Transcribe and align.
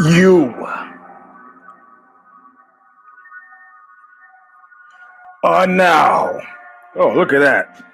You. 0.00 0.54
Are 5.44 5.66
now, 5.66 6.40
oh, 6.96 7.14
look 7.14 7.32
at 7.32 7.38
that, 7.38 7.84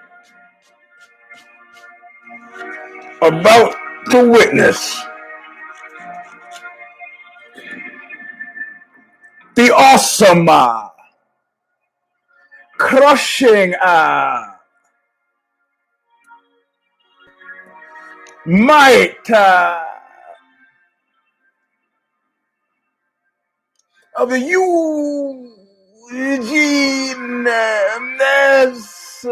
about 3.20 3.74
to 4.10 4.28
witness 4.30 5.00
the 9.54 9.70
awesome, 9.74 10.48
uh, 10.48 10.88
crushing, 12.78 13.74
uh, 13.82 14.54
might 18.46 19.30
uh, 19.30 19.84
of 24.16 24.28
the 24.28 24.38
Eugene 26.10 27.46
S. 28.20 29.24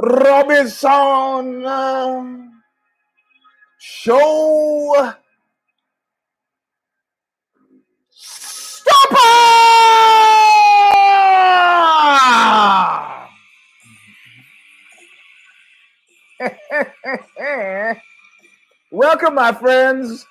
Robinson 0.00 1.66
uh, 1.66 2.36
Show 3.78 5.12
Stomper! 8.12 9.18
Welcome, 18.92 19.34
my 19.34 19.52
friends, 19.52 20.24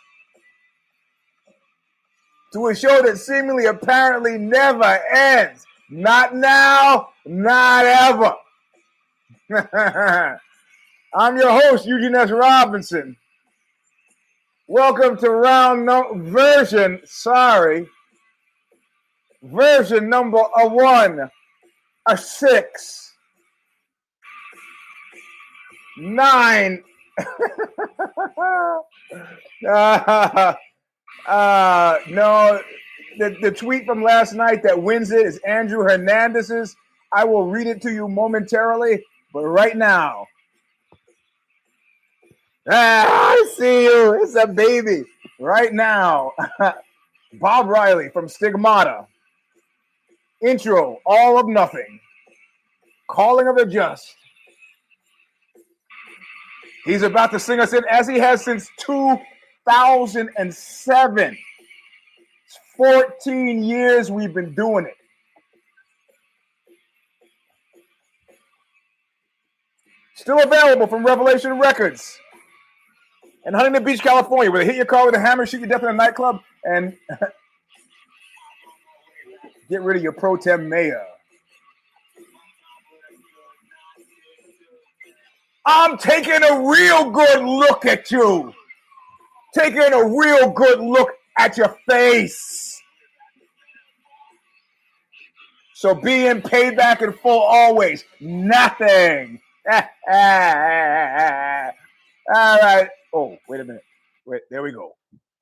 to 2.58 2.68
a 2.70 2.76
show 2.76 3.04
that 3.04 3.18
seemingly 3.20 3.66
apparently 3.68 4.36
never 4.36 5.00
ends. 5.14 5.64
Not 5.92 6.36
now, 6.36 7.10
not 7.24 7.86
ever. 7.86 8.34
I'm 11.14 11.38
your 11.38 11.52
host, 11.52 11.86
Eugene 11.86 12.16
S. 12.16 12.32
Robinson. 12.32 13.16
Welcome 14.68 15.18
to 15.18 15.30
round 15.30 15.86
no- 15.86 16.14
version, 16.16 17.00
sorry, 17.06 17.88
version 19.44 20.10
number 20.10 20.40
a 20.58 20.68
one, 20.68 21.30
a 22.08 22.18
six, 22.18 23.14
nine. 26.00 26.84
uh, 29.70 30.54
uh, 31.26 31.98
no, 32.10 32.62
the, 33.18 33.36
the 33.42 33.52
tweet 33.52 33.86
from 33.86 34.04
last 34.04 34.34
night 34.34 34.64
that 34.64 34.82
wins 34.82 35.12
it 35.12 35.26
is 35.26 35.40
Andrew 35.40 35.84
Hernandez's. 35.84 36.76
I 37.12 37.24
will 37.24 37.48
read 37.48 37.68
it 37.68 37.82
to 37.84 37.92
you 37.92 38.08
momentarily, 38.08 39.04
but 39.34 39.46
right 39.46 39.76
now, 39.76 40.26
ah, 42.70 43.06
I 43.08 43.54
see 43.56 43.84
you. 43.86 44.22
It's 44.22 44.36
a 44.36 44.48
baby. 44.48 45.04
Right 45.40 45.74
now, 45.74 46.34
Bob 47.34 47.68
Riley 47.68 48.10
from 48.10 48.28
Stigmata. 48.28 49.08
Intro, 50.42 51.00
All 51.06 51.40
of 51.40 51.48
Nothing. 51.48 52.00
Calling 53.10 53.48
of 53.48 53.56
the 53.56 53.66
Just. 53.66 54.16
He's 56.86 57.02
about 57.02 57.32
to 57.32 57.40
sing 57.40 57.60
us 57.60 57.74
in 57.74 57.84
as 57.90 58.08
he 58.08 58.18
has 58.18 58.44
since 58.44 58.70
2007. 59.68 61.38
It's 62.46 62.60
14 62.78 63.64
years 63.64 64.10
we've 64.10 64.34
been 64.34 64.54
doing 64.56 64.86
it. 64.86 64.94
Still 70.16 70.42
available 70.42 70.88
from 70.88 71.06
Revelation 71.06 71.60
Records 71.60 72.18
in 73.46 73.54
Huntington 73.54 73.84
Beach, 73.84 74.02
California, 74.02 74.50
where 74.52 74.62
they 74.62 74.66
hit 74.66 74.76
your 74.76 74.86
car 74.86 75.06
with 75.06 75.16
a 75.16 75.20
hammer, 75.20 75.46
shoot 75.46 75.62
you 75.62 75.68
death 75.68 75.84
in 75.84 75.90
a 75.90 75.94
nightclub, 75.94 76.40
and 76.64 76.98
get 79.70 79.82
rid 79.82 79.98
of 79.98 80.04
your 80.04 80.14
pro 80.14 80.38
tem 80.38 80.68
mayor. 80.68 81.04
I'm 85.66 85.98
taking 85.98 86.42
a 86.44 86.68
real 86.68 87.12
good 87.12 87.44
look 87.44 87.86
at 87.86 88.10
you. 88.10 88.54
Taking 89.54 89.94
a 89.94 90.06
real 90.06 90.52
good 90.52 90.80
look 90.80 91.10
at 91.38 91.58
your 91.58 91.76
face. 91.90 92.82
So 95.74 95.94
being 95.94 96.42
paid 96.42 96.76
back 96.76 97.02
in 97.02 97.14
full 97.14 97.40
always. 97.40 98.04
Nothing. 98.20 99.40
All 99.70 99.82
right. 102.34 102.90
Oh, 103.14 103.38
wait 103.48 103.62
a 103.62 103.64
minute. 103.64 103.84
Wait, 104.26 104.42
there 104.50 104.64
we 104.64 104.72
go. 104.72 104.94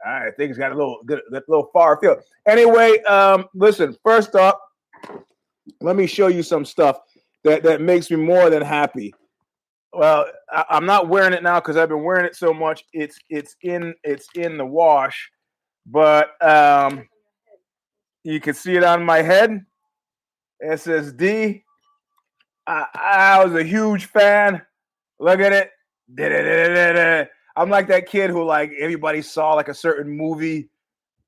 All 0.06 0.14
right, 0.20 0.36
things 0.38 0.58
got 0.58 0.72
a 0.72 0.76
little 0.76 1.00
good, 1.06 1.22
a 1.32 1.42
little 1.48 1.70
far 1.74 2.00
field. 2.00 2.20
Anyway, 2.48 3.02
um, 3.04 3.46
listen. 3.56 3.98
First 4.04 4.36
up, 4.36 4.62
let 5.82 5.96
me 5.96 6.06
show 6.06 6.28
you 6.28 6.44
some 6.44 6.64
stuff 6.64 7.00
that 7.44 7.64
that 7.64 7.82
makes 7.82 8.12
me 8.12 8.18
more 8.18 8.52
than 8.52 8.62
happy. 8.62 9.14
Well, 9.96 10.26
I, 10.52 10.66
I'm 10.72 10.86
not 10.86 11.08
wearing 11.08 11.34
it 11.34 11.42
now 11.42 11.60
because 11.60 11.78
I've 11.78 11.90
been 11.90 12.04
wearing 12.04 12.26
it 12.26 12.36
so 12.36 12.54
much. 12.54 12.84
It's 12.92 13.18
it's 13.30 13.56
in 13.62 13.94
it's 14.04 14.28
in 14.36 14.58
the 14.58 14.66
wash, 14.66 15.32
but 15.86 16.32
um, 16.46 17.08
you 18.24 18.42
can 18.42 18.54
see 18.54 18.76
it 18.76 18.84
on 18.84 19.06
my 19.06 19.22
head. 19.22 19.66
SSD. 20.64 21.64
I, 22.68 22.86
I 22.94 23.44
was 23.44 23.54
a 23.54 23.64
huge 23.64 24.06
fan. 24.08 24.62
Look 25.20 25.40
at 25.40 25.54
it. 25.54 27.30
I'm 27.56 27.70
like 27.70 27.88
that 27.88 28.08
kid 28.08 28.32
who 28.32 28.44
like 28.44 28.72
everybody 28.78 29.22
saw 29.22 29.54
like 29.54 29.70
a 29.70 29.74
certain 29.74 30.12
movie, 30.12 30.70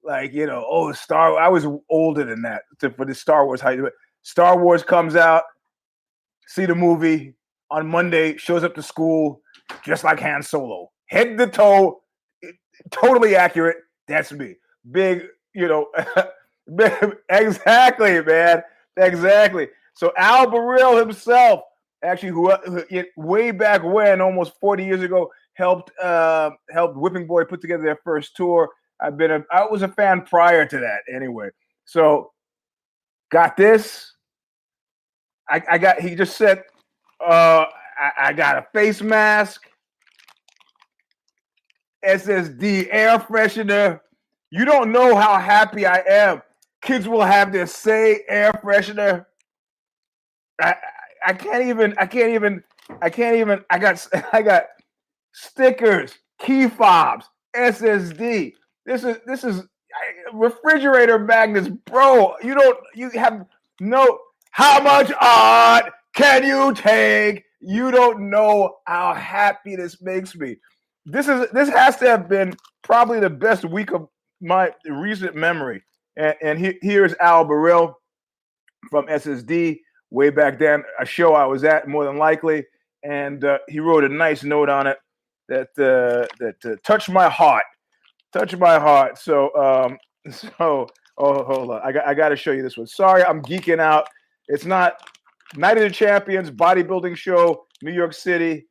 like 0.03 0.33
you 0.33 0.45
know, 0.45 0.65
oh 0.67 0.91
Star. 0.91 1.39
I 1.39 1.47
was 1.47 1.65
older 1.89 2.25
than 2.25 2.41
that 2.41 2.63
to, 2.79 2.89
for 2.89 3.05
the 3.05 3.15
Star 3.15 3.45
Wars. 3.45 3.61
You? 3.63 3.89
Star 4.23 4.61
Wars 4.61 4.83
comes 4.83 5.15
out, 5.15 5.43
see 6.47 6.65
the 6.65 6.75
movie 6.75 7.33
on 7.69 7.87
Monday, 7.87 8.37
shows 8.37 8.63
up 8.63 8.75
to 8.75 8.81
school 8.81 9.41
just 9.83 10.03
like 10.03 10.19
Han 10.19 10.41
Solo, 10.41 10.91
head 11.07 11.37
to 11.37 11.47
toe, 11.47 12.01
totally 12.91 13.35
accurate. 13.35 13.77
That's 14.07 14.31
me. 14.31 14.55
Big, 14.91 15.23
you 15.53 15.67
know, 15.67 15.87
exactly, 17.29 18.21
man, 18.21 18.63
exactly. 18.95 19.67
So 19.93 20.13
Al 20.17 20.47
Barile 20.47 20.99
himself, 20.99 21.61
actually, 22.03 22.29
who, 22.29 22.51
who 22.51 23.03
way 23.17 23.51
back 23.51 23.83
when, 23.83 24.21
almost 24.21 24.53
40 24.59 24.85
years 24.85 25.01
ago, 25.01 25.31
helped 25.57 25.91
uh, 25.99 26.51
helped 26.69 26.95
Whipping 26.95 27.27
Boy 27.27 27.43
put 27.43 27.61
together 27.61 27.83
their 27.83 27.99
first 28.03 28.35
tour. 28.35 28.69
I've 29.01 29.17
been 29.17 29.31
a 29.31 29.43
I 29.51 29.65
was 29.65 29.81
a 29.81 29.87
fan 29.87 30.21
prior 30.21 30.65
to 30.65 30.79
that 30.79 30.99
anyway. 31.13 31.49
So 31.85 32.31
got 33.31 33.57
this. 33.57 34.13
I, 35.49 35.61
I 35.69 35.77
got 35.77 35.99
he 35.99 36.15
just 36.15 36.37
said 36.37 36.63
uh 37.19 37.65
I, 37.99 38.11
I 38.17 38.33
got 38.33 38.57
a 38.57 38.67
face 38.73 39.01
mask, 39.01 39.67
SSD 42.05 42.87
air 42.91 43.19
freshener. 43.19 44.01
You 44.51 44.65
don't 44.65 44.91
know 44.91 45.15
how 45.15 45.39
happy 45.39 45.85
I 45.85 46.03
am. 46.07 46.41
Kids 46.81 47.07
will 47.07 47.23
have 47.23 47.51
their 47.51 47.67
say 47.67 48.23
air 48.29 48.53
freshener. 48.63 49.25
I, 50.61 50.75
I 51.25 51.33
can't 51.33 51.65
even 51.65 51.95
I 51.97 52.05
can't 52.05 52.33
even 52.33 52.63
I 53.01 53.09
can't 53.09 53.37
even 53.37 53.63
I 53.69 53.79
got 53.79 54.07
I 54.33 54.41
got 54.41 54.65
stickers, 55.33 56.13
key 56.39 56.67
fobs, 56.67 57.25
SSD. 57.55 58.53
This 58.85 59.03
is 59.03 59.17
this 59.25 59.43
is 59.43 59.63
refrigerator 60.33 61.19
magnets, 61.19 61.67
bro. 61.67 62.35
You 62.43 62.53
don't 62.53 62.77
you 62.95 63.09
have 63.11 63.45
no 63.79 64.19
how 64.51 64.81
much 64.81 65.11
art 65.19 65.91
can 66.17 66.43
you 66.43 66.73
take? 66.73 67.43
You 67.61 67.91
don't 67.91 68.31
know 68.31 68.77
how 68.85 69.13
happy 69.13 69.75
this 69.75 70.01
makes 70.01 70.35
me. 70.35 70.57
This 71.05 71.27
is 71.27 71.49
this 71.51 71.69
has 71.69 71.97
to 71.97 72.07
have 72.07 72.27
been 72.27 72.55
probably 72.81 73.19
the 73.19 73.29
best 73.29 73.63
week 73.65 73.91
of 73.91 74.07
my 74.41 74.73
recent 74.85 75.35
memory. 75.35 75.83
And, 76.17 76.35
and 76.41 76.59
he, 76.59 76.79
here's 76.81 77.13
Al 77.21 77.45
Barile 77.45 77.93
from 78.89 79.05
SSD 79.05 79.79
way 80.09 80.31
back 80.31 80.57
then, 80.57 80.83
a 80.99 81.05
show 81.05 81.35
I 81.35 81.45
was 81.45 81.63
at 81.63 81.87
more 81.87 82.05
than 82.05 82.17
likely, 82.17 82.65
and 83.03 83.43
uh, 83.43 83.59
he 83.67 83.79
wrote 83.79 84.03
a 84.03 84.09
nice 84.09 84.43
note 84.43 84.69
on 84.69 84.87
it 84.87 84.97
that 85.49 85.69
uh, 85.77 86.25
that 86.39 86.55
uh, 86.65 86.75
touched 86.83 87.09
my 87.09 87.29
heart, 87.29 87.65
touched 88.33 88.57
my 88.57 88.79
heart. 88.79 89.19
So 89.19 89.55
um, 89.55 89.97
so 90.31 90.87
oh 91.19 91.43
hold 91.43 91.69
on, 91.69 91.81
I 91.83 91.91
got 91.91 92.07
I 92.07 92.15
got 92.15 92.29
to 92.29 92.35
show 92.35 92.53
you 92.53 92.63
this 92.63 92.75
one. 92.75 92.87
Sorry, 92.87 93.23
I'm 93.23 93.43
geeking 93.43 93.79
out. 93.79 94.07
It's 94.47 94.65
not 94.65 94.95
Night 95.55 95.77
of 95.77 95.83
the 95.83 95.89
Champions 95.89 96.51
bodybuilding 96.51 97.15
show, 97.15 97.65
New 97.81 97.93
York 97.93 98.13
City. 98.13 98.67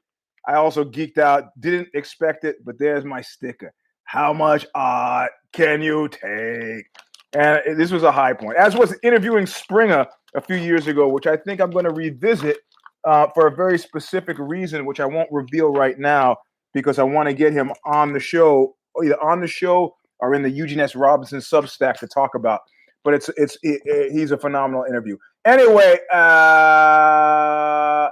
I 0.46 0.55
also 0.55 0.84
geeked 0.84 1.19
out. 1.19 1.44
Didn't 1.61 1.88
expect 1.94 2.44
it, 2.44 2.56
but 2.64 2.78
there's 2.78 3.05
my 3.05 3.20
sticker. 3.20 3.73
How 4.05 4.32
much 4.32 4.67
art 4.75 5.32
can 5.52 5.82
you 5.82 6.08
take? 6.08 6.87
And 7.32 7.78
this 7.78 7.90
was 7.90 8.02
a 8.02 8.12
high 8.12 8.32
point, 8.32 8.56
as 8.56 8.76
was 8.76 8.94
interviewing 9.02 9.46
Springa 9.46 10.06
a 10.34 10.40
few 10.40 10.56
years 10.56 10.87
ago, 10.87 11.08
which 11.08 11.26
I 11.26 11.37
think 11.37 11.61
I'm 11.61 11.70
going 11.70 11.84
to 11.84 11.90
revisit 11.90 12.58
uh, 13.05 13.26
for 13.34 13.46
a 13.46 13.55
very 13.55 13.78
specific 13.78 14.38
reason, 14.38 14.87
which 14.87 15.00
I 15.00 15.06
won't 15.06 15.31
reveal 15.32 15.73
right 15.73 15.99
now 15.99 16.37
because 16.73 16.99
I 16.99 17.02
want 17.02 17.28
to 17.28 17.34
get 17.34 17.52
him 17.52 17.73
on 17.84 18.12
the 18.12 18.20
show, 18.20 18.76
either 19.02 19.20
on 19.23 19.40
the 19.40 19.46
show 19.46 19.96
or 20.20 20.34
in 20.34 20.43
the 20.43 20.50
Eugene 20.50 20.81
S. 20.81 20.94
Robinson 20.94 21.40
Substack 21.40 21.99
to 21.99 22.06
talk 22.06 22.34
about. 22.34 22.61
But 23.05 23.14
it's 23.14 23.31
it's 23.37 23.56
it, 23.62 23.81
it, 23.84 24.12
he's 24.12 24.32
a 24.32 24.38
phenomenal 24.38 24.84
interview. 24.84 25.17
Anyway, 25.46 25.98
uh, 26.12 28.10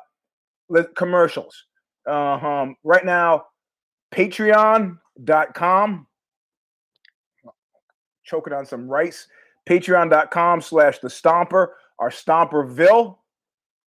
commercials. 0.95 1.65
Uh, 2.09 2.35
um, 2.35 2.77
right 2.85 3.05
now, 3.05 3.47
Patreon.com. 4.15 6.07
Choking 8.25 8.53
on 8.53 8.65
some 8.65 8.89
rice. 8.89 9.27
Patreon.com 9.69 10.61
slash 10.61 11.01
the 11.01 11.09
Stomper 11.09 11.69
or 11.99 12.11
Stomperville. 12.11 13.19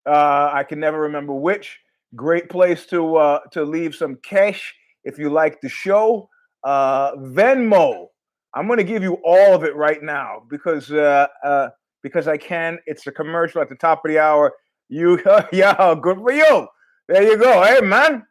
Uh, 0.05 0.51
I 0.53 0.65
can 0.65 0.81
never 0.81 1.01
remember 1.01 1.33
which. 1.33 1.79
Great 2.17 2.49
place 2.49 2.87
to 2.87 3.17
uh, 3.17 3.41
to 3.53 3.65
leave 3.65 3.95
some 3.95 4.17
cash 4.23 4.75
if 5.05 5.19
you 5.19 5.31
like 5.31 5.61
the 5.61 5.69
show. 5.69 6.29
Uh, 6.65 7.13
Venmo. 7.17 8.09
I'm 8.55 8.67
going 8.67 8.79
to 8.79 8.85
give 8.85 9.03
you 9.03 9.19
all 9.25 9.55
of 9.55 9.65
it 9.65 9.77
right 9.77 10.03
now 10.03 10.43
because 10.49 10.91
uh, 10.91 11.27
uh, 11.45 11.69
because 12.07 12.29
I 12.29 12.37
can. 12.37 12.79
It's 12.87 13.05
a 13.09 13.11
commercial 13.11 13.61
at 13.61 13.69
the 13.69 13.75
top 13.75 14.05
of 14.05 14.11
the 14.11 14.21
hour. 14.21 14.53
You, 14.89 15.21
yeah, 15.53 15.95
good 16.01 16.19
for 16.19 16.33
you. 16.33 16.69
There 17.09 17.23
you 17.25 17.37
go. 17.37 17.65
Hey, 17.65 17.81
man. 17.81 18.25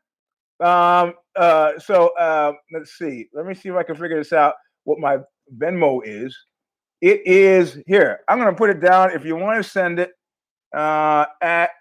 Um, 0.62 1.14
uh, 1.36 1.78
so 1.78 2.16
uh, 2.18 2.54
let's 2.72 2.98
see. 2.98 3.28
Let 3.34 3.46
me 3.46 3.54
see 3.54 3.68
if 3.68 3.76
I 3.76 3.84
can 3.84 3.96
figure 3.96 4.18
this 4.18 4.32
out. 4.32 4.54
What 4.86 5.00
my 5.00 5.18
Venmo 5.58 6.00
is? 6.06 6.34
It 7.02 7.28
is 7.28 7.78
here. 7.86 8.22
I'm 8.30 8.40
going 8.40 8.50
to 8.50 8.58
put 8.58 8.70
it 8.70 8.80
down. 8.80 9.12
If 9.12 9.26
you 9.26 9.36
want 9.36 9.62
to 9.62 9.70
send 9.70 10.00
it 10.00 10.12
uh, 10.74 11.26
at 11.42 11.72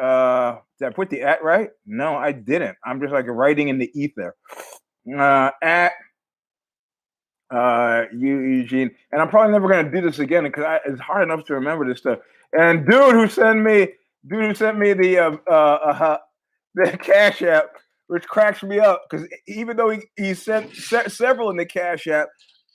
uh, 0.00 0.58
did 0.78 0.86
I 0.86 0.90
put 0.90 1.10
the 1.10 1.22
at 1.22 1.42
right? 1.42 1.70
No, 1.84 2.14
I 2.14 2.30
didn't. 2.30 2.76
I'm 2.84 3.00
just 3.00 3.12
like 3.12 3.26
writing 3.26 3.68
in 3.68 3.78
the 3.78 3.90
ether. 4.00 4.36
Uh, 5.12 5.50
at 5.62 5.94
uh, 7.50 8.04
you, 8.12 8.40
Eugene, 8.40 8.90
and 9.12 9.22
I'm 9.22 9.28
probably 9.28 9.52
never 9.52 9.68
gonna 9.68 9.90
do 9.90 10.00
this 10.00 10.18
again 10.18 10.44
because 10.44 10.80
it's 10.86 11.00
hard 11.00 11.22
enough 11.22 11.44
to 11.46 11.54
remember 11.54 11.88
this 11.88 11.98
stuff. 11.98 12.18
And 12.58 12.86
dude 12.86 13.14
who 13.14 13.28
sent 13.28 13.62
me, 13.62 13.88
dude 14.26 14.44
who 14.44 14.54
sent 14.54 14.78
me 14.78 14.92
the 14.92 15.18
uh, 15.18 15.36
uh, 15.48 15.52
uh 15.52 16.18
the 16.74 16.96
Cash 16.98 17.42
App, 17.42 17.66
which 18.08 18.24
cracks 18.24 18.62
me 18.62 18.78
up 18.78 19.04
because 19.08 19.26
even 19.46 19.76
though 19.76 19.90
he, 19.90 20.02
he 20.16 20.34
sent 20.34 20.74
se- 20.74 21.08
several 21.08 21.50
in 21.50 21.56
the 21.56 21.66
Cash 21.66 22.06
App, 22.06 22.28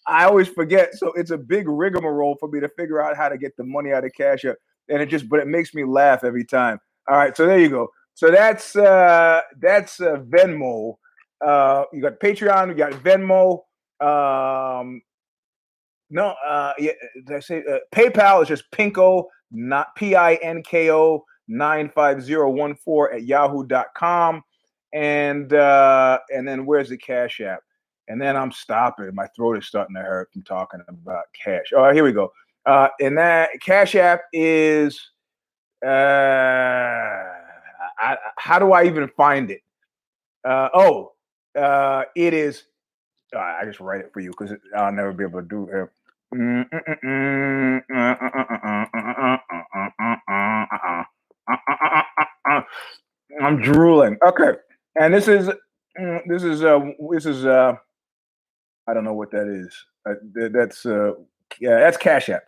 I 0.07 0.25
always 0.25 0.47
forget. 0.47 0.95
So 0.95 1.12
it's 1.13 1.31
a 1.31 1.38
big 1.38 1.68
rigmarole 1.68 2.38
for 2.39 2.50
me 2.50 2.59
to 2.62 2.69
figure 2.69 3.01
out 3.01 3.18
how 3.18 3.29
to 3.29 3.38
get 3.38 3.56
the 3.57 3.63
money 3.63 3.91
out 3.91 4.06
of 4.06 4.12
Cash 4.13 4.45
App, 4.45 4.56
and 4.89 5.01
it 5.01 5.07
just 5.07 5.27
but 5.27 5.39
it 5.39 5.47
makes 5.47 5.73
me 5.73 5.83
laugh 5.83 6.23
every 6.23 6.45
time. 6.45 6.79
All 7.09 7.18
right, 7.18 7.35
so 7.35 7.45
there 7.45 7.59
you 7.59 7.69
go. 7.69 7.89
So 8.13 8.31
that's 8.31 8.75
uh 8.75 9.41
that's 9.59 10.00
uh, 10.00 10.18
Venmo. 10.29 10.95
Uh, 11.45 11.85
you 11.91 12.01
got 12.01 12.19
Patreon, 12.19 12.69
you 12.69 12.75
got 12.75 12.91
Venmo. 12.94 13.63
Um, 14.01 15.01
no, 16.09 16.36
uh, 16.45 16.74
yeah, 16.77 16.92
did 17.25 17.38
I 17.38 17.39
say 17.39 17.63
uh, 17.71 17.77
PayPal 17.94 18.42
is 18.42 18.48
just 18.48 18.69
Pinko, 18.71 19.25
not 19.51 19.95
P 19.95 20.15
I 20.15 20.36
N 20.36 20.63
K 20.63 20.92
O 20.92 21.24
nine 21.48 21.89
five 21.89 22.21
zero 22.21 22.50
one 22.50 22.75
four 22.75 23.13
at 23.13 23.24
yahoo.com. 23.24 24.44
And 24.94 25.53
uh, 25.53 26.19
and 26.33 26.48
then 26.48 26.65
where's 26.65 26.89
the 26.89 26.98
Cash 26.98 27.39
App? 27.39 27.62
And 28.07 28.21
then 28.21 28.36
I'm 28.36 28.51
stopping. 28.51 29.09
My 29.13 29.27
throat 29.36 29.57
is 29.57 29.68
starting 29.68 29.95
to 29.95 30.01
hurt 30.01 30.33
from 30.33 30.44
talking 30.44 30.81
about 30.88 31.24
cash. 31.42 31.71
All 31.74 31.83
right, 31.83 31.95
here 31.95 32.04
we 32.04 32.12
go. 32.12 32.31
Uh, 32.65 32.89
and 33.00 33.18
that 33.18 33.50
Cash 33.62 33.95
App 33.95 34.21
is 34.33 35.12
uh, 35.86 35.89
I, 38.01 38.18
how 38.38 38.59
do 38.59 38.74
I 38.74 38.86
even 38.86 39.07
find 39.15 39.50
it? 39.51 39.62
Uh, 40.44 40.69
oh, 40.74 41.13
uh, 41.57 42.04
it 42.15 42.33
is 42.33 42.63
uh, 43.36 43.39
I 43.39 43.66
just 43.66 43.80
write 43.80 44.01
it 44.01 44.12
for 44.13 44.19
you 44.19 44.31
because 44.31 44.54
I'll 44.75 44.92
never 44.92 45.13
be 45.13 45.24
able 45.24 45.42
to 45.42 45.48
do 45.48 45.69
it. 45.69 45.89
I'm 53.42 53.62
drooling. 53.62 54.18
Okay, 54.25 54.51
and 55.00 55.13
this 55.13 55.28
is 55.28 55.50
this 56.28 56.44
is 56.44 56.63
uh 56.63 56.80
this 57.12 57.25
is 57.25 57.45
uh 57.45 57.75
I 58.88 58.94
don't 58.94 59.04
know 59.04 59.13
what 59.13 59.31
that 59.31 59.48
is. 59.48 59.86
Uh, 60.10 60.50
that's 60.51 60.86
uh 60.86 61.13
yeah 61.60 61.80
that's 61.80 61.98
Cash 61.98 62.30
App. 62.30 62.44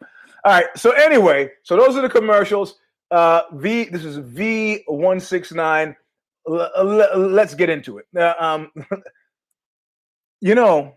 All 0.45 0.51
right. 0.51 0.65
So 0.75 0.91
anyway, 0.91 1.51
so 1.63 1.77
those 1.77 1.95
are 1.95 2.01
the 2.01 2.09
commercials. 2.09 2.75
Uh, 3.11 3.43
V. 3.53 3.85
This 3.85 4.03
is 4.03 4.17
V 4.17 4.83
one 4.87 5.19
six 5.19 5.51
nine. 5.51 5.95
Let's 6.45 7.55
get 7.55 7.69
into 7.69 7.99
it. 7.99 8.05
Uh, 8.17 8.33
um, 8.39 8.71
You 10.43 10.55
know, 10.55 10.95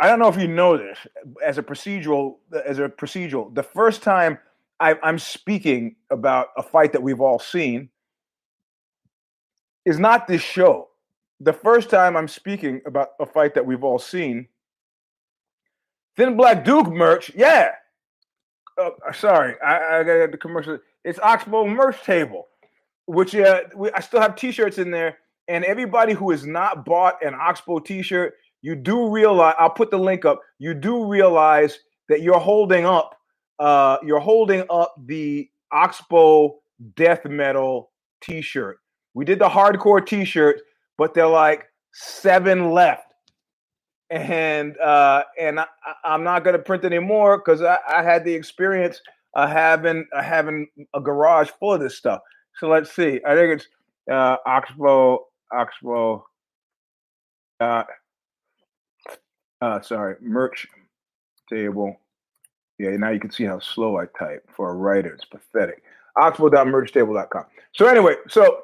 I 0.00 0.08
don't 0.08 0.18
know 0.18 0.28
if 0.28 0.38
you 0.38 0.48
know 0.48 0.78
this 0.78 0.96
as 1.44 1.58
a 1.58 1.62
procedural 1.62 2.36
as 2.64 2.78
a 2.78 2.88
procedural. 2.88 3.54
The 3.54 3.62
first 3.62 4.02
time 4.02 4.38
I, 4.80 4.96
I'm 5.02 5.18
speaking 5.18 5.96
about 6.08 6.48
a 6.56 6.62
fight 6.62 6.94
that 6.94 7.02
we've 7.02 7.20
all 7.20 7.38
seen 7.38 7.90
is 9.84 9.98
not 9.98 10.26
this 10.26 10.40
show. 10.40 10.88
The 11.38 11.52
first 11.52 11.90
time 11.90 12.16
I'm 12.16 12.28
speaking 12.28 12.80
about 12.86 13.10
a 13.20 13.26
fight 13.26 13.52
that 13.56 13.66
we've 13.66 13.84
all 13.84 13.98
seen, 13.98 14.48
Thin 16.16 16.34
Black 16.34 16.64
Duke 16.64 16.88
merch, 16.88 17.30
yeah. 17.34 17.72
Uh, 18.80 19.12
sorry, 19.12 19.60
I, 19.60 19.98
I 19.98 20.02
got 20.02 20.32
the 20.32 20.38
commercial. 20.38 20.78
It's 21.04 21.18
Oxbow 21.18 21.66
merch 21.66 22.02
table, 22.04 22.46
which 23.04 23.36
uh, 23.36 23.64
we, 23.76 23.90
I 23.90 24.00
still 24.00 24.22
have 24.22 24.34
T-shirts 24.34 24.78
in 24.78 24.90
there 24.90 25.18
and 25.48 25.64
everybody 25.64 26.12
who 26.12 26.30
has 26.30 26.46
not 26.46 26.84
bought 26.84 27.24
an 27.24 27.34
Oxbow 27.34 27.78
t-shirt, 27.80 28.34
you 28.62 28.74
do 28.74 29.10
realize 29.10 29.54
I'll 29.58 29.70
put 29.70 29.90
the 29.90 29.98
link 29.98 30.24
up. 30.24 30.40
You 30.58 30.74
do 30.74 31.04
realize 31.06 31.78
that 32.08 32.22
you're 32.22 32.40
holding 32.40 32.86
up 32.86 33.14
uh 33.58 33.98
you're 34.02 34.20
holding 34.20 34.64
up 34.70 34.94
the 35.06 35.48
Oxbow 35.72 36.56
death 36.96 37.24
metal 37.24 37.90
t-shirt. 38.22 38.78
We 39.14 39.24
did 39.24 39.38
the 39.38 39.48
hardcore 39.48 40.04
t-shirt, 40.04 40.60
but 40.98 41.14
they're 41.14 41.26
like 41.26 41.66
seven 41.92 42.72
left. 42.72 43.14
And 44.10 44.78
uh 44.78 45.24
and 45.38 45.60
I, 45.60 45.66
am 46.04 46.24
not 46.24 46.42
gonna 46.42 46.58
print 46.58 46.84
anymore 46.84 47.38
because 47.38 47.62
I, 47.62 47.78
I 47.88 48.02
had 48.02 48.24
the 48.24 48.34
experience 48.34 49.00
of 49.34 49.50
having 49.50 50.06
uh, 50.16 50.22
having 50.22 50.68
a 50.94 51.00
garage 51.00 51.50
full 51.60 51.74
of 51.74 51.80
this 51.80 51.96
stuff. 51.96 52.20
So 52.58 52.68
let's 52.68 52.90
see. 52.90 53.20
I 53.26 53.34
think 53.34 53.60
it's 53.60 53.68
uh 54.10 54.36
Oxbow 54.46 55.18
Oxbow. 55.54 56.26
Uh, 57.60 57.84
uh, 59.60 59.80
sorry, 59.80 60.16
merch 60.20 60.66
table. 61.48 61.96
Yeah, 62.78 62.90
now 62.96 63.10
you 63.10 63.20
can 63.20 63.30
see 63.30 63.44
how 63.44 63.60
slow 63.60 63.98
I 63.98 64.06
type 64.18 64.48
for 64.54 64.70
a 64.70 64.74
writer. 64.74 65.14
It's 65.14 65.24
pathetic. 65.24 65.82
Oxbow.merchtable.com. 66.16 67.44
So 67.72 67.86
anyway, 67.86 68.16
so 68.28 68.62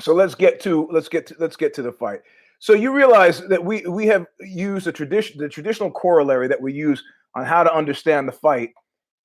so 0.00 0.14
let's 0.14 0.34
get 0.34 0.60
to 0.60 0.88
let's 0.92 1.08
get 1.08 1.26
to 1.28 1.36
let's 1.38 1.56
get 1.56 1.74
to 1.74 1.82
the 1.82 1.92
fight. 1.92 2.20
So 2.58 2.72
you 2.72 2.92
realize 2.92 3.40
that 3.48 3.62
we 3.62 3.82
we 3.86 4.06
have 4.06 4.26
used 4.40 4.86
the 4.86 4.92
tradition 4.92 5.38
the 5.38 5.48
traditional 5.48 5.90
corollary 5.90 6.48
that 6.48 6.60
we 6.60 6.72
use 6.72 7.02
on 7.34 7.44
how 7.44 7.62
to 7.62 7.74
understand 7.74 8.28
the 8.28 8.32
fight 8.32 8.70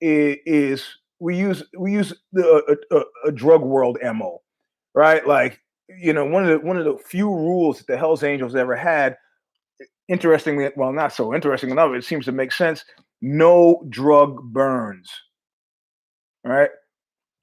is, 0.02 0.38
is 0.46 0.86
we 1.20 1.38
use 1.38 1.64
we 1.78 1.94
use 1.94 2.14
the 2.34 2.78
a, 2.92 2.98
a, 2.98 3.04
a 3.28 3.32
drug 3.32 3.62
world 3.62 3.98
mo, 4.04 4.42
right? 4.94 5.26
Like 5.26 5.62
you 6.00 6.14
know, 6.14 6.26
one 6.26 6.44
of 6.44 6.50
the 6.50 6.66
one 6.66 6.78
of 6.78 6.86
the 6.86 6.98
few 6.98 7.28
rules 7.28 7.78
that 7.78 7.88
the 7.88 7.98
Hell's 7.98 8.24
Angels 8.24 8.56
ever 8.56 8.76
had. 8.76 9.18
Interestingly, 10.08 10.70
well, 10.76 10.92
not 10.92 11.14
so 11.14 11.34
interesting 11.34 11.70
enough. 11.70 11.94
It 11.94 12.04
seems 12.04 12.26
to 12.26 12.32
make 12.32 12.52
sense. 12.52 12.84
No 13.22 13.86
drug 13.90 14.42
burns. 14.52 15.10
All 16.44 16.52
right. 16.52 16.70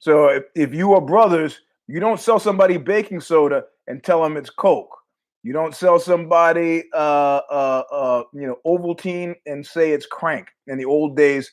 So 0.00 0.28
if, 0.28 0.44
if 0.54 0.74
you 0.74 0.92
are 0.94 1.00
brothers, 1.00 1.60
you 1.86 2.00
don't 2.00 2.20
sell 2.20 2.38
somebody 2.38 2.76
baking 2.76 3.20
soda 3.20 3.64
and 3.86 4.02
tell 4.02 4.22
them 4.22 4.36
it's 4.36 4.50
Coke. 4.50 4.94
You 5.42 5.52
don't 5.52 5.74
sell 5.74 5.98
somebody, 5.98 6.84
uh, 6.92 7.40
uh, 7.50 7.82
uh, 7.90 8.22
you 8.34 8.46
know, 8.46 8.58
Ovaltine 8.66 9.34
and 9.46 9.64
say 9.64 9.92
it's 9.92 10.06
crank. 10.06 10.48
In 10.66 10.78
the 10.78 10.84
old 10.84 11.16
days, 11.16 11.50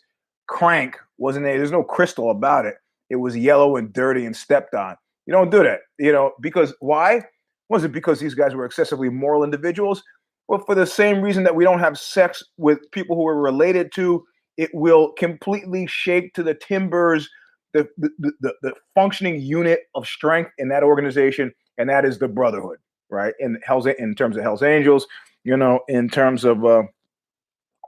crank 0.48 0.98
wasn't 1.18 1.46
there. 1.46 1.58
There's 1.58 1.72
no 1.72 1.84
crystal 1.84 2.32
about 2.32 2.66
it. 2.66 2.76
It 3.10 3.16
was 3.18 3.38
yellow 3.38 3.78
and 3.78 3.94
dirty 3.94 4.26
and 4.26 4.36
stepped 4.36 4.74
on. 4.74 4.98
You 5.26 5.34
don't 5.34 5.50
do 5.50 5.64
that, 5.64 5.82
you 5.98 6.12
know, 6.12 6.34
because 6.42 6.74
why? 6.80 7.22
Was 7.70 7.84
it 7.84 7.92
because 7.92 8.20
these 8.20 8.36
guys 8.36 8.54
were 8.54 8.66
excessively 8.66 9.10
moral 9.10 9.44
individuals? 9.44 10.04
Well, 10.48 10.64
for 10.66 10.76
the 10.76 10.86
same 10.86 11.22
reason 11.22 11.44
that 11.44 11.56
we 11.56 11.64
don't 11.64 11.80
have 11.80 11.98
sex 11.98 12.44
with 12.58 12.80
people 12.92 13.16
who 13.16 13.24
we're 13.24 13.42
related 13.42 13.92
to, 13.94 14.24
it 14.58 14.70
will 14.74 15.14
completely 15.14 15.88
shake 15.88 16.34
to 16.36 16.44
the 16.44 16.54
timbers 16.54 17.28
the, 17.76 17.90
the, 17.98 18.32
the, 18.40 18.54
the 18.62 18.74
functioning 18.94 19.42
unit 19.42 19.82
of 19.96 20.08
strength 20.08 20.52
in 20.58 20.70
that 20.70 20.82
organization, 20.82 21.54
and 21.78 21.90
that 21.90 22.06
is 22.06 22.18
the 22.18 22.28
brotherhood, 22.28 22.78
right? 23.10 23.34
In 23.40 23.60
Hell's 23.66 23.86
in 23.86 24.16
terms 24.16 24.38
of 24.38 24.44
Hell's 24.44 24.64
Angels, 24.64 25.06
you 25.44 25.58
know, 25.58 25.82
in 25.90 26.08
terms 26.08 26.46
of 26.46 26.64
uh, 26.64 26.84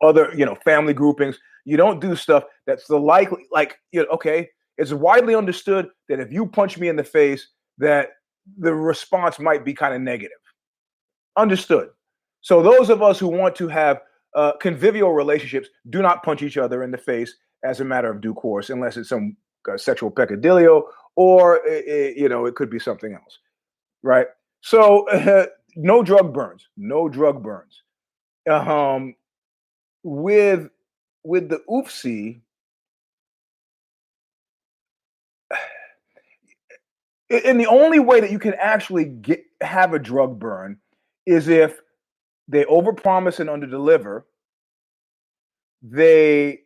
other, 0.02 0.34
you 0.36 0.46
know, 0.46 0.56
family 0.56 0.94
groupings. 0.94 1.40
You 1.64 1.78
don't 1.78 2.02
do 2.02 2.16
stuff 2.16 2.44
that's 2.66 2.88
the 2.88 3.00
likely, 3.00 3.46
like, 3.52 3.78
you 3.92 4.02
know, 4.02 4.08
okay, 4.10 4.50
it's 4.78 4.94
widely 4.94 5.36
understood 5.36 5.90
that 6.10 6.20
if 6.20 6.32
you 6.32 6.46
punch 6.46 6.78
me 6.78 6.88
in 6.88 6.96
the 6.96 7.04
face, 7.04 7.48
that 7.78 8.10
the 8.58 8.74
response 8.74 9.40
might 9.40 9.66
be 9.66 9.74
kind 9.74 9.94
of 9.94 10.02
negative. 10.02 10.38
Understood. 11.36 11.90
So 12.42 12.62
those 12.62 12.90
of 12.90 13.02
us 13.02 13.20
who 13.20 13.28
want 13.28 13.56
to 13.58 13.68
have 13.68 14.02
uh, 14.36 14.54
convivial 14.62 15.14
relationships 15.14 15.68
do 15.90 16.02
not 16.02 16.24
punch 16.24 16.42
each 16.42 16.58
other 16.58 16.84
in 16.84 16.92
the 16.92 16.98
face 16.98 17.36
as 17.64 17.80
a 17.80 17.86
matter 17.86 18.10
of 18.10 18.22
due 18.22 18.34
course, 18.34 18.70
unless 18.70 18.98
it's 18.98 19.10
some 19.10 19.36
uh, 19.70 19.78
sexual 19.78 20.12
peccadillo 20.12 20.84
or 21.16 21.60
it, 21.66 22.16
you 22.16 22.30
know 22.30 22.46
it 22.46 22.56
could 22.56 22.70
be 22.70 22.80
something 22.80 23.14
else, 23.14 23.40
right? 24.04 24.28
So 24.62 25.10
uh, 25.10 25.48
no 25.76 26.04
drug 26.04 26.34
burns, 26.34 26.68
no 26.78 27.10
drug 27.10 27.44
burns. 27.44 27.84
Um, 28.50 29.16
with 30.04 30.70
with 31.24 31.50
the 31.50 31.62
oopsie, 31.70 32.42
and 37.30 37.60
the 37.60 37.68
only 37.68 38.00
way 38.00 38.20
that 38.22 38.32
you 38.32 38.40
can 38.40 38.54
actually 38.56 39.06
get 39.06 39.44
have 39.62 39.94
a 39.94 40.00
drug 40.00 40.40
burn 40.40 40.78
is 41.26 41.48
if 41.48 41.80
they 42.48 42.64
overpromise 42.66 43.40
and 43.40 43.50
underdeliver. 43.50 44.24
They 45.82 46.62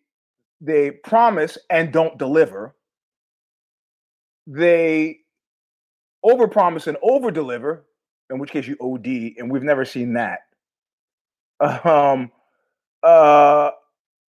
they 0.62 0.91
promise 0.91 1.58
and 1.70 1.91
don't 1.91 2.18
deliver. 2.18 2.75
They 4.48 5.20
overpromise 6.24 6.88
and 6.88 6.98
overdeliver, 7.03 7.82
in 8.30 8.39
which 8.39 8.51
case 8.51 8.68
you 8.68 8.77
OD, 8.80 9.38
and 9.38 9.51
we've 9.51 9.63
never 9.63 9.86
seen 9.86 10.13
that. 10.13 10.41
Um, 11.86 12.32
uh, 13.03 13.72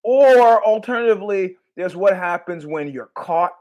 or 0.02 0.64
alternatively, 0.64 1.56
there's 1.76 1.96
what 1.96 2.16
happens 2.16 2.66
when 2.66 2.88
you're 2.88 3.10
caught. 3.14 3.52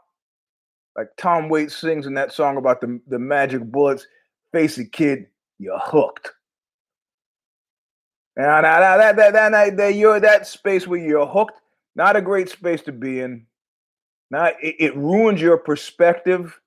Like 0.97 1.09
Tom 1.17 1.49
Waits 1.49 1.75
sings 1.75 2.07
in 2.07 2.13
that 2.15 2.33
song 2.33 2.57
about 2.57 2.81
the, 2.81 2.99
the 3.07 3.19
magic 3.19 3.63
bullets. 3.63 4.05
Face 4.51 4.77
it, 4.77 4.91
kid, 4.91 5.27
you're 5.59 5.79
hooked. 5.79 6.31
Now, 8.35 8.61
now, 8.61 8.79
now 8.79 8.97
that, 8.97 9.15
that, 9.17 9.33
that, 9.33 9.51
that, 9.51 9.77
that, 9.77 9.95
you're 9.95 10.19
that 10.19 10.47
space 10.47 10.87
where 10.87 10.99
you're 10.99 11.27
hooked, 11.27 11.61
not 11.95 12.15
a 12.15 12.21
great 12.21 12.49
space 12.49 12.81
to 12.83 12.91
be 12.91 13.19
in. 13.19 13.45
Not, 14.31 14.53
it, 14.61 14.75
it 14.79 14.95
ruins 14.95 15.41
your 15.41 15.57
perspective. 15.57 16.59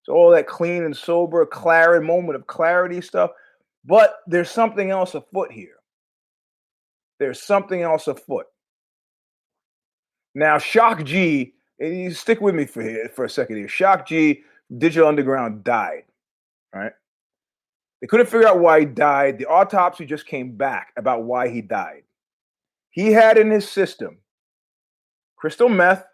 It's 0.00 0.08
all 0.08 0.30
that 0.30 0.46
clean 0.46 0.84
and 0.84 0.96
sober, 0.96 1.44
clarity, 1.46 2.04
moment 2.04 2.36
of 2.36 2.46
clarity 2.46 3.00
stuff. 3.00 3.30
But 3.84 4.16
there's 4.26 4.50
something 4.50 4.90
else 4.90 5.14
afoot 5.14 5.52
here. 5.52 5.76
There's 7.18 7.42
something 7.42 7.82
else 7.82 8.08
afoot. 8.08 8.46
Now, 10.34 10.58
Shock 10.58 11.04
G, 11.04 11.54
you 11.78 12.10
stick 12.12 12.40
with 12.40 12.54
me 12.54 12.64
for 12.64 12.82
here 12.82 13.10
for 13.14 13.24
a 13.24 13.30
second 13.30 13.56
here. 13.56 13.68
Shock 13.68 14.06
G, 14.06 14.42
Digital 14.78 15.08
Underground 15.08 15.64
died, 15.64 16.04
right? 16.74 16.92
They 18.00 18.06
couldn't 18.06 18.26
figure 18.26 18.48
out 18.48 18.58
why 18.58 18.80
he 18.80 18.86
died. 18.86 19.38
The 19.38 19.46
autopsy 19.46 20.04
just 20.04 20.26
came 20.26 20.56
back 20.56 20.92
about 20.96 21.24
why 21.24 21.48
he 21.48 21.60
died. 21.60 22.02
He 22.90 23.12
had 23.12 23.38
in 23.38 23.50
his 23.50 23.68
system 23.68 24.18
crystal 25.36 25.68
meth, 25.68 26.04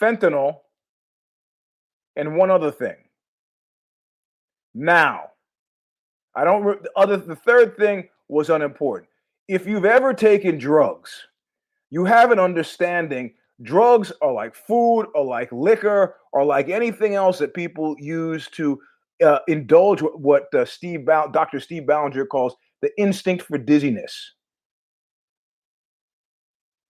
fentanyl, 0.00 0.60
and 2.16 2.36
one 2.36 2.50
other 2.50 2.70
thing. 2.70 2.96
Now, 4.74 5.30
I 6.34 6.44
don't. 6.44 6.64
Re- 6.64 6.76
other 6.96 7.16
the 7.16 7.36
third 7.36 7.76
thing 7.76 8.08
was 8.28 8.50
unimportant. 8.50 9.10
If 9.48 9.66
you've 9.66 9.84
ever 9.84 10.14
taken 10.14 10.58
drugs, 10.58 11.26
you 11.92 12.06
have 12.06 12.30
an 12.30 12.40
understanding. 12.40 13.34
Drugs 13.60 14.10
are 14.22 14.32
like 14.32 14.54
food, 14.54 15.06
or 15.14 15.24
like 15.24 15.52
liquor, 15.52 16.16
or 16.32 16.42
like 16.42 16.70
anything 16.70 17.14
else 17.14 17.38
that 17.38 17.52
people 17.52 17.94
use 17.98 18.48
to 18.52 18.80
uh, 19.22 19.40
indulge 19.46 20.00
what 20.00 20.52
uh, 20.54 20.64
Steve 20.64 21.04
ba- 21.04 21.28
Dr. 21.32 21.60
Steve 21.60 21.86
Ballinger 21.86 22.24
calls 22.24 22.56
the 22.80 22.90
instinct 22.98 23.44
for 23.44 23.58
dizziness. 23.58 24.32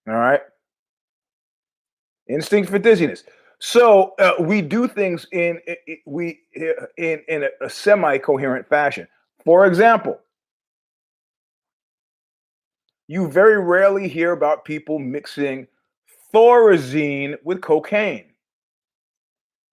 All 0.09 0.15
right, 0.15 0.41
instinct 2.29 2.71
for 2.71 2.79
dizziness. 2.79 3.25
So 3.59 4.15
uh, 4.21 4.35
we 4.39 4.63
do 4.63 4.87
things 4.87 5.27
in, 5.33 5.59
in 5.67 5.97
we 6.07 6.39
in 6.97 7.23
in 7.27 7.43
a, 7.43 7.49
a 7.61 7.69
semi-coherent 7.69 8.69
fashion. 8.69 9.09
For 9.45 9.67
example, 9.67 10.21
you 13.13 13.29
very 13.29 13.61
rarely 13.61 14.09
hear 14.09 14.33
about 14.33 14.65
people 14.65 14.99
mixing 14.99 15.67
thorazine 16.33 17.37
with 17.45 17.61
cocaine. 17.61 18.25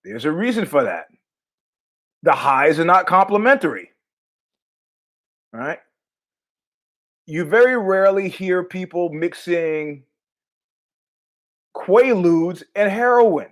There's 0.03 0.25
a 0.25 0.31
reason 0.31 0.65
for 0.65 0.83
that. 0.83 1.05
The 2.23 2.33
highs 2.33 2.81
are 2.81 2.85
not 2.85 3.07
complementary. 3.07 3.91
Right? 5.53 5.79
You 7.27 7.45
very 7.45 7.77
rarely 7.77 8.27
hear 8.27 8.61
people 8.61 9.09
mixing 9.09 10.03
quaaludes 11.73 12.63
and 12.75 12.91
heroin. 12.91 13.51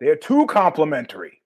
They're 0.00 0.16
too 0.16 0.44
complementary. 0.48 1.40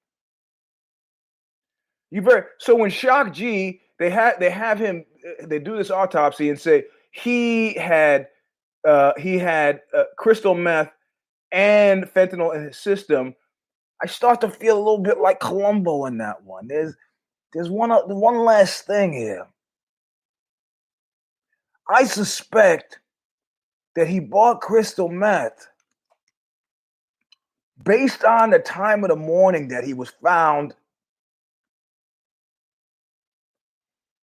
You 2.10 2.22
very 2.22 2.42
so 2.58 2.74
when 2.74 2.90
Shock 2.90 3.32
G 3.32 3.82
they 4.00 4.10
had 4.10 4.40
they 4.40 4.50
have 4.50 4.80
him 4.80 5.04
they 5.42 5.58
do 5.58 5.76
this 5.76 5.90
autopsy 5.90 6.50
and 6.50 6.58
say 6.58 6.84
he 7.10 7.74
had 7.74 8.28
uh, 8.86 9.12
he 9.18 9.38
had 9.38 9.80
uh, 9.94 10.04
crystal 10.16 10.54
meth 10.54 10.92
and 11.52 12.04
fentanyl 12.04 12.54
in 12.54 12.64
his 12.64 12.76
system. 12.76 13.34
I 14.02 14.06
start 14.06 14.40
to 14.42 14.50
feel 14.50 14.76
a 14.76 14.78
little 14.78 14.98
bit 14.98 15.18
like 15.18 15.40
Columbo 15.40 16.04
in 16.06 16.18
that 16.18 16.42
one. 16.44 16.68
There's 16.68 16.94
there's 17.52 17.70
one 17.70 17.90
one 17.90 18.44
last 18.44 18.86
thing 18.86 19.12
here. 19.12 19.46
I 21.88 22.04
suspect 22.04 22.98
that 23.94 24.08
he 24.08 24.20
bought 24.20 24.60
crystal 24.60 25.08
meth 25.08 25.66
based 27.84 28.24
on 28.24 28.50
the 28.50 28.58
time 28.58 29.04
of 29.04 29.10
the 29.10 29.16
morning 29.16 29.68
that 29.68 29.84
he 29.84 29.94
was 29.94 30.10
found 30.22 30.74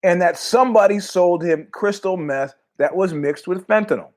and 0.03 0.21
that 0.21 0.37
somebody 0.37 0.99
sold 0.99 1.43
him 1.43 1.67
crystal 1.71 2.17
meth 2.17 2.53
that 2.77 2.95
was 2.95 3.13
mixed 3.13 3.47
with 3.47 3.65
fentanyl. 3.67 4.09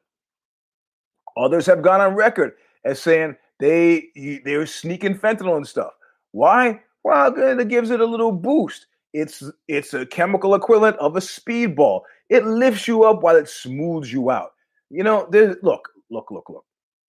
Others 1.37 1.67
have 1.67 1.83
gone 1.83 2.01
on 2.01 2.15
record 2.15 2.55
as 2.85 3.01
saying 3.01 3.37
they 3.61 4.09
they 4.45 4.57
were 4.57 4.67
sneaking 4.67 5.19
fentanyl 5.19 5.57
and 5.57 5.67
stuff. 5.67 5.93
Why? 6.33 6.81
Well, 7.05 7.33
it 7.37 7.69
gives 7.69 7.91
it 7.91 8.01
a 8.01 8.07
little 8.07 8.33
boost. 8.33 8.87
It's 9.13 9.43
it's 9.69 9.95
a 9.95 10.05
chemical 10.07 10.55
equivalent 10.55 10.97
of 10.97 11.17
a 11.17 11.21
speedball. 11.21 12.03
It 12.29 12.45
lifts 12.45 12.89
you 12.89 13.05
up 13.05 13.23
while 13.23 13.37
it 13.37 13.49
smooths 13.49 14.13
you 14.13 14.31
out. 14.31 14.53
You 14.91 15.05
know, 15.05 15.29
there's 15.31 15.57
look, 15.63 15.89
look, 16.11 16.31
look, 16.31 16.49
look, 16.51 16.65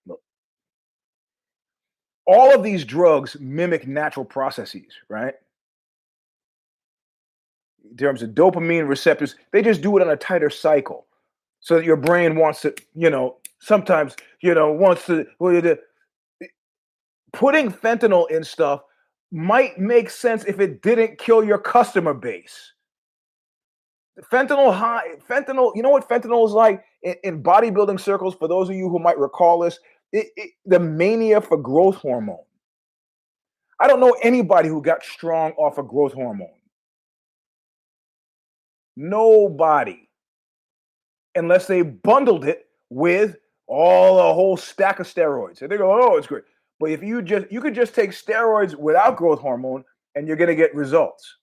look. 0.05 0.21
All 2.25 2.53
of 2.53 2.63
these 2.63 2.85
drugs 2.85 3.37
mimic 3.39 3.87
natural 3.87 4.25
processes, 4.25 4.93
right? 5.09 5.33
In 7.89 7.97
terms 7.97 8.21
of 8.21 8.31
dopamine 8.31 8.87
receptors, 8.87 9.35
they 9.51 9.61
just 9.61 9.81
do 9.81 9.97
it 9.97 10.01
on 10.01 10.09
a 10.09 10.15
tighter 10.15 10.49
cycle. 10.49 11.05
So 11.59 11.75
that 11.75 11.85
your 11.85 11.97
brain 11.97 12.35
wants 12.35 12.61
to, 12.61 12.75
you 12.93 13.09
know, 13.09 13.37
sometimes, 13.59 14.15
you 14.41 14.53
know, 14.53 14.71
wants 14.71 15.05
to 15.07 15.25
putting 17.33 17.71
fentanyl 17.71 18.29
in 18.29 18.43
stuff 18.43 18.81
might 19.31 19.77
make 19.77 20.09
sense 20.09 20.45
if 20.45 20.59
it 20.59 20.81
didn't 20.81 21.17
kill 21.17 21.43
your 21.43 21.57
customer 21.57 22.13
base. 22.13 22.73
Fentanyl 24.31 24.73
high, 24.73 25.15
fentanyl, 25.29 25.75
you 25.75 25.83
know 25.83 25.89
what 25.89 26.07
fentanyl 26.07 26.45
is 26.47 26.53
like 26.53 26.83
in, 27.03 27.15
in 27.23 27.43
bodybuilding 27.43 27.99
circles, 27.99 28.35
for 28.35 28.47
those 28.47 28.69
of 28.69 28.75
you 28.75 28.89
who 28.89 28.99
might 28.99 29.17
recall 29.17 29.59
this, 29.59 29.79
it, 30.11 30.27
it, 30.35 30.51
the 30.65 30.79
mania 30.79 31.41
for 31.41 31.57
growth 31.57 31.95
hormone. 31.95 32.37
I 33.79 33.87
don't 33.87 33.99
know 33.99 34.15
anybody 34.23 34.69
who 34.69 34.81
got 34.81 35.03
strong 35.03 35.51
off 35.51 35.77
of 35.77 35.87
growth 35.87 36.13
hormone. 36.13 36.56
Nobody. 38.97 40.09
Unless 41.35 41.67
they 41.67 41.83
bundled 41.83 42.45
it 42.45 42.65
with 42.89 43.37
all 43.67 44.19
a 44.19 44.33
whole 44.33 44.57
stack 44.57 44.99
of 44.99 45.07
steroids. 45.07 45.61
And 45.61 45.71
they 45.71 45.77
go, 45.77 45.91
oh, 45.91 46.17
it's 46.17 46.25
great. 46.25 46.43
But 46.79 46.91
if 46.91 47.03
you 47.03 47.21
just 47.21 47.51
you 47.51 47.61
could 47.61 47.75
just 47.75 47.93
take 47.93 48.11
steroids 48.11 48.75
without 48.75 49.17
growth 49.17 49.39
hormone 49.39 49.83
and 50.15 50.27
you're 50.27 50.37
gonna 50.37 50.55
get 50.55 50.73
results. 50.75 51.37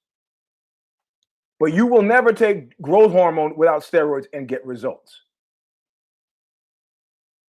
But 1.60 1.72
you 1.72 1.86
will 1.86 2.02
never 2.02 2.32
take 2.32 2.76
growth 2.82 3.12
hormone 3.12 3.56
without 3.56 3.82
steroids 3.82 4.26
and 4.32 4.48
get 4.48 4.66
results. 4.66 5.20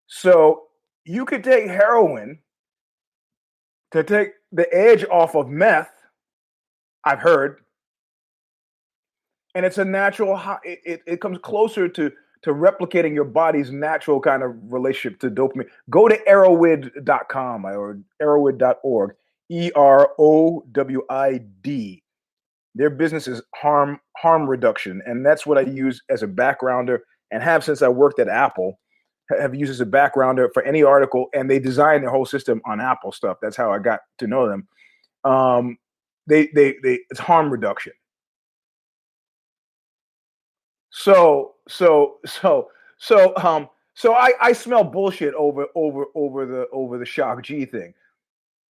So 0.06 0.68
you 1.04 1.24
could 1.24 1.42
take 1.42 1.66
heroin 1.66 2.38
to 3.90 4.04
take 4.04 4.32
the 4.52 4.72
edge 4.72 5.04
off 5.10 5.34
of 5.34 5.48
meth. 5.48 5.90
I've 7.04 7.20
heard. 7.20 7.65
And 9.56 9.64
it's 9.64 9.78
a 9.78 9.84
natural, 9.86 10.38
it, 10.64 10.80
it, 10.84 11.00
it 11.06 11.20
comes 11.22 11.38
closer 11.38 11.88
to, 11.88 12.12
to 12.42 12.50
replicating 12.52 13.14
your 13.14 13.24
body's 13.24 13.70
natural 13.70 14.20
kind 14.20 14.42
of 14.42 14.52
relationship 14.70 15.18
to 15.20 15.30
dopamine. 15.30 15.66
Go 15.88 16.08
to 16.08 16.18
erowid.com 16.28 17.64
or 17.64 17.98
erowid.org, 18.20 19.14
E 19.50 19.70
R 19.74 20.10
O 20.18 20.62
W 20.72 21.02
I 21.08 21.40
D. 21.62 22.02
Their 22.74 22.90
business 22.90 23.26
is 23.26 23.40
harm 23.54 23.98
harm 24.18 24.46
reduction, 24.46 25.00
and 25.06 25.24
that's 25.24 25.46
what 25.46 25.56
I 25.56 25.62
use 25.62 26.02
as 26.10 26.22
a 26.22 26.28
backgrounder 26.28 26.98
and 27.30 27.42
have 27.42 27.64
since 27.64 27.80
I 27.80 27.88
worked 27.88 28.18
at 28.18 28.28
Apple. 28.28 28.78
Have 29.40 29.54
used 29.54 29.70
as 29.70 29.80
a 29.80 29.86
backgrounder 29.86 30.48
for 30.52 30.62
any 30.64 30.82
article, 30.82 31.28
and 31.32 31.50
they 31.50 31.58
design 31.58 32.02
their 32.02 32.10
whole 32.10 32.26
system 32.26 32.60
on 32.66 32.78
Apple 32.78 33.10
stuff. 33.10 33.38
That's 33.40 33.56
how 33.56 33.72
I 33.72 33.78
got 33.78 34.00
to 34.18 34.26
know 34.26 34.46
them. 34.46 34.68
Um, 35.24 35.78
they 36.26 36.48
they 36.54 36.76
they 36.82 37.00
it's 37.10 37.20
harm 37.20 37.50
reduction. 37.50 37.94
So 40.98 41.56
so 41.68 42.16
so 42.24 42.70
so 42.96 43.36
um 43.36 43.68
so 43.92 44.14
I 44.14 44.32
I 44.40 44.52
smell 44.52 44.82
bullshit 44.82 45.34
over 45.34 45.66
over 45.74 46.06
over 46.14 46.46
the 46.46 46.66
over 46.72 46.96
the 46.96 47.04
shock 47.04 47.42
G 47.42 47.66
thing. 47.66 47.92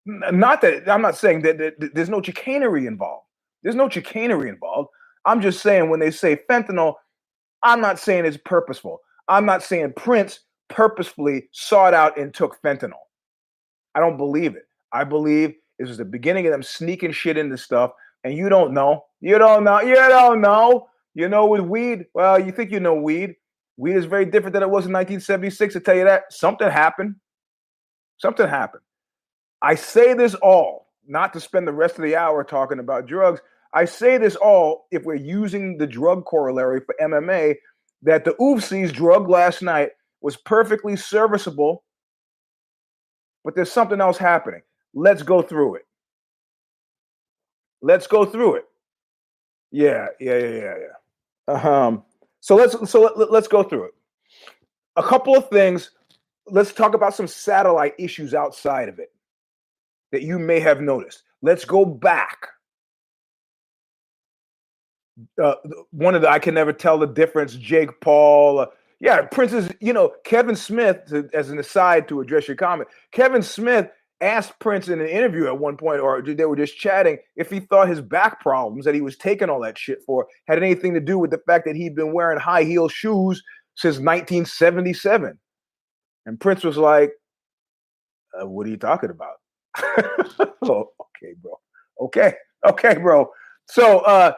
Not 0.08 0.62
that 0.62 0.90
I'm 0.90 1.04
not 1.04 1.16
saying 1.16 1.44
that, 1.44 1.60
that 1.60 1.94
there's 1.94 2.10
no 2.10 2.24
chicanery 2.24 2.88
involved. 2.88 3.28
There's 3.62 3.76
no 3.76 3.88
chicanery 3.88 4.50
involved. 4.50 4.90
I'm 5.26 5.40
just 5.40 5.62
saying 5.62 5.92
when 5.92 6.00
they 6.00 6.10
say 6.10 6.40
fentanyl, 6.50 6.96
I'm 7.62 7.80
not 7.80 8.00
saying 8.00 8.26
it's 8.26 8.38
purposeful. 8.44 9.02
I'm 9.28 9.46
not 9.46 9.62
saying 9.62 9.94
Prince 9.96 10.40
purposefully 10.68 11.48
sought 11.52 11.94
out 11.94 12.18
and 12.18 12.34
took 12.34 12.60
fentanyl. 12.64 12.94
I 13.94 14.00
don't 14.00 14.18
believe 14.18 14.56
it. 14.56 14.64
I 14.92 15.04
believe 15.04 15.54
it 15.78 15.88
was 15.88 16.00
the 16.00 16.06
beginning 16.06 16.48
of 16.48 16.54
them 16.54 16.64
sneaking 16.64 17.12
shit 17.12 17.38
into 17.38 17.58
stuff, 17.58 17.92
and 18.24 18.34
you 18.34 18.50
don't 18.50 18.74
know. 18.74 19.06
You 19.22 19.38
don't 19.38 19.64
know. 19.64 19.80
You 19.82 19.94
don't 19.94 20.42
know. 20.42 20.88
You 21.16 21.28
know 21.30 21.48
with 21.48 21.62
weed. 21.62 22.06
Well, 22.14 22.40
you 22.40 22.52
think 22.52 22.72
you 22.72 22.80
know 22.80 22.94
weed. 22.94 23.36
Weed 23.78 23.96
is 23.96 24.06
very 24.06 24.26
different 24.26 24.54
than 24.54 24.64
it 24.64 24.70
was 24.70 24.86
in 24.86 24.94
1976. 24.94 25.74
To 25.74 25.80
tell 25.80 25.96
you 25.96 26.04
that 26.04 26.32
something 26.32 26.70
happened. 26.70 27.16
Something 28.18 28.48
happened. 28.48 28.84
I 29.62 29.76
say 29.76 30.14
this 30.14 30.36
all 30.36 30.86
not 31.08 31.34
to 31.34 31.40
spend 31.40 31.68
the 31.68 31.74
rest 31.74 31.96
of 31.96 32.04
the 32.04 32.16
hour 32.16 32.44
talking 32.44 32.80
about 32.80 33.08
drugs. 33.08 33.42
I 33.74 33.86
say 33.86 34.18
this 34.18 34.36
all 34.36 34.88
if 34.92 35.04
we're 35.04 35.16
using 35.16 35.78
the 35.78 35.88
drug 35.88 36.26
corollary 36.26 36.82
for 36.82 36.96
MMA 37.02 37.56
that 38.04 38.26
the 38.26 38.32
oofsies 38.40 38.94
drug 38.94 39.30
last 39.30 39.62
night 39.62 39.92
was 40.22 40.38
perfectly 40.38 40.96
serviceable, 40.96 41.84
but 43.44 43.56
there's 43.56 43.72
something 43.72 44.02
else 44.02 44.18
happening. 44.18 44.62
Let's 44.94 45.24
go 45.24 45.42
through 45.42 45.76
it. 45.76 45.86
Let's 47.82 48.08
go 48.08 48.26
through 48.26 48.56
it. 48.56 48.66
Yeah, 49.72 50.08
yeah, 50.20 50.38
yeah, 50.38 50.48
yeah, 50.48 50.76
yeah. 50.80 51.05
Um, 51.48 52.04
so 52.42 52.56
let's 52.56 52.90
so 52.90 53.02
let, 53.02 53.32
let's 53.32 53.48
go 53.48 53.64
through 53.64 53.86
it. 53.86 53.94
A 54.96 55.04
couple 55.04 55.36
of 55.36 55.50
things. 55.50 55.92
Let's 56.48 56.74
talk 56.74 56.94
about 56.94 57.16
some 57.16 57.28
satellite 57.28 57.94
issues 57.98 58.34
outside 58.34 58.88
of 58.88 59.00
it 59.00 59.12
that 60.12 60.22
you 60.22 60.38
may 60.38 60.60
have 60.60 60.80
noticed. 60.80 61.24
Let's 61.42 61.66
go 61.66 61.86
back. 61.86 62.48
Uh, 65.42 65.56
one 65.92 66.14
of 66.16 66.22
the 66.22 66.30
I 66.30 66.40
can 66.40 66.54
never 66.54 66.74
tell 66.74 66.98
the 66.98 67.08
difference. 67.08 67.56
Jake 67.56 68.00
Paul. 68.02 68.60
Uh, 68.60 68.66
yeah, 69.00 69.22
Prince's. 69.24 69.70
You 69.80 69.94
know, 69.94 70.14
Kevin 70.24 70.56
Smith. 70.56 71.12
As 71.34 71.50
an 71.50 71.60
aside 71.60 72.08
to 72.10 72.22
address 72.22 72.48
your 72.48 72.58
comment, 72.58 72.90
Kevin 73.12 73.42
Smith 73.42 73.90
asked 74.22 74.60
Prince 74.60 74.88
in 74.88 75.02
an 75.02 75.08
interview 75.08 75.48
at 75.48 75.58
one 75.58 75.78
point, 75.78 76.00
or 76.00 76.22
they 76.22 76.46
were 76.46 76.56
just 76.56 76.78
chatting, 76.78 77.18
if 77.36 77.50
he 77.50 77.60
thought 77.60 77.88
his 77.88 78.02
back 78.02 78.40
problems 78.42 78.86
that 78.86 78.96
he 78.96 79.02
was 79.02 79.18
taking 79.18 79.50
all 79.50 79.62
that 79.62 79.78
shit 79.78 80.00
for 80.06 80.28
had 80.48 80.62
anything 80.62 80.94
to 80.94 81.00
do 81.00 81.20
with 81.20 81.32
the 81.32 81.42
fact 81.46 81.66
that 81.66 81.76
he'd 81.76 81.96
been 81.96 82.14
wearing 82.14 82.40
high 82.40 82.64
heel 82.64 82.88
shoes 82.88 83.42
since 83.76 83.96
1977. 83.96 85.38
And 86.26 86.40
Prince 86.40 86.64
was 86.64 86.78
like, 86.78 87.12
uh, 88.40 88.48
What 88.48 88.66
are 88.68 88.70
you 88.70 88.78
talking 88.78 89.10
about? 89.10 89.36
oh, 90.64 90.90
okay, 91.00 91.34
bro. 91.42 91.60
Okay, 92.02 92.34
okay, 92.68 92.96
bro. 92.98 93.30
So 93.68 94.00
uh, 94.00 94.34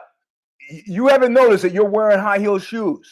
you 0.86 1.08
haven't 1.08 1.32
noticed 1.32 1.62
that 1.62 1.72
you're 1.72 1.84
wearing 1.84 2.18
high 2.18 2.38
heel 2.38 2.58
shoes. 2.58 3.10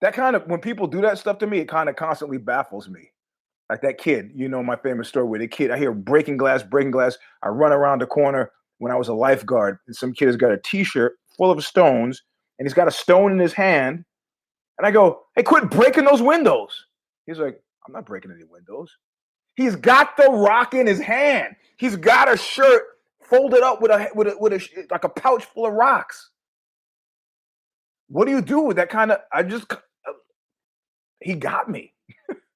That 0.00 0.14
kind 0.14 0.34
of 0.34 0.46
when 0.46 0.60
people 0.60 0.86
do 0.86 1.02
that 1.02 1.18
stuff 1.18 1.38
to 1.38 1.46
me, 1.46 1.58
it 1.58 1.68
kind 1.68 1.88
of 1.88 1.96
constantly 1.96 2.38
baffles 2.38 2.88
me 2.88 3.09
like 3.70 3.82
that 3.82 3.98
kid, 3.98 4.32
you 4.34 4.48
know, 4.48 4.64
my 4.64 4.74
famous 4.74 5.08
story 5.08 5.26
with 5.26 5.40
a 5.42 5.46
kid. 5.46 5.70
I 5.70 5.78
hear 5.78 5.94
breaking 5.94 6.36
glass, 6.36 6.62
breaking 6.62 6.90
glass. 6.90 7.16
I 7.42 7.48
run 7.48 7.70
around 7.70 8.00
the 8.00 8.06
corner 8.06 8.50
when 8.78 8.90
I 8.90 8.96
was 8.96 9.06
a 9.06 9.14
lifeguard, 9.14 9.78
and 9.86 9.94
some 9.94 10.12
kid 10.12 10.26
has 10.26 10.36
got 10.36 10.50
a 10.50 10.58
T-shirt 10.58 11.16
full 11.36 11.52
of 11.52 11.64
stones, 11.64 12.20
and 12.58 12.66
he's 12.66 12.74
got 12.74 12.88
a 12.88 12.90
stone 12.90 13.30
in 13.30 13.38
his 13.38 13.52
hand. 13.52 14.04
And 14.76 14.86
I 14.86 14.90
go, 14.90 15.22
"Hey, 15.36 15.44
quit 15.44 15.70
breaking 15.70 16.04
those 16.04 16.20
windows!" 16.20 16.86
He's 17.26 17.38
like, 17.38 17.62
"I'm 17.86 17.92
not 17.92 18.06
breaking 18.06 18.32
any 18.32 18.42
windows." 18.42 18.96
He's 19.54 19.76
got 19.76 20.16
the 20.16 20.28
rock 20.30 20.74
in 20.74 20.86
his 20.86 20.98
hand. 20.98 21.54
He's 21.76 21.94
got 21.94 22.32
a 22.32 22.36
shirt 22.36 22.82
folded 23.22 23.62
up 23.62 23.80
with 23.80 23.92
a 23.92 24.08
with 24.16 24.26
a, 24.26 24.36
with 24.40 24.52
a 24.52 24.86
like 24.90 25.04
a 25.04 25.08
pouch 25.08 25.44
full 25.44 25.66
of 25.66 25.74
rocks. 25.74 26.30
What 28.08 28.24
do 28.24 28.32
you 28.32 28.42
do 28.42 28.60
with 28.62 28.78
that 28.78 28.90
kind 28.90 29.12
of? 29.12 29.20
I 29.32 29.44
just 29.44 29.72
uh, 29.72 29.76
he 31.20 31.34
got 31.34 31.70
me. 31.70 31.94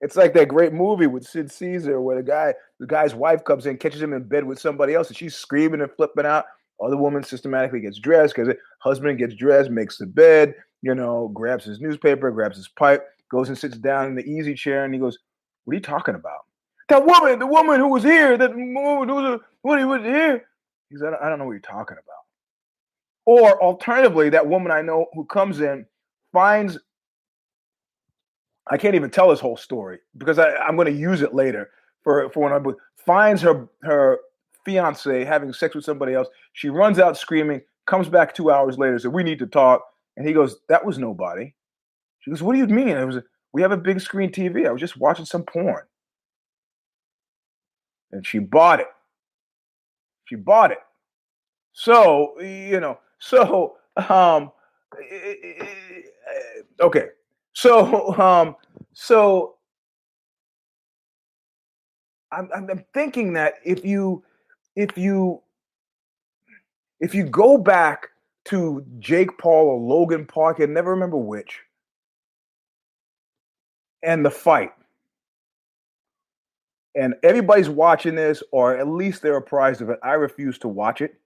It's 0.00 0.16
like 0.16 0.32
that 0.34 0.48
great 0.48 0.72
movie 0.72 1.08
with 1.08 1.26
Sid 1.26 1.50
Caesar 1.50 2.00
where 2.00 2.16
the 2.16 2.22
guy, 2.22 2.54
the 2.78 2.86
guy's 2.86 3.14
wife 3.14 3.44
comes 3.44 3.66
in, 3.66 3.78
catches 3.78 4.00
him 4.00 4.12
in 4.12 4.22
bed 4.22 4.44
with 4.44 4.60
somebody 4.60 4.94
else, 4.94 5.08
and 5.08 5.16
she's 5.16 5.34
screaming 5.34 5.80
and 5.80 5.90
flipping 5.96 6.26
out. 6.26 6.44
Other 6.80 6.96
woman 6.96 7.24
systematically 7.24 7.80
gets 7.80 7.98
dressed 7.98 8.36
because 8.36 8.54
husband 8.78 9.18
gets 9.18 9.34
dressed, 9.34 9.70
makes 9.70 9.98
the 9.98 10.06
bed, 10.06 10.54
you 10.82 10.94
know, 10.94 11.28
grabs 11.34 11.64
his 11.64 11.80
newspaper, 11.80 12.30
grabs 12.30 12.56
his 12.56 12.68
pipe, 12.68 13.04
goes 13.30 13.48
and 13.48 13.58
sits 13.58 13.76
down 13.76 14.06
in 14.06 14.14
the 14.14 14.24
easy 14.24 14.54
chair, 14.54 14.84
and 14.84 14.94
he 14.94 15.00
goes, 15.00 15.18
"What 15.64 15.72
are 15.72 15.74
you 15.74 15.80
talking 15.80 16.14
about?" 16.14 16.46
That 16.88 17.04
woman, 17.04 17.40
the 17.40 17.46
woman 17.46 17.80
who 17.80 17.88
was 17.88 18.04
here, 18.04 18.36
that 18.38 18.54
woman 18.54 19.08
who 19.08 19.14
was, 19.16 19.40
what 19.62 19.84
was 19.84 20.02
here. 20.02 20.46
He 20.88 20.96
said, 20.96 21.14
"I 21.20 21.28
don't 21.28 21.40
know 21.40 21.46
what 21.46 21.52
you're 21.52 21.60
talking 21.60 21.96
about." 21.96 22.24
Or 23.26 23.60
alternatively, 23.60 24.30
that 24.30 24.46
woman 24.46 24.70
I 24.70 24.80
know 24.80 25.06
who 25.12 25.24
comes 25.24 25.60
in 25.60 25.84
finds 26.32 26.78
I 28.70 28.76
can't 28.76 28.94
even 28.94 29.10
tell 29.10 29.30
his 29.30 29.40
whole 29.40 29.56
story 29.56 29.98
because 30.16 30.38
I, 30.38 30.50
am 30.68 30.76
going 30.76 30.92
to 30.92 30.98
use 30.98 31.22
it 31.22 31.34
later 31.34 31.70
for 32.02 32.28
for 32.30 32.40
when 32.40 32.52
I 32.52 32.74
finds 32.96 33.40
her 33.42 33.68
her 33.82 34.18
fiance 34.64 35.24
having 35.24 35.52
sex 35.52 35.74
with 35.74 35.84
somebody 35.84 36.14
else. 36.14 36.28
She 36.52 36.68
runs 36.68 36.98
out 36.98 37.16
screaming, 37.16 37.62
comes 37.86 38.08
back 38.08 38.34
two 38.34 38.50
hours 38.50 38.78
later, 38.78 38.98
says, 38.98 39.08
"We 39.08 39.22
need 39.22 39.38
to 39.38 39.46
talk." 39.46 39.82
And 40.16 40.26
he 40.26 40.34
goes, 40.34 40.56
"That 40.68 40.84
was 40.84 40.98
nobody." 40.98 41.54
She 42.20 42.30
goes, 42.30 42.42
"What 42.42 42.52
do 42.52 42.58
you 42.58 42.66
mean?" 42.66 42.88
It 42.88 43.04
was. 43.04 43.18
We 43.52 43.62
have 43.62 43.72
a 43.72 43.78
big 43.78 44.00
screen 44.00 44.30
TV. 44.30 44.66
I 44.68 44.72
was 44.72 44.80
just 44.80 44.98
watching 44.98 45.24
some 45.24 45.42
porn, 45.42 45.84
and 48.12 48.26
she 48.26 48.38
bought 48.38 48.80
it. 48.80 48.88
She 50.26 50.34
bought 50.36 50.72
it. 50.72 50.78
So 51.72 52.38
you 52.40 52.80
know. 52.80 52.98
So 53.18 53.76
um. 54.08 54.52
Okay. 56.80 57.08
So, 57.58 58.16
um, 58.20 58.54
so 58.92 59.56
I'm, 62.30 62.48
I'm 62.54 62.84
thinking 62.94 63.32
that 63.32 63.54
if 63.64 63.84
you, 63.84 64.22
if 64.76 64.96
you, 64.96 65.42
if 67.00 67.16
you 67.16 67.24
go 67.24 67.58
back 67.58 68.10
to 68.44 68.86
Jake 69.00 69.36
Paul 69.38 69.70
or 69.70 69.80
Logan 69.80 70.24
Paul, 70.24 70.50
I 70.50 70.52
can 70.52 70.72
never 70.72 70.92
remember 70.92 71.16
which, 71.16 71.58
and 74.04 74.24
the 74.24 74.30
fight, 74.30 74.70
and 76.94 77.16
everybody's 77.24 77.68
watching 77.68 78.14
this, 78.14 78.40
or 78.52 78.76
at 78.76 78.86
least 78.86 79.20
they're 79.20 79.36
apprised 79.36 79.82
of 79.82 79.90
it. 79.90 79.98
I 80.04 80.12
refuse 80.12 80.58
to 80.58 80.68
watch 80.68 81.00
it. 81.00 81.16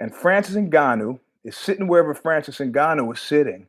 And 0.00 0.12
Francis 0.12 0.56
Ngannou 0.56 1.20
is 1.44 1.56
sitting 1.56 1.86
wherever 1.86 2.14
Francis 2.14 2.58
Ngannou 2.58 3.06
was 3.06 3.20
sitting. 3.20 3.66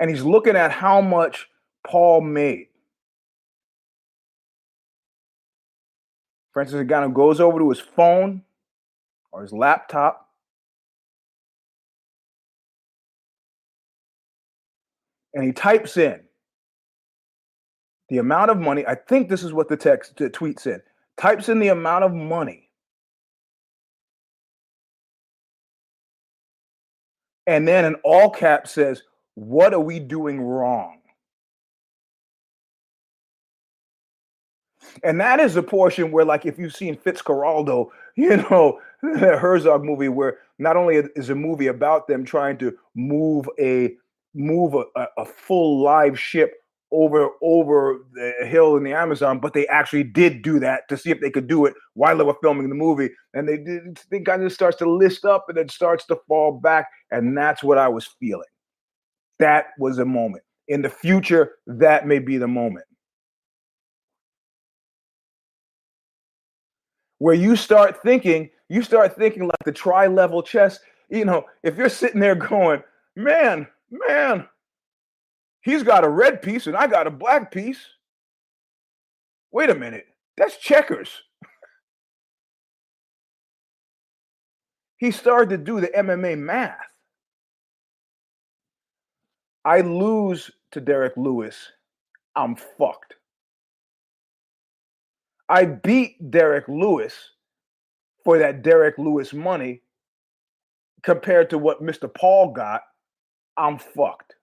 And 0.00 0.10
he's 0.10 0.22
looking 0.22 0.56
at 0.56 0.72
how 0.72 1.00
much 1.00 1.48
Paul 1.86 2.22
made. 2.22 2.68
Francis 6.52 6.76
Ngannou 6.76 7.14
goes 7.14 7.40
over 7.40 7.58
to 7.58 7.70
his 7.70 7.80
phone 7.80 8.42
or 9.30 9.42
his 9.42 9.52
laptop. 9.52 10.28
And 15.34 15.44
he 15.44 15.52
types 15.52 15.96
in 15.96 16.20
the 18.10 18.18
amount 18.18 18.50
of 18.50 18.58
money. 18.58 18.84
I 18.86 18.94
think 18.94 19.30
this 19.30 19.42
is 19.42 19.54
what 19.54 19.68
the 19.68 19.76
text, 19.76 20.16
the 20.16 20.28
tweet 20.28 20.60
said. 20.60 20.82
Types 21.16 21.48
in 21.48 21.58
the 21.58 21.68
amount 21.68 22.04
of 22.04 22.12
money 22.12 22.68
And 27.46 27.66
then 27.66 27.84
in 27.84 27.94
all 28.04 28.30
caps 28.30 28.72
says, 28.72 29.02
What 29.34 29.74
are 29.74 29.80
we 29.80 29.98
doing 29.98 30.40
wrong? 30.40 30.98
And 35.02 35.20
that 35.20 35.40
is 35.40 35.56
a 35.56 35.62
portion 35.62 36.10
where, 36.10 36.24
like, 36.24 36.46
if 36.46 36.58
you've 36.58 36.74
seen 36.74 36.96
Fitzcarraldo, 36.96 37.88
you 38.16 38.36
know, 38.36 38.80
Herzog 39.00 39.84
movie, 39.84 40.08
where 40.08 40.38
not 40.58 40.76
only 40.76 40.96
is 40.96 41.30
a 41.30 41.34
movie 41.34 41.68
about 41.68 42.06
them 42.06 42.24
trying 42.24 42.58
to 42.58 42.76
move 42.94 43.48
a 43.58 43.94
move 44.34 44.74
a, 44.74 45.06
a 45.18 45.24
full 45.26 45.82
live 45.82 46.18
ship 46.18 46.61
over 46.92 47.30
over 47.42 47.98
the 48.12 48.46
hill 48.46 48.76
in 48.76 48.84
the 48.84 48.92
Amazon, 48.92 49.40
but 49.40 49.54
they 49.54 49.66
actually 49.68 50.04
did 50.04 50.42
do 50.42 50.60
that 50.60 50.88
to 50.88 50.96
see 50.96 51.10
if 51.10 51.20
they 51.20 51.30
could 51.30 51.48
do 51.48 51.66
it 51.66 51.74
while 51.94 52.16
they 52.16 52.24
were 52.24 52.36
filming 52.42 52.68
the 52.68 52.74
movie. 52.74 53.10
And 53.34 53.48
they 53.48 53.56
did 53.56 53.98
they 54.10 54.20
kind 54.20 54.42
of 54.42 54.52
starts 54.52 54.76
to 54.78 54.90
list 54.90 55.24
up 55.24 55.46
and 55.48 55.56
then 55.56 55.68
starts 55.68 56.06
to 56.06 56.20
fall 56.28 56.52
back. 56.52 56.86
And 57.10 57.36
that's 57.36 57.62
what 57.62 57.78
I 57.78 57.88
was 57.88 58.06
feeling. 58.20 58.48
That 59.38 59.68
was 59.78 59.98
a 59.98 60.04
moment. 60.04 60.44
In 60.68 60.82
the 60.82 60.90
future, 60.90 61.56
that 61.66 62.06
may 62.06 62.18
be 62.18 62.38
the 62.38 62.46
moment. 62.46 62.84
Where 67.18 67.34
you 67.34 67.56
start 67.56 68.02
thinking, 68.02 68.50
you 68.68 68.82
start 68.82 69.16
thinking 69.16 69.44
like 69.44 69.64
the 69.64 69.72
tri-level 69.72 70.42
chess, 70.42 70.78
you 71.08 71.24
know, 71.24 71.44
if 71.62 71.76
you're 71.76 71.88
sitting 71.88 72.20
there 72.20 72.34
going, 72.34 72.82
man, 73.16 73.66
man, 73.90 74.48
He's 75.62 75.82
got 75.82 76.04
a 76.04 76.08
red 76.08 76.42
piece 76.42 76.66
and 76.66 76.76
I 76.76 76.86
got 76.86 77.06
a 77.06 77.10
black 77.10 77.50
piece. 77.52 77.80
Wait 79.52 79.70
a 79.70 79.74
minute. 79.74 80.06
That's 80.36 80.56
checkers. 80.56 81.22
he 85.02 85.10
started 85.10 85.50
to 85.50 85.58
do 85.58 85.80
the 85.80 85.88
MMA 85.88 86.38
math. 86.38 86.78
I 89.64 89.80
lose 89.80 90.48
to 90.70 90.80
Derrick 90.80 91.14
Lewis. 91.16 91.56
I'm 92.36 92.54
fucked. 92.54 93.14
I 95.48 95.64
beat 95.64 96.30
Derrick 96.30 96.68
Lewis 96.68 97.14
for 98.22 98.38
that 98.38 98.62
Derrick 98.62 98.96
Lewis 98.96 99.32
money 99.32 99.82
compared 101.02 101.50
to 101.50 101.58
what 101.58 101.82
Mr. 101.82 102.12
Paul 102.12 102.52
got. 102.52 102.82
I'm 103.56 103.78
fucked. 103.78 104.36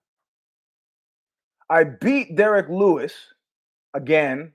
I 1.69 1.83
beat 1.83 2.35
Derrick 2.35 2.67
Lewis 2.69 3.13
again. 3.93 4.53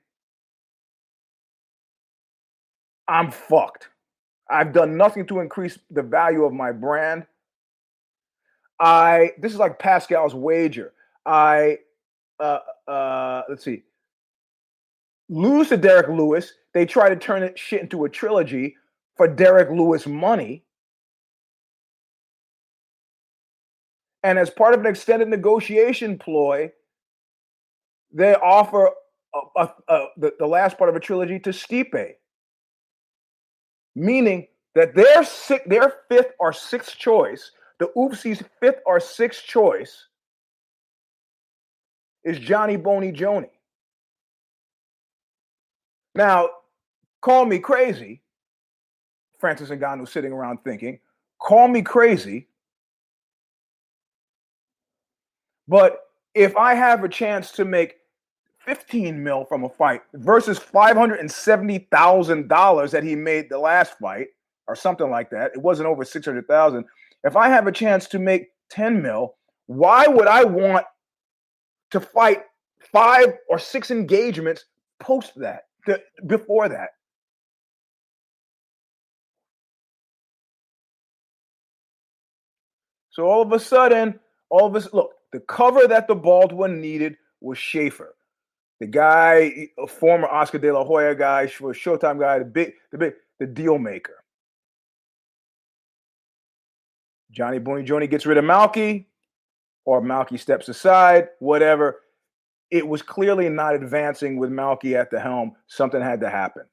I'm 3.06 3.30
fucked. 3.30 3.88
I've 4.50 4.72
done 4.72 4.96
nothing 4.96 5.26
to 5.26 5.40
increase 5.40 5.78
the 5.90 6.02
value 6.02 6.44
of 6.44 6.52
my 6.52 6.72
brand. 6.72 7.26
I 8.80 9.32
this 9.38 9.52
is 9.52 9.58
like 9.58 9.78
Pascal's 9.78 10.34
wager. 10.34 10.92
I 11.24 11.78
uh 12.40 12.58
uh 12.88 13.42
let's 13.48 13.64
see. 13.64 13.82
Lose 15.28 15.68
to 15.68 15.76
Derrick 15.76 16.08
Lewis. 16.08 16.52
They 16.72 16.84
try 16.84 17.08
to 17.08 17.16
turn 17.16 17.42
it 17.42 17.58
shit 17.58 17.80
into 17.80 18.04
a 18.04 18.08
trilogy 18.08 18.76
for 19.16 19.28
Derrick 19.28 19.70
Lewis 19.70 20.06
money. 20.06 20.64
And 24.24 24.38
as 24.38 24.50
part 24.50 24.74
of 24.74 24.80
an 24.80 24.86
extended 24.86 25.28
negotiation 25.28 26.18
ploy, 26.18 26.72
they 28.14 28.34
offer 28.36 28.90
a, 29.34 29.40
a, 29.56 29.74
a, 29.88 30.06
the, 30.16 30.34
the 30.38 30.46
last 30.46 30.78
part 30.78 30.88
of 30.88 30.96
a 30.96 31.00
trilogy 31.00 31.40
to 31.40 31.50
Stipe, 31.50 32.14
meaning 33.96 34.46
that 34.76 34.94
their 34.94 35.24
six, 35.24 35.64
their 35.66 35.92
fifth 36.08 36.32
or 36.38 36.52
sixth 36.52 36.96
choice, 36.96 37.50
the 37.80 37.90
Oopsie's 37.96 38.42
fifth 38.60 38.80
or 38.86 39.00
sixth 39.00 39.44
choice, 39.44 40.06
is 42.22 42.38
Johnny 42.38 42.76
Boney 42.76 43.12
Joni. 43.12 43.50
Now, 46.14 46.48
call 47.20 47.44
me 47.44 47.58
crazy, 47.58 48.22
Francis 49.40 49.70
and 49.70 49.80
Ngannou 49.82 50.08
sitting 50.08 50.32
around 50.32 50.58
thinking, 50.62 51.00
call 51.40 51.66
me 51.66 51.82
crazy, 51.82 52.46
but 55.66 56.00
if 56.34 56.56
I 56.56 56.74
have 56.74 57.04
a 57.04 57.08
chance 57.08 57.50
to 57.52 57.64
make 57.64 57.96
15 58.64 59.22
mil 59.22 59.44
from 59.44 59.62
a 59.64 59.68
fight 59.68 60.00
versus 60.14 60.58
$570,000 60.58 62.90
that 62.90 63.04
he 63.04 63.14
made 63.14 63.50
the 63.50 63.58
last 63.58 63.98
fight 63.98 64.28
or 64.66 64.74
something 64.74 65.10
like 65.10 65.28
that. 65.30 65.52
It 65.54 65.60
wasn't 65.60 65.88
over 65.88 66.02
600,000. 66.04 66.84
If 67.24 67.36
I 67.36 67.48
have 67.48 67.66
a 67.66 67.72
chance 67.72 68.06
to 68.08 68.18
make 68.18 68.48
10 68.70 69.02
mil, 69.02 69.34
why 69.66 70.06
would 70.06 70.26
I 70.26 70.44
want 70.44 70.86
to 71.90 72.00
fight 72.00 72.44
five 72.92 73.34
or 73.48 73.58
six 73.58 73.90
engagements 73.90 74.64
post 74.98 75.32
that, 75.36 75.64
to, 75.86 76.00
before 76.26 76.70
that? 76.70 76.90
So 83.10 83.24
all 83.24 83.42
of 83.42 83.52
a 83.52 83.60
sudden, 83.60 84.18
all 84.50 84.66
of 84.66 84.74
us 84.74 84.88
look, 84.92 85.12
the 85.32 85.40
cover 85.40 85.86
that 85.86 86.08
the 86.08 86.14
bald 86.14 86.52
one 86.52 86.80
needed 86.80 87.16
was 87.40 87.58
Schaefer 87.58 88.14
the 88.80 88.86
guy, 88.86 89.68
a 89.78 89.86
former 89.86 90.26
Oscar 90.26 90.58
De 90.58 90.72
La 90.72 90.84
Hoya 90.84 91.14
guy, 91.14 91.46
Showtime 91.46 92.18
guy, 92.18 92.38
the 92.38 92.44
big, 92.44 92.72
the 92.90 92.98
big, 92.98 93.14
the 93.38 93.46
deal 93.46 93.78
maker. 93.78 94.24
Johnny 97.30 97.58
Boney 97.58 97.84
Joni 97.84 98.08
gets 98.08 98.26
rid 98.26 98.38
of 98.38 98.44
Malki, 98.44 99.06
or 99.84 100.00
Malki 100.00 100.38
steps 100.38 100.68
aside, 100.68 101.28
whatever. 101.40 102.00
It 102.70 102.86
was 102.86 103.02
clearly 103.02 103.48
not 103.48 103.74
advancing 103.74 104.36
with 104.36 104.50
Malki 104.50 104.94
at 104.98 105.10
the 105.10 105.20
helm. 105.20 105.52
Something 105.66 106.00
had 106.00 106.20
to 106.20 106.30
happen. 106.30 106.64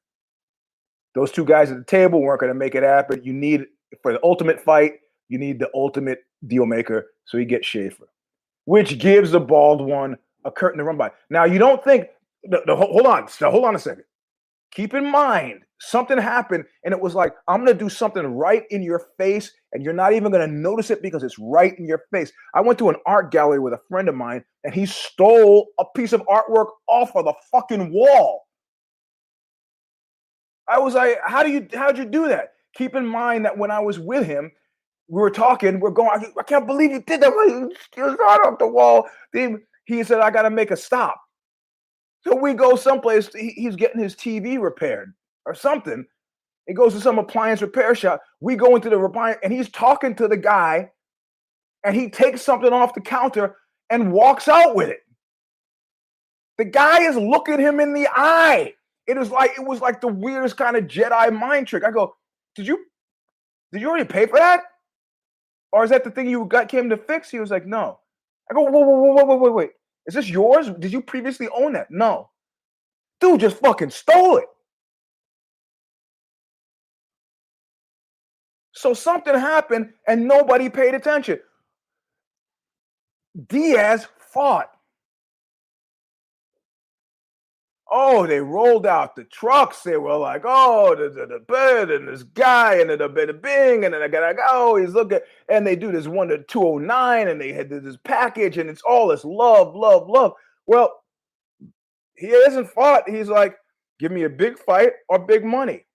Those 1.14 1.32
two 1.32 1.46
guys 1.46 1.72
at 1.72 1.78
the 1.78 1.84
table 1.84 2.22
weren't 2.22 2.40
going 2.40 2.52
to 2.52 2.58
make 2.58 2.76
it 2.76 2.84
happen. 2.84 3.22
You 3.24 3.34
need 3.34 3.66
for 4.02 4.14
the 4.14 4.20
ultimate 4.24 4.60
fight, 4.60 4.94
you 5.30 5.38
need 5.38 5.60
the 5.60 5.70
ultimate 5.76 6.20
deal 6.48 6.66
maker. 6.66 7.08
So 7.26 7.38
he 7.38 7.46
gets 7.46 7.68
Schaefer, 7.68 8.08
which 8.66 8.98
gives 8.98 9.32
the 9.32 9.40
bald 9.40 9.82
one 9.82 10.18
a 10.46 10.52
curtain 10.52 10.80
to 10.80 10.84
run 10.84 10.98
by. 10.98 11.12
Now 11.30 11.46
you 11.46 11.60
don't 11.60 11.84
think 11.84 12.08
the, 12.44 12.62
the 12.66 12.76
hold 12.76 13.06
on, 13.06 13.28
hold 13.40 13.66
on 13.66 13.76
a 13.76 13.80
second. 13.80 14.04
Keep 14.72 14.94
in 14.94 15.06
mind 15.06 15.62
something 15.80 16.18
happened, 16.18 16.64
and 16.86 16.94
it 16.94 17.00
was 17.00 17.16
like 17.16 17.34
I'm 17.48 17.60
gonna 17.60 17.74
do 17.74 17.90
something 17.90 18.26
right 18.26 18.64
in 18.70 18.82
your 18.82 19.08
face, 19.18 19.52
and 19.74 19.84
you're 19.84 19.94
not 19.94 20.14
even 20.14 20.32
gonna 20.32 20.48
notice 20.48 20.90
it 20.92 21.02
because 21.02 21.24
it's 21.24 21.38
right 21.40 21.78
in 21.78 21.86
your 21.86 22.04
face. 22.12 22.32
I 22.54 22.62
went 22.62 22.80
to 22.80 22.90
an 22.90 22.96
art 23.06 23.32
gallery 23.32 23.60
with 23.60 23.74
a 23.74 23.82
friend 23.90 24.08
of 24.08 24.16
mine, 24.16 24.44
and 24.64 24.74
he 24.74 24.86
stole 24.86 25.68
a 25.80 25.86
piece 25.96 26.14
of 26.14 26.22
artwork 26.28 26.68
off 26.88 27.16
of 27.16 27.26
the 27.26 27.34
fucking 27.52 27.92
wall. 27.92 28.48
I 30.68 30.80
was 30.80 30.94
like, 30.94 31.18
how 31.26 31.44
do 31.44 31.52
you 31.52 31.68
how'd 31.74 31.98
you 31.98 32.06
do 32.06 32.30
that? 32.30 32.54
Keep 32.74 32.96
in 32.96 33.06
mind 33.06 33.44
that 33.46 33.58
when 33.58 33.72
I 33.72 33.80
was 33.80 34.00
with 34.00 34.26
him, 34.26 34.52
we 35.10 35.20
were 35.20 35.30
talking, 35.30 35.82
we're 35.82 35.90
going, 35.90 36.32
I 36.40 36.44
can't 36.44 36.66
believe 36.66 36.92
you 36.92 37.02
did 37.02 37.20
that. 37.22 37.34
It 37.98 38.02
was 38.02 38.18
off 38.22 38.58
the 38.60 38.68
wall. 38.68 39.10
He 39.94 40.04
said, 40.04 40.20
I 40.20 40.32
got 40.32 40.44
to 40.44 40.50
make 40.50 40.72
a 40.72 40.78
stop. 40.78 41.22
So 42.24 42.36
we 42.36 42.54
go 42.54 42.76
someplace, 42.76 43.30
he's 43.34 43.76
getting 43.76 44.02
his 44.02 44.16
TV 44.16 44.62
repaired 44.62 45.14
or 45.46 45.56
something. 45.56 46.06
He 46.68 46.74
goes 46.74 46.94
to 46.94 47.02
some 47.02 47.18
appliance 47.18 47.62
repair 47.62 47.96
shop. 47.96 48.22
We 48.40 48.56
go 48.56 48.76
into 48.76 48.90
the 48.90 48.98
repair 48.98 49.40
and 49.44 49.52
he's 49.52 49.70
talking 49.70 50.16
to 50.16 50.28
the 50.28 50.38
guy 50.38 50.92
and 51.84 51.96
he 51.96 52.10
takes 52.10 52.42
something 52.42 52.72
off 52.72 52.94
the 52.94 53.02
counter 53.02 53.56
and 53.90 54.14
walks 54.14 54.48
out 54.48 54.76
with 54.76 54.90
it. 54.90 55.00
The 56.58 56.66
guy 56.66 57.02
is 57.02 57.16
looking 57.16 57.60
him 57.60 57.80
in 57.80 57.94
the 57.94 58.08
eye. 58.08 58.74
It 59.08 59.18
is 59.18 59.32
like 59.32 59.52
it 59.58 59.66
was 59.66 59.82
like 59.82 60.00
the 60.00 60.08
weirdest 60.08 60.58
kind 60.58 60.76
of 60.76 60.84
Jedi 60.86 61.38
mind 61.38 61.68
trick. 61.68 61.84
I 61.84 61.90
go, 61.90 62.16
did 62.56 62.68
you 62.68 62.86
did 63.72 63.82
you 63.82 63.90
already 63.90 64.06
pay 64.06 64.28
for 64.28 64.38
that? 64.38 64.62
Or 65.72 65.84
is 65.84 65.90
that 65.90 66.04
the 66.04 66.12
thing 66.12 66.30
you 66.30 66.46
got 66.46 66.68
came 66.68 66.90
to 66.90 66.98
fix? 66.98 67.30
He 67.30 67.40
was 67.40 67.50
like, 67.50 67.66
no. 67.66 68.00
I 68.50 68.54
go, 68.54 68.62
whoa, 68.62 68.80
whoa, 68.80 69.14
whoa, 69.14 69.24
whoa, 69.24 69.38
wait, 69.38 69.54
wait. 69.54 69.70
Is 70.06 70.16
this 70.16 70.30
yours? 70.30 70.70
Did 70.80 70.92
you 70.92 71.02
previously 71.02 71.48
own 71.56 71.74
that? 71.74 71.88
No. 71.92 72.30
Dude 73.20 73.42
just 73.42 73.58
fucking 73.58 73.92
stole 73.92 74.38
it. 74.38 74.46
So 78.74 78.94
something 78.94 79.34
happened 79.36 79.94
and 80.08 80.28
nobody 80.28 80.70
paid 80.70 80.96
attention. 80.96 81.40
Diaz 83.48 84.08
fought. 84.18 84.72
Oh, 87.94 88.26
they 88.26 88.40
rolled 88.40 88.88
out 88.88 89.18
the 89.18 89.26
trucks. 89.26 89.84
They 89.84 89.98
were 89.98 90.16
like, 90.16 90.44
oh, 90.46 90.96
the, 90.96 91.10
the, 91.10 91.26
the 91.26 91.40
bed 91.40 91.92
and 91.92 92.08
this 92.08 92.24
guy 92.24 92.76
and 92.76 92.90
the, 92.90 92.96
the, 92.96 93.10
the 93.10 93.34
bing. 93.34 93.84
And 93.84 93.94
then 93.94 94.02
I 94.02 94.08
got 94.08 94.22
like, 94.22 94.38
oh, 94.50 94.78
He's 94.78 94.94
looking. 94.94 95.20
And 95.50 95.68
they 95.68 95.76
do 95.76 95.92
this 95.92 96.08
one 96.08 96.30
to 96.30 96.42
209 96.44 97.28
and 97.28 97.40
they 97.40 97.52
had 97.52 97.70
this 97.70 97.98
package 98.06 98.58
and 98.58 98.70
it's 98.70 98.82
all 98.84 99.10
this 99.10 99.26
love, 99.26 99.76
love, 99.76 100.08
love. 100.08 100.34
Well, 100.68 101.04
he 102.16 102.28
hasn't 102.28 102.70
fought. 102.70 103.10
He's 103.10 103.28
like, 103.28 103.58
give 104.00 104.14
me 104.14 104.24
a 104.24 104.30
big 104.30 104.58
fight 104.58 104.94
or 105.10 105.20
big 105.20 105.44
money. 105.44 105.86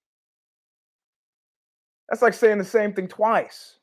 That's 2.11 2.23
like 2.23 2.35
saying 2.35 2.59
the 2.59 2.65
same 2.65 2.93
thing 2.93 3.09
twice. 3.09 3.79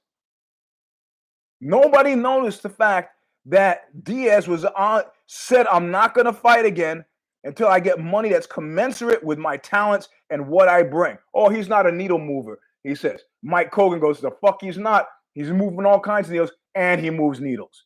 Nobody 1.59 2.13
noticed 2.15 2.61
the 2.61 2.69
fact 2.69 3.15
that 3.45 4.03
Diaz 4.03 4.47
was 4.47 4.65
on 4.65 5.03
said, 5.25 5.65
I'm 5.67 5.89
not 5.91 6.13
going 6.13 6.25
to 6.25 6.33
fight 6.33 6.65
again 6.65 7.03
until 7.43 7.67
I 7.67 7.79
get 7.79 7.99
money 7.99 8.29
that's 8.29 8.47
commensurate 8.47 9.23
with 9.23 9.37
my 9.37 9.57
talents 9.57 10.09
and 10.29 10.47
what 10.47 10.67
I 10.67 10.83
bring. 10.83 11.17
Oh, 11.33 11.49
he's 11.49 11.67
not 11.67 11.87
a 11.87 11.91
needle 11.91 12.19
mover, 12.19 12.59
he 12.83 12.95
says. 12.95 13.21
Mike 13.43 13.71
Kogan 13.71 13.99
goes, 13.99 14.19
The 14.19 14.31
fuck 14.41 14.59
he's 14.61 14.77
not. 14.77 15.07
He's 15.33 15.49
moving 15.49 15.85
all 15.85 15.99
kinds 15.99 16.27
of 16.27 16.33
needles 16.33 16.51
and 16.75 17.01
he 17.01 17.09
moves 17.09 17.39
needles. 17.39 17.85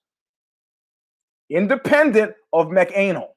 Independent 1.49 2.33
of 2.53 2.67
McAnal. 2.67 3.27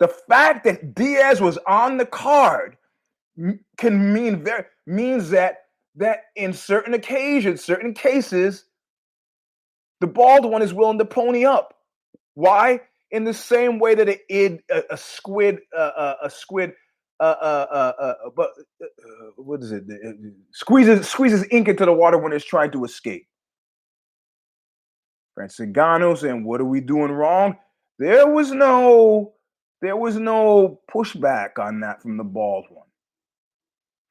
The 0.00 0.08
fact 0.08 0.64
that 0.64 0.94
Diaz 0.94 1.40
was 1.40 1.58
on 1.66 1.96
the 1.96 2.06
card 2.06 2.76
can 3.76 4.12
mean 4.12 4.44
very 4.44 4.64
means 4.86 5.30
that 5.30 5.58
that 5.96 6.20
in 6.36 6.52
certain 6.52 6.94
occasions, 6.94 7.64
certain 7.64 7.92
cases, 7.92 8.64
the 10.00 10.06
bald 10.06 10.44
one 10.44 10.62
is 10.62 10.72
willing 10.72 10.98
to 10.98 11.04
pony 11.04 11.44
up. 11.44 11.74
Why? 12.34 12.80
In 13.10 13.24
the 13.24 13.34
same 13.34 13.78
way 13.78 13.94
that 13.94 14.08
a, 14.08 14.20
a, 14.30 14.82
a 14.90 14.96
squid, 14.96 15.60
uh, 15.76 15.80
uh, 15.80 16.14
a 16.24 16.30
squid, 16.30 16.72
uh, 17.20 17.34
uh, 17.40 17.66
uh, 17.70 18.02
uh 18.02 18.14
but 18.36 18.50
what 19.36 19.62
is 19.62 19.72
it? 19.72 19.84
Squeezes 20.52 21.08
squeezes 21.08 21.46
ink 21.50 21.68
into 21.68 21.84
the 21.84 21.92
water 21.92 22.18
when 22.18 22.32
it's 22.32 22.44
trying 22.44 22.70
to 22.72 22.84
escape. 22.84 23.26
Francis 25.34 25.66
Ngannou 25.66 26.18
saying, 26.18 26.44
"What 26.44 26.60
are 26.60 26.66
we 26.66 26.80
doing 26.80 27.10
wrong?" 27.10 27.56
There 27.98 28.28
was 28.28 28.52
no, 28.52 29.34
there 29.82 29.96
was 29.96 30.16
no 30.16 30.80
pushback 30.92 31.58
on 31.58 31.80
that 31.80 32.02
from 32.02 32.16
the 32.16 32.24
bald 32.24 32.66
one. 32.70 32.86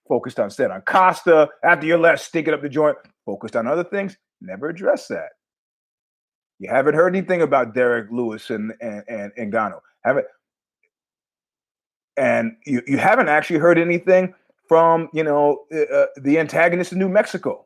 Focused 0.10 0.40
on 0.40 0.46
instead 0.46 0.72
on 0.72 0.82
Costa 0.82 1.50
after 1.64 1.86
your 1.86 1.98
left, 1.98 2.22
sticking 2.22 2.54
up 2.54 2.62
the 2.62 2.70
joint. 2.70 2.98
Focused 3.26 3.56
on 3.56 3.68
other 3.68 3.84
things. 3.84 4.18
Never 4.42 4.70
addressed 4.70 5.10
that. 5.10 5.30
You 6.60 6.70
haven't 6.70 6.96
heard 6.96 7.16
anything 7.16 7.42
about 7.42 7.74
Derrick 7.74 8.10
Lewis 8.12 8.50
and 8.50 8.74
and 8.82 9.04
and, 9.08 9.32
and 9.38 9.54
Ngannou. 9.54 9.80
Haven't 10.04 10.26
and 12.18 12.58
you, 12.66 12.82
you 12.88 12.98
haven't 12.98 13.30
actually 13.30 13.60
heard 13.60 13.78
anything 13.78 14.34
from 14.68 15.10
you 15.14 15.24
know 15.24 15.66
uh, 15.74 15.94
uh 15.94 16.06
the 16.18 16.40
antagonist 16.40 16.92
in 16.92 17.00
New 17.00 17.10
Mexico. 17.10 17.66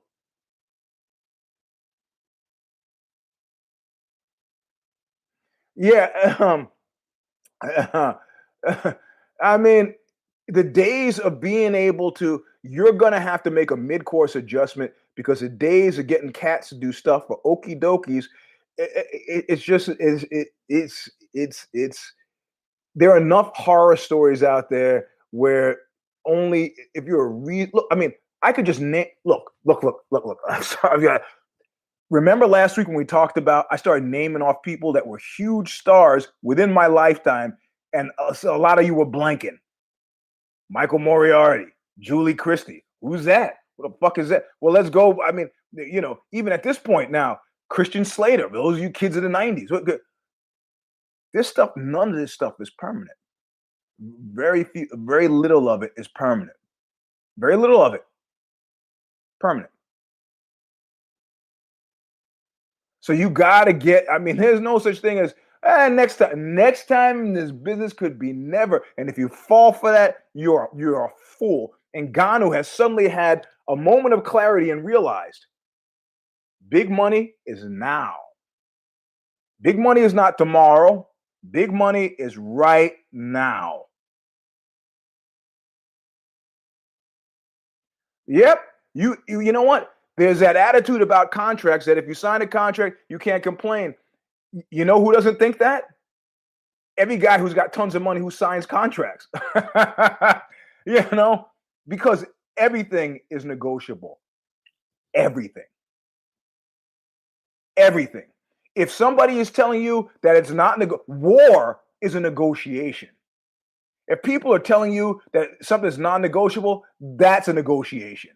Yeah, 5.76 6.36
um, 6.40 6.68
I 9.42 9.58
mean, 9.58 9.96
the 10.48 10.64
days 10.64 11.18
of 11.18 11.40
being 11.40 11.74
able 11.74 12.12
to, 12.14 12.44
you're 12.62 12.92
gonna 12.92 13.20
have 13.20 13.42
to 13.44 13.50
make 13.50 13.72
a 13.72 13.78
mid-course 13.78 14.36
adjustment 14.36 14.92
because 15.16 15.40
the 15.40 15.50
days 15.50 15.98
of 15.98 16.08
getting 16.08 16.32
cats 16.32 16.70
to 16.70 16.76
do 16.76 16.92
stuff 16.92 17.26
for 17.26 17.42
okie 17.46 17.80
dokies 17.80 18.26
it, 18.82 19.46
it's 19.50 19.62
just 19.62 19.90
it's 20.00 20.24
it, 20.32 20.50
it's 20.70 21.10
it's 21.34 21.68
it's 21.74 22.14
there 22.96 23.12
are 23.12 23.18
enough 23.18 23.56
horror 23.56 23.96
stories 23.96 24.44
out 24.44 24.70
there 24.70 25.08
where 25.32 25.78
only 26.26 26.76
if 26.94 27.06
you're 27.06 27.26
a 27.26 27.30
real 27.30 27.68
look. 27.74 27.88
I 27.92 27.96
mean, 27.96 28.14
I 28.42 28.52
could 28.52 28.66
just 28.66 28.82
name. 28.82 29.08
Look, 29.26 29.52
look, 29.66 29.84
look, 29.84 30.04
look, 30.12 30.26
look. 30.26 30.40
I'm 30.50 30.64
sorry. 30.64 31.08
i 31.08 31.20
remember 32.10 32.48
last 32.48 32.78
week 32.78 32.88
when 32.88 32.98
we 32.98 33.06
talked 33.06 33.38
about? 33.38 33.66
I 33.72 33.76
started 33.78 34.04
naming 34.04 34.42
off 34.42 34.62
people 34.64 34.94
that 34.94 35.06
were 35.06 35.20
huge 35.38 35.78
stars 35.78 36.28
within 36.44 36.72
my 36.72 36.88
lifetime, 36.88 37.58
and 37.94 38.12
uh, 38.20 38.34
a, 38.44 38.48
a 38.50 38.58
lot 38.58 38.80
of 38.80 38.86
you 38.86 38.94
were 38.94 39.06
blanking. 39.06 39.58
Michael 40.70 41.00
Moriarty, 41.00 41.72
Julie 42.00 42.34
Christie. 42.34 42.86
Who's 43.02 43.26
that? 43.26 43.56
What 43.76 43.90
the 43.90 43.98
fuck 44.00 44.18
is 44.18 44.30
that? 44.30 44.46
Well, 44.62 44.74
let's 44.74 44.90
go. 44.90 45.22
I 45.22 45.32
mean, 45.32 45.50
you 45.74 46.02
know, 46.02 46.20
even 46.32 46.54
at 46.54 46.64
this 46.64 46.78
point 46.78 47.12
now, 47.12 47.40
Christian 47.72 48.04
Slater, 48.04 48.50
those 48.52 48.76
of 48.76 48.84
you 48.84 48.90
kids 48.90 49.16
of 49.16 49.24
the 49.24 49.30
90s. 49.30 49.72
What 49.72 49.86
good? 49.86 50.02
This 51.34 51.48
stuff, 51.48 51.72
none 51.78 52.10
of 52.10 52.18
this 52.18 52.34
stuff 52.34 52.56
is 52.60 52.70
permanent. 52.70 53.18
Very 54.00 54.66
few, 54.66 54.90
very 54.94 55.30
little 55.30 55.70
of 55.70 55.82
it 55.82 55.94
is 55.96 56.10
permanent. 56.10 56.58
Very 57.38 57.56
little 57.56 57.82
of 57.82 57.94
it. 57.94 58.04
Permanent. 59.40 59.72
So 63.00 63.14
you 63.14 63.30
gotta 63.30 63.72
get, 63.72 64.06
I 64.12 64.18
mean, 64.20 64.36
there's 64.38 64.60
no 64.60 64.78
such 64.78 65.00
thing 65.00 65.20
as 65.20 65.34
eh, 65.64 65.88
next 65.88 66.18
time, 66.18 66.54
next 66.54 66.90
time 66.90 67.34
this 67.34 67.54
business 67.54 67.94
could 67.94 68.20
be 68.20 68.34
never. 68.34 68.84
And 68.98 69.10
if 69.10 69.18
you 69.18 69.30
fall 69.30 69.72
for 69.72 69.92
that, 69.92 70.26
you're 70.34 70.70
you're 70.76 71.06
a 71.06 71.10
fool. 71.18 71.74
And 71.94 72.14
Ngannou 72.14 72.54
has 72.54 72.68
suddenly 72.68 73.08
had 73.08 73.48
a 73.70 73.78
moment 73.78 74.14
of 74.14 74.26
clarity 74.26 74.72
and 74.72 74.84
realized 74.84 75.46
Big 76.72 76.90
money 76.90 77.34
is 77.46 77.66
now. 77.66 78.16
Big 79.62 79.78
money 79.78 80.02
is 80.02 80.14
not 80.14 80.38
tomorrow. 80.38 81.06
Big 81.52 81.72
money 81.72 82.06
is 82.06 82.38
right 82.38 82.94
now. 83.12 83.84
Yep. 88.28 88.62
You, 88.94 89.18
you 89.28 89.42
you 89.42 89.52
know 89.52 89.64
what? 89.64 89.94
There's 90.16 90.40
that 90.40 90.56
attitude 90.56 91.02
about 91.02 91.32
contracts 91.32 91.86
that 91.88 91.98
if 91.98 92.08
you 92.08 92.14
sign 92.14 92.42
a 92.42 92.48
contract, 92.48 92.98
you 93.10 93.20
can't 93.20 93.44
complain. 93.44 93.94
You 94.70 94.86
know 94.86 95.04
who 95.04 95.12
doesn't 95.12 95.40
think 95.40 95.60
that? 95.60 95.84
Every 96.98 97.18
guy 97.18 97.38
who's 97.38 97.54
got 97.54 97.74
tons 97.74 97.96
of 97.96 98.02
money 98.02 98.22
who 98.22 98.32
signs 98.32 98.66
contracts. 98.66 99.28
you 100.86 101.04
know, 101.12 101.48
because 101.88 102.24
everything 102.56 103.20
is 103.30 103.44
negotiable. 103.44 104.20
Everything 105.14 105.64
everything. 107.78 108.26
If 108.76 108.92
somebody 108.92 109.40
is 109.40 109.52
telling 109.52 109.84
you 109.84 110.10
that 110.24 110.36
it's 110.38 110.52
not 110.52 110.80
nego- 110.80 111.04
war 111.08 111.82
is 112.02 112.16
a 112.16 112.20
negotiation. 112.20 113.10
If 114.08 114.24
people 114.24 114.54
are 114.54 114.60
telling 114.60 114.94
you 114.94 115.22
that 115.34 115.50
something's 115.62 115.98
non-negotiable, 115.98 116.86
that's 117.00 117.48
a 117.48 117.54
negotiation. 117.54 118.32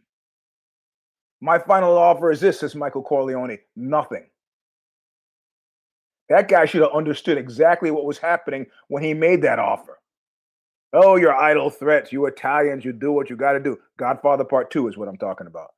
My 1.42 1.60
final 1.60 1.98
offer 1.98 2.32
is 2.32 2.42
this, 2.42 2.62
says 2.62 2.76
Michael 2.76 3.04
Corleone. 3.04 3.60
Nothing. 3.76 4.26
That 6.30 6.48
guy 6.50 6.66
should 6.66 6.82
have 6.82 6.94
understood 6.94 7.38
exactly 7.38 7.92
what 7.92 8.06
was 8.06 8.18
happening 8.18 8.68
when 8.88 9.04
he 9.04 9.14
made 9.14 9.44
that 9.44 9.60
offer. 9.60 10.00
Oh, 10.94 11.18
your 11.18 11.36
idle 11.36 11.70
threats. 11.70 12.12
You 12.12 12.26
Italians, 12.26 12.86
you 12.86 12.94
do 12.94 13.12
what 13.12 13.30
you 13.30 13.38
got 13.38 13.54
to 13.54 13.62
do. 13.62 13.78
Godfather 13.98 14.46
Part 14.46 14.72
Two 14.72 14.88
is 14.88 14.98
what 14.98 15.10
I'm 15.10 15.18
talking 15.18 15.48
about. 15.48 15.75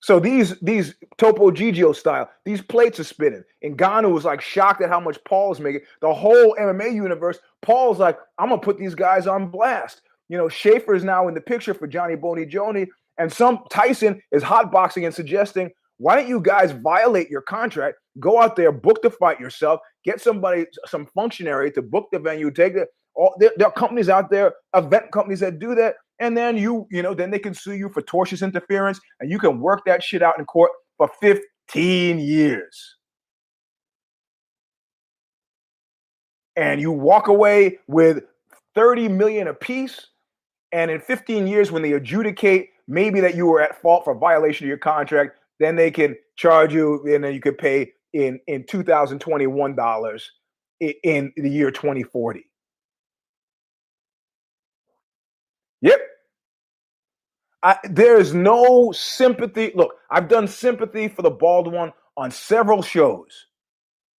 So 0.00 0.20
these 0.20 0.58
these 0.60 0.94
Topo 1.16 1.50
Gigio 1.50 1.94
style, 1.94 2.30
these 2.44 2.62
plates 2.62 3.00
are 3.00 3.04
spinning. 3.04 3.42
And 3.62 3.76
Ngannou 3.76 4.12
was 4.12 4.24
like 4.24 4.40
shocked 4.40 4.80
at 4.80 4.88
how 4.88 5.00
much 5.00 5.18
Paul's 5.24 5.60
making. 5.60 5.80
The 6.00 6.12
whole 6.12 6.54
MMA 6.60 6.94
universe, 6.94 7.38
Paul's 7.62 7.98
like, 7.98 8.18
I'm 8.38 8.48
gonna 8.48 8.60
put 8.60 8.78
these 8.78 8.94
guys 8.94 9.26
on 9.26 9.50
blast. 9.50 10.02
You 10.28 10.36
know, 10.36 10.48
Schaefer 10.48 10.94
is 10.94 11.04
now 11.04 11.28
in 11.28 11.34
the 11.34 11.40
picture 11.40 11.74
for 11.74 11.86
Johnny 11.86 12.14
Boney 12.14 12.46
Joni, 12.46 12.86
and 13.18 13.32
some 13.32 13.64
Tyson 13.70 14.20
is 14.30 14.42
hotboxing 14.42 15.04
and 15.04 15.14
suggesting, 15.14 15.70
why 15.96 16.14
don't 16.14 16.28
you 16.28 16.40
guys 16.40 16.70
violate 16.70 17.28
your 17.28 17.42
contract? 17.42 17.98
Go 18.20 18.40
out 18.40 18.54
there, 18.54 18.70
book 18.70 19.02
the 19.02 19.10
fight 19.10 19.40
yourself, 19.40 19.80
get 20.04 20.20
somebody, 20.20 20.66
some 20.86 21.06
functionary 21.06 21.72
to 21.72 21.82
book 21.82 22.08
the 22.12 22.18
venue, 22.18 22.50
take 22.50 22.74
it. 22.74 22.88
All 23.14 23.34
there, 23.40 23.50
there 23.56 23.66
are 23.66 23.72
companies 23.72 24.08
out 24.08 24.30
there, 24.30 24.54
event 24.76 25.10
companies 25.12 25.40
that 25.40 25.58
do 25.58 25.74
that 25.74 25.96
and 26.20 26.36
then 26.36 26.56
you, 26.56 26.86
you 26.90 27.02
know, 27.02 27.14
then 27.14 27.30
they 27.30 27.38
can 27.38 27.54
sue 27.54 27.74
you 27.74 27.88
for 27.88 28.02
tortious 28.02 28.42
interference, 28.42 29.00
and 29.20 29.30
you 29.30 29.38
can 29.38 29.60
work 29.60 29.84
that 29.86 30.02
shit 30.02 30.22
out 30.22 30.38
in 30.38 30.44
court 30.44 30.72
for 30.96 31.10
15 31.20 32.18
years. 32.18 32.96
And 36.56 36.80
you 36.80 36.90
walk 36.90 37.28
away 37.28 37.78
with 37.86 38.24
30 38.74 39.08
million 39.08 39.48
apiece. 39.48 40.08
And 40.72 40.90
in 40.90 41.00
15 41.00 41.46
years, 41.46 41.70
when 41.70 41.82
they 41.82 41.92
adjudicate 41.92 42.70
maybe 42.88 43.20
that 43.20 43.36
you 43.36 43.46
were 43.46 43.60
at 43.60 43.80
fault 43.80 44.04
for 44.04 44.14
violation 44.14 44.64
of 44.64 44.68
your 44.68 44.78
contract, 44.78 45.38
then 45.60 45.76
they 45.76 45.90
can 45.90 46.16
charge 46.36 46.72
you, 46.72 47.04
and 47.06 47.22
then 47.22 47.34
you 47.34 47.40
could 47.40 47.58
pay 47.58 47.92
in 48.12 48.40
in 48.46 48.64
2021 48.64 49.74
dollars 49.74 50.30
in 50.80 51.32
the 51.36 51.50
year 51.50 51.70
2040. 51.70 52.44
Yep. 55.82 56.00
I, 57.62 57.76
there 57.84 58.18
is 58.18 58.34
no 58.34 58.92
sympathy. 58.92 59.72
Look, 59.74 59.94
I've 60.10 60.28
done 60.28 60.48
sympathy 60.48 61.08
for 61.08 61.22
the 61.22 61.30
bald 61.30 61.72
one 61.72 61.92
on 62.16 62.30
several 62.30 62.82
shows, 62.82 63.46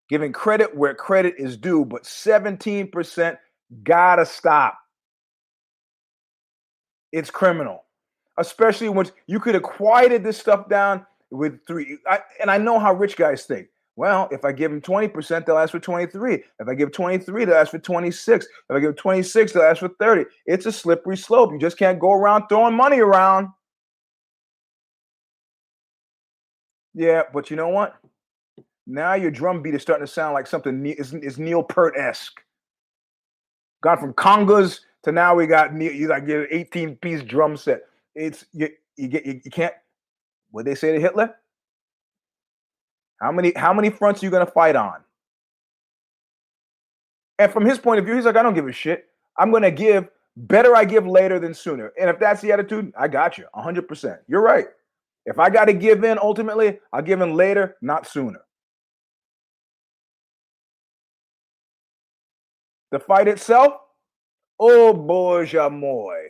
giving 0.09 0.33
credit 0.33 0.77
where 0.77 0.95
credit 0.95 1.35
is 1.39 1.57
due, 1.57 1.85
but 1.85 2.05
17% 2.05 3.39
gotta 3.85 4.27
stop. 4.27 4.79
It's 7.13 7.31
criminal, 7.31 7.85
especially 8.39 8.89
when 8.89 9.07
you 9.27 9.41
could 9.41 9.55
have 9.55 9.63
quieted 9.63 10.25
this 10.25 10.39
stuff 10.39 10.69
down 10.69 11.07
with 11.31 11.65
three. 11.67 11.99
I, 12.07 12.21
and 12.41 12.51
I 12.51 12.59
know 12.59 12.79
how 12.79 12.93
rich 12.95 13.17
guys 13.17 13.45
think. 13.45 13.69
Well, 13.99 14.29
if 14.31 14.45
I 14.45 14.53
give 14.53 14.71
them 14.71 14.81
20%, 14.81 15.45
they'll 15.45 15.59
ask 15.59 15.73
for 15.73 15.81
23. 15.81 16.35
If 16.35 16.69
I 16.69 16.75
give 16.77 16.93
23, 16.93 17.45
they'll 17.45 17.57
ask 17.57 17.73
for 17.73 17.81
26. 17.81 18.45
If 18.45 18.51
I 18.71 18.79
give 18.79 18.95
26, 18.95 19.53
they'll 19.53 19.65
ask 19.65 19.81
for 19.81 19.89
30. 19.89 20.25
It's 20.47 20.67
a 20.67 20.73
slippery 20.73 21.17
slope. 21.17 21.51
You 21.53 21.59
just 21.59 21.77
can't 21.77 21.99
go 21.99 22.13
around 22.13 22.47
throwing 22.47 22.77
money 22.77 23.01
around. 23.01 23.49
Yeah, 26.95 27.23
but 27.35 27.51
you 27.51 27.57
know 27.57 27.71
what? 27.71 27.97
Now 28.87 29.15
your 29.15 29.33
drum 29.33 29.63
beat 29.63 29.75
is 29.75 29.83
starting 29.83 30.07
to 30.07 30.13
sound 30.13 30.33
like 30.33 30.47
something 30.47 30.87
is, 30.87 31.13
is 31.15 31.41
Neil 31.41 31.65
Peart 31.65 31.95
esque. 31.99 32.41
Gone 33.83 33.99
from 33.99 34.13
congas 34.13 34.79
to 35.03 35.11
now 35.11 35.35
we 35.35 35.49
got 35.49 35.75
you 35.75 36.07
like 36.07 36.23
an 36.29 36.47
18 36.53 36.95
piece 36.99 37.25
drum 37.25 37.57
set. 37.57 37.81
It's 38.15 38.45
you 38.53 38.69
you 38.97 39.09
get 39.09 39.27
you, 39.27 39.41
you 39.45 39.51
can't. 39.51 39.75
What 40.53 40.67
they 40.67 40.77
say 40.77 40.93
to 40.93 41.01
Hitler? 41.01 41.35
How 43.21 43.33
many 43.33 43.53
how 43.57 43.73
many 43.73 43.91
fronts 43.91 44.23
are 44.23 44.27
you 44.27 44.31
gonna 44.31 44.47
fight 44.47 44.77
on? 44.77 45.01
And 47.39 47.53
from 47.53 47.65
his 47.65 47.79
point 47.79 47.99
of 48.01 48.05
view, 48.05 48.15
he's 48.17 48.25
like, 48.25 48.37
I 48.37 48.43
don't 48.43 48.55
give 48.55 48.67
a 48.67 48.73
shit. 48.73 49.07
I'm 49.37 49.53
gonna 49.53 49.71
give 49.71 50.09
better. 50.37 50.75
I 50.77 50.85
give 50.85 51.07
later 51.07 51.39
than 51.39 51.55
sooner. 51.55 51.93
And 52.01 52.11
if 52.11 52.19
that's 52.19 52.41
the 52.41 52.53
attitude, 52.53 52.93
I 52.99 53.09
got 53.09 53.39
you 53.39 53.47
100. 53.53 53.89
percent 53.89 54.21
You're 54.29 54.43
right. 54.43 54.67
If 55.29 55.39
I 55.39 55.51
got 55.51 55.67
to 55.67 55.75
give 55.75 56.05
in 56.05 56.19
ultimately, 56.19 56.81
I'll 56.91 57.03
give 57.03 57.21
in 57.21 57.35
later, 57.35 57.77
not 57.83 58.07
sooner. 58.07 58.41
The 62.93 62.99
fight 62.99 63.29
itself, 63.29 63.75
oh 64.59 64.95
boy, 64.95 65.45
Jamoy. 65.45 66.29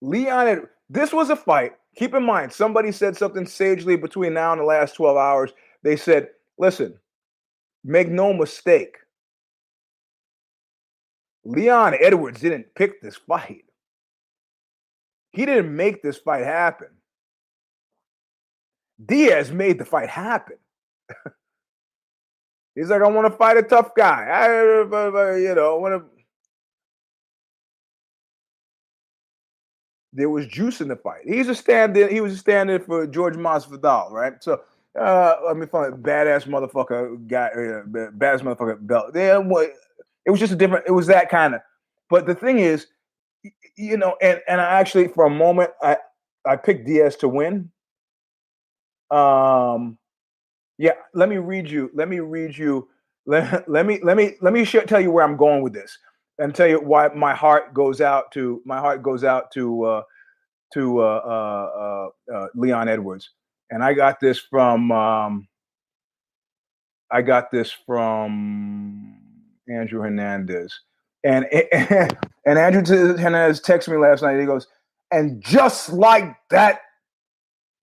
Leon, 0.00 0.68
this 0.88 1.12
was 1.12 1.30
a 1.30 1.36
fight. 1.36 1.72
Keep 1.96 2.14
in 2.14 2.24
mind, 2.24 2.52
somebody 2.52 2.90
said 2.90 3.16
something 3.16 3.46
sagely 3.46 3.96
between 3.96 4.34
now 4.34 4.52
and 4.52 4.60
the 4.60 4.64
last 4.64 4.94
12 4.94 5.16
hours. 5.16 5.52
They 5.82 5.96
said, 5.96 6.28
listen, 6.58 6.98
make 7.84 8.08
no 8.08 8.32
mistake. 8.32 8.96
Leon 11.44 11.96
Edwards 12.00 12.40
didn't 12.40 12.74
pick 12.74 13.02
this 13.02 13.16
fight. 13.16 13.64
He 15.32 15.44
didn't 15.44 15.74
make 15.74 16.02
this 16.02 16.18
fight 16.18 16.44
happen. 16.44 16.88
Diaz 19.04 19.50
made 19.50 19.78
the 19.78 19.84
fight 19.84 20.08
happen. 20.08 20.56
He's 22.74 22.88
like, 22.88 23.02
I 23.02 23.08
want 23.08 23.30
to 23.30 23.36
fight 23.36 23.56
a 23.56 23.62
tough 23.62 23.94
guy. 23.94 24.24
I, 24.24 24.48
uh, 24.48 24.88
uh, 24.90 25.10
uh, 25.14 25.34
you 25.34 25.54
know, 25.54 25.76
I 25.76 25.78
want 25.78 26.02
to. 26.02 26.11
There 30.12 30.28
was 30.30 30.46
juice 30.46 30.80
in 30.80 30.88
the 30.88 30.96
fight. 30.96 31.22
He's 31.24 31.48
a 31.48 31.54
stand-in. 31.54 32.10
He 32.10 32.20
was 32.20 32.34
a 32.34 32.36
stand-in 32.36 32.82
for 32.82 33.06
George 33.06 33.34
Masvidal, 33.34 34.10
right? 34.10 34.34
So, 34.42 34.60
uh, 34.98 35.36
let 35.46 35.56
me 35.56 35.66
find 35.66 35.94
badass 35.94 36.46
motherfucker 36.46 37.26
guy, 37.26 37.46
uh, 37.46 37.84
badass 37.84 38.42
motherfucker 38.42 38.86
belt. 38.86 39.12
Yeah, 39.14 39.40
it 40.26 40.30
was 40.30 40.40
just 40.40 40.52
a 40.52 40.56
different. 40.56 40.84
It 40.86 40.92
was 40.92 41.06
that 41.06 41.28
kind 41.30 41.54
of. 41.54 41.60
But 42.10 42.26
the 42.26 42.34
thing 42.34 42.58
is, 42.58 42.86
you 43.76 43.96
know, 43.96 44.16
and 44.20 44.40
and 44.48 44.60
I 44.60 44.78
actually 44.80 45.08
for 45.08 45.24
a 45.24 45.30
moment 45.30 45.70
I 45.82 45.96
I 46.46 46.56
picked 46.56 46.86
Diaz 46.86 47.16
to 47.16 47.28
win. 47.28 47.70
Um, 49.10 49.98
yeah, 50.78 50.92
let 51.14 51.28
me 51.28 51.36
read 51.38 51.70
you. 51.70 51.90
Let 51.94 52.08
me 52.08 52.20
read 52.20 52.56
you. 52.56 52.88
Let, 53.26 53.68
let 53.70 53.86
me 53.86 54.00
let 54.02 54.16
me 54.16 54.34
let 54.40 54.52
me 54.52 54.64
sh- 54.64 54.76
tell 54.86 55.00
you 55.00 55.10
where 55.10 55.24
I'm 55.24 55.36
going 55.36 55.62
with 55.62 55.72
this, 55.72 55.98
and 56.42 56.52
tell 56.54 56.66
you 56.66 56.80
why 56.80 57.08
my 57.08 57.34
heart 57.34 57.72
goes 57.72 58.00
out 58.00 58.32
to 58.32 58.60
my 58.64 58.78
heart 58.78 59.02
goes 59.02 59.22
out 59.22 59.52
to 59.52 59.84
uh, 59.84 60.02
to 60.74 61.00
uh, 61.00 61.20
uh, 61.24 61.70
uh, 61.78 62.34
uh 62.34 62.46
Leon 62.56 62.88
Edwards, 62.88 63.30
and 63.70 63.84
I 63.84 63.92
got 63.94 64.18
this 64.18 64.38
from 64.38 64.90
um, 64.90 65.46
I 67.12 67.22
got 67.22 67.52
this 67.52 67.70
from 67.70 69.18
Andrew 69.68 70.00
Hernandez, 70.00 70.80
and 71.24 71.46
and, 71.72 72.18
and 72.46 72.58
Andrew 72.58 72.82
Hernandez 73.16 73.60
texted 73.60 73.90
me 73.90 73.98
last 73.98 74.22
night. 74.22 74.40
He 74.40 74.46
goes, 74.46 74.66
and 75.12 75.40
just 75.44 75.92
like 75.92 76.34
that, 76.50 76.80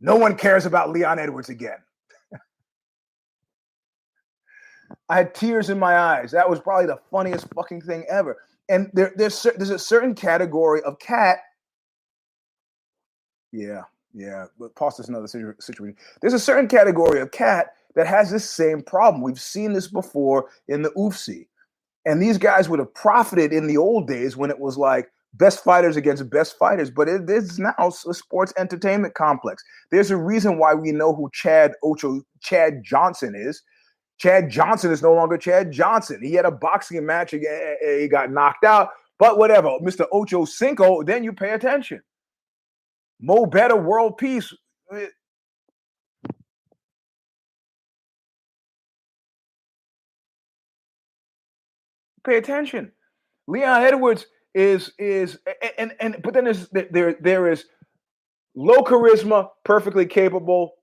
no 0.02 0.18
one 0.18 0.36
cares 0.36 0.66
about 0.66 0.90
Leon 0.90 1.18
Edwards 1.18 1.48
again. 1.48 1.78
I 5.08 5.16
had 5.16 5.34
tears 5.34 5.70
in 5.70 5.80
my 5.80 5.98
eyes. 5.98 6.32
That 6.32 6.50
was 6.50 6.60
probably 6.60 6.88
the 6.88 7.00
funniest 7.10 7.48
fucking 7.54 7.84
thing 7.84 8.04
ever. 8.10 8.38
And 8.70 8.90
there, 8.94 9.14
there's 9.16 9.46
there's 9.58 9.72
a 9.72 9.80
certain 9.80 10.14
category 10.14 10.82
of 10.84 11.00
cat. 11.00 11.40
Yeah, 13.52 13.82
yeah. 14.14 14.46
But 14.60 14.76
pause 14.76 14.98
this 14.98 15.10
another 15.10 15.28
situation. 15.28 15.98
There's 16.22 16.34
a 16.34 16.40
certain 16.40 16.68
category 16.68 17.20
of 17.20 17.32
cat 17.32 17.74
that 17.96 18.08
has 18.08 18.32
this 18.32 18.50
same 18.50 18.84
problem. 18.84 19.24
We've 19.24 19.40
seen 19.40 19.74
this 19.74 19.88
before 19.88 20.50
in 20.68 20.84
the 20.84 20.92
UFC. 20.92 21.48
And 22.06 22.22
these 22.22 22.38
guys 22.38 22.70
would 22.70 22.80
have 22.80 22.94
profited 22.94 23.52
in 23.52 23.68
the 23.68 23.78
old 23.78 24.08
days 24.08 24.38
when 24.38 24.50
it 24.50 24.60
was 24.60 24.78
like 24.78 25.10
best 25.34 25.64
fighters 25.64 25.96
against 25.96 26.30
best 26.30 26.58
fighters, 26.58 26.90
but 26.90 27.08
it 27.08 27.30
is 27.30 27.60
now 27.60 27.74
a 27.80 28.14
sports 28.14 28.54
entertainment 28.58 29.14
complex. 29.14 29.64
There's 29.92 30.12
a 30.12 30.18
reason 30.18 30.58
why 30.58 30.74
we 30.74 30.92
know 30.92 31.14
who 31.14 31.30
Chad 31.34 31.74
Ocho 31.84 32.22
Chad 32.42 32.84
Johnson 32.84 33.36
is. 33.36 33.62
Chad 34.20 34.50
Johnson 34.50 34.92
is 34.92 35.02
no 35.02 35.14
longer 35.14 35.38
Chad 35.38 35.72
Johnson. 35.72 36.22
He 36.22 36.34
had 36.34 36.46
a 36.46 36.52
boxing 36.52 37.06
match, 37.06 37.32
he 37.32 38.08
got 38.10 38.32
knocked 38.32 38.66
out, 38.66 38.90
but 39.18 39.38
whatever. 39.38 39.70
Mr. 39.82 40.06
Ocho 40.12 40.46
Cinco, 40.46 41.02
then 41.04 41.24
you 41.24 41.34
pay 41.34 41.52
attention. 41.52 42.02
Mo 43.22 43.46
Better 43.46 43.76
World 43.76 44.18
Peace. 44.18 44.54
Pay 52.26 52.38
attention. 52.38 52.92
Leon 53.48 53.82
Edwards 53.84 54.26
is 54.54 54.92
is 55.00 55.38
and 55.78 55.94
and 56.00 56.18
but 56.24 56.34
then 56.34 56.44
there's 56.44 56.68
there 56.70 57.16
there 57.22 57.52
is 57.52 57.66
low 58.56 58.84
charisma, 58.84 59.50
perfectly 59.64 60.06
capable. 60.06 60.74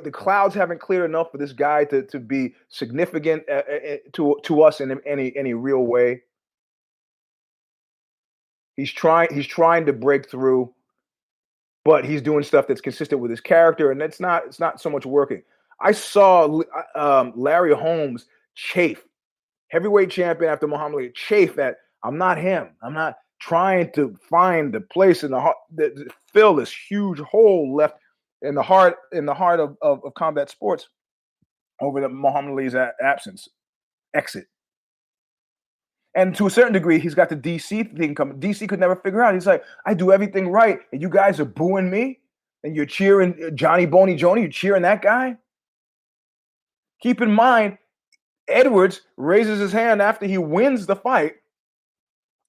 The 0.00 0.10
clouds 0.10 0.54
haven't 0.54 0.80
cleared 0.80 1.08
enough 1.08 1.30
for 1.30 1.38
this 1.38 1.52
guy 1.52 1.84
to 1.86 2.02
to 2.02 2.18
be 2.18 2.54
significant 2.68 3.44
uh, 3.48 3.62
uh, 3.68 3.92
uh, 3.92 3.96
to 4.14 4.36
to 4.42 4.62
us 4.62 4.80
in 4.80 5.00
any 5.06 5.36
any 5.36 5.54
real 5.54 5.80
way. 5.80 6.22
He's 8.76 8.92
trying 8.92 9.34
he's 9.34 9.46
trying 9.46 9.86
to 9.86 9.92
break 9.92 10.30
through, 10.30 10.72
but 11.84 12.04
he's 12.04 12.22
doing 12.22 12.42
stuff 12.42 12.66
that's 12.66 12.80
consistent 12.80 13.20
with 13.20 13.30
his 13.30 13.40
character, 13.40 13.90
and 13.90 14.00
it's 14.00 14.20
not 14.20 14.46
it's 14.46 14.60
not 14.60 14.80
so 14.80 14.88
much 14.90 15.04
working. 15.04 15.42
I 15.80 15.92
saw 15.92 16.62
um, 16.94 17.32
Larry 17.34 17.74
Holmes 17.74 18.26
chafe 18.54 19.04
heavyweight 19.68 20.10
champion 20.10 20.52
after 20.52 20.68
Muhammad 20.68 20.94
Ali 20.94 21.10
chafe 21.10 21.56
that 21.56 21.76
I'm 22.04 22.18
not 22.18 22.38
him. 22.38 22.68
I'm 22.82 22.94
not 22.94 23.16
trying 23.40 23.90
to 23.92 24.16
find 24.28 24.72
the 24.72 24.80
place 24.80 25.24
in 25.24 25.32
the 25.32 25.40
heart 25.40 25.56
that 25.74 25.92
fill 26.32 26.54
this 26.54 26.72
huge 26.72 27.18
hole 27.18 27.74
left 27.74 27.96
in 28.42 28.54
the 28.54 28.62
heart 28.62 28.96
in 29.12 29.26
the 29.26 29.34
heart 29.34 29.60
of, 29.60 29.76
of, 29.82 30.04
of 30.04 30.14
combat 30.14 30.50
sports 30.50 30.88
over 31.80 32.00
the 32.00 32.08
Muhammad 32.08 32.52
Ali's 32.52 32.74
absence, 32.74 33.48
exit. 34.14 34.46
And 36.14 36.34
to 36.36 36.46
a 36.46 36.50
certain 36.50 36.72
degree, 36.72 36.98
he's 36.98 37.14
got 37.14 37.30
the 37.30 37.36
DC 37.36 37.96
thing 37.96 38.14
coming. 38.14 38.38
DC 38.38 38.68
could 38.68 38.80
never 38.80 38.96
figure 38.96 39.22
out. 39.22 39.34
He's 39.34 39.46
like, 39.46 39.64
I 39.86 39.94
do 39.94 40.12
everything 40.12 40.48
right, 40.48 40.80
and 40.92 41.00
you 41.00 41.08
guys 41.08 41.40
are 41.40 41.46
booing 41.46 41.90
me, 41.90 42.20
and 42.64 42.76
you're 42.76 42.86
cheering 42.86 43.34
uh, 43.44 43.50
Johnny 43.50 43.86
Boney 43.86 44.16
Joni. 44.16 44.40
You're 44.40 44.50
cheering 44.50 44.82
that 44.82 45.00
guy. 45.00 45.36
Keep 47.00 47.22
in 47.22 47.32
mind, 47.32 47.78
Edwards 48.46 49.00
raises 49.16 49.58
his 49.58 49.72
hand 49.72 50.02
after 50.02 50.26
he 50.26 50.38
wins 50.38 50.86
the 50.86 50.96
fight, 50.96 51.36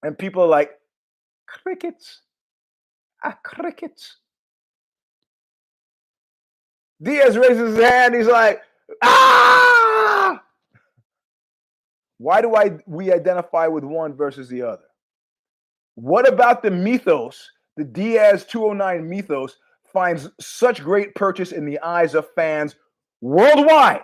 and 0.04 0.18
people 0.18 0.44
are 0.44 0.48
like, 0.48 0.72
crickets. 1.48 2.22
Ah, 3.24 3.38
crickets. 3.44 4.18
Diaz 7.02 7.38
raises 7.38 7.76
his 7.76 7.84
hand. 7.84 8.16
He's 8.16 8.28
like, 8.28 8.62
ah! 9.02 10.42
Why 12.18 12.42
do 12.42 12.56
I 12.56 12.78
we 12.88 13.12
identify 13.12 13.68
with 13.68 13.84
one 13.84 14.14
versus 14.14 14.48
the 14.48 14.62
other? 14.62 14.86
What 15.96 16.28
about 16.28 16.64
the 16.64 16.72
mythos, 16.72 17.52
the 17.76 17.84
Diaz 17.84 18.46
209 18.46 19.10
mythos, 19.10 19.58
finds 19.92 20.30
such 20.40 20.82
great 20.82 21.14
purchase 21.16 21.52
in 21.52 21.66
the 21.66 21.80
eyes 21.80 22.16
of 22.16 22.28
fans 22.36 22.76
worldwide? 23.22 24.02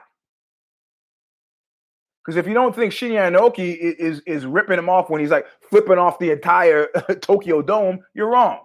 Because 2.26 2.38
if 2.38 2.48
you 2.48 2.54
don't 2.54 2.76
think 2.76 2.94
Shinya 2.94 3.36
Aoki 3.36 3.76
is, 3.80 4.22
is 4.28 4.46
ripping 4.46 4.78
him 4.78 4.90
off 4.90 5.10
when 5.10 5.22
he's 5.22 5.32
like 5.32 5.48
flipping 5.68 5.98
off 5.98 6.20
the 6.20 6.32
entire 6.32 6.88
Tokyo 7.22 7.62
Dome, 7.62 8.00
you're 8.14 8.30
wrong. 8.30 8.60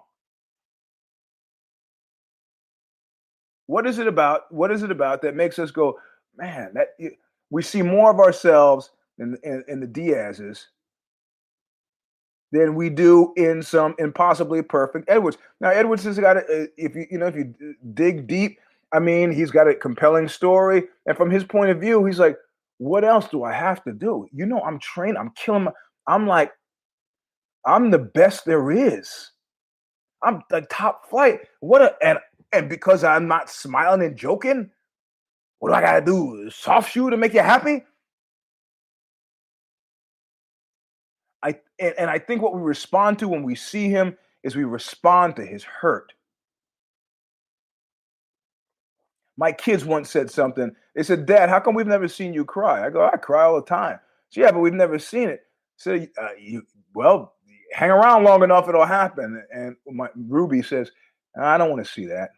What 3.67 3.87
is 3.87 3.99
it 3.99 4.07
about? 4.07 4.51
What 4.51 4.71
is 4.71 4.83
it 4.83 4.91
about 4.91 5.21
that 5.21 5.35
makes 5.35 5.59
us 5.59 5.71
go, 5.71 5.99
man? 6.37 6.71
That 6.73 6.89
we 7.49 7.61
see 7.61 7.81
more 7.81 8.11
of 8.11 8.19
ourselves 8.19 8.91
in, 9.19 9.37
in, 9.43 9.63
in 9.67 9.79
the 9.79 9.87
Diaz's 9.87 10.67
than 12.51 12.75
we 12.75 12.89
do 12.89 13.33
in 13.35 13.61
some 13.61 13.95
impossibly 13.99 14.61
perfect 14.61 15.09
Edwards. 15.09 15.37
Now 15.59 15.69
Edwards 15.69 16.03
has 16.03 16.17
got 16.19 16.37
a, 16.37 16.69
if 16.77 16.95
you 16.95 17.05
you 17.11 17.17
know 17.17 17.27
if 17.27 17.35
you 17.35 17.53
dig 17.93 18.27
deep, 18.27 18.59
I 18.93 18.99
mean 18.99 19.31
he's 19.31 19.51
got 19.51 19.67
a 19.67 19.75
compelling 19.75 20.27
story, 20.27 20.83
and 21.05 21.17
from 21.17 21.29
his 21.29 21.43
point 21.43 21.71
of 21.71 21.79
view, 21.79 22.05
he's 22.05 22.19
like, 22.19 22.37
what 22.77 23.03
else 23.03 23.27
do 23.27 23.43
I 23.43 23.53
have 23.53 23.83
to 23.85 23.93
do? 23.93 24.27
You 24.31 24.45
know, 24.45 24.61
I'm 24.61 24.79
trained, 24.79 25.17
I'm 25.17 25.31
killing 25.31 25.65
my, 25.65 25.71
I'm 26.07 26.27
like, 26.27 26.51
I'm 27.65 27.89
the 27.89 27.99
best 27.99 28.45
there 28.45 28.71
is. 28.71 29.31
I'm 30.23 30.41
the 30.49 30.61
top 30.61 31.09
flight. 31.09 31.41
What 31.59 31.81
a 31.81 31.95
and 32.01 32.19
and 32.59 32.69
because 32.69 33.03
I'm 33.03 33.27
not 33.27 33.49
smiling 33.49 34.03
and 34.03 34.17
joking, 34.17 34.71
What 35.59 35.69
do 35.69 35.75
I 35.75 35.81
gotta 35.81 36.05
do? 36.05 36.49
Soft 36.51 36.91
shoe 36.91 37.09
to 37.11 37.17
make 37.17 37.33
you 37.33 37.41
happy? 37.41 37.83
I 41.43 41.59
and, 41.79 41.93
and 41.97 42.09
I 42.09 42.19
think 42.19 42.41
what 42.41 42.55
we 42.55 42.61
respond 42.61 43.19
to 43.19 43.27
when 43.27 43.43
we 43.43 43.55
see 43.55 43.89
him 43.89 44.17
is 44.43 44.55
we 44.55 44.63
respond 44.63 45.35
to 45.37 45.45
his 45.45 45.63
hurt. 45.63 46.13
My 49.37 49.51
kids 49.51 49.85
once 49.85 50.09
said 50.09 50.31
something. 50.31 50.75
They 50.95 51.03
said, 51.03 51.25
"Dad, 51.25 51.49
how 51.49 51.59
come 51.59 51.75
we've 51.75 51.87
never 51.87 52.07
seen 52.07 52.33
you 52.33 52.45
cry?" 52.45 52.85
I 52.85 52.89
go, 52.89 53.05
"I 53.11 53.17
cry 53.17 53.43
all 53.45 53.55
the 53.55 53.67
time." 53.67 53.99
So, 54.29 54.41
yeah, 54.41 54.51
but 54.51 54.59
we've 54.59 54.73
never 54.73 54.99
seen 54.99 55.29
it. 55.29 55.41
So, 55.77 55.95
uh, 55.95 56.29
you 56.39 56.63
well, 56.95 57.35
hang 57.73 57.91
around 57.91 58.23
long 58.23 58.43
enough, 58.43 58.69
it'll 58.69 58.85
happen. 58.85 59.43
And 59.53 59.75
my 59.87 60.09
Ruby 60.15 60.61
says, 60.63 60.91
"I 61.39 61.57
don't 61.57 61.71
want 61.71 61.85
to 61.85 61.91
see 61.91 62.05
that." 62.07 62.31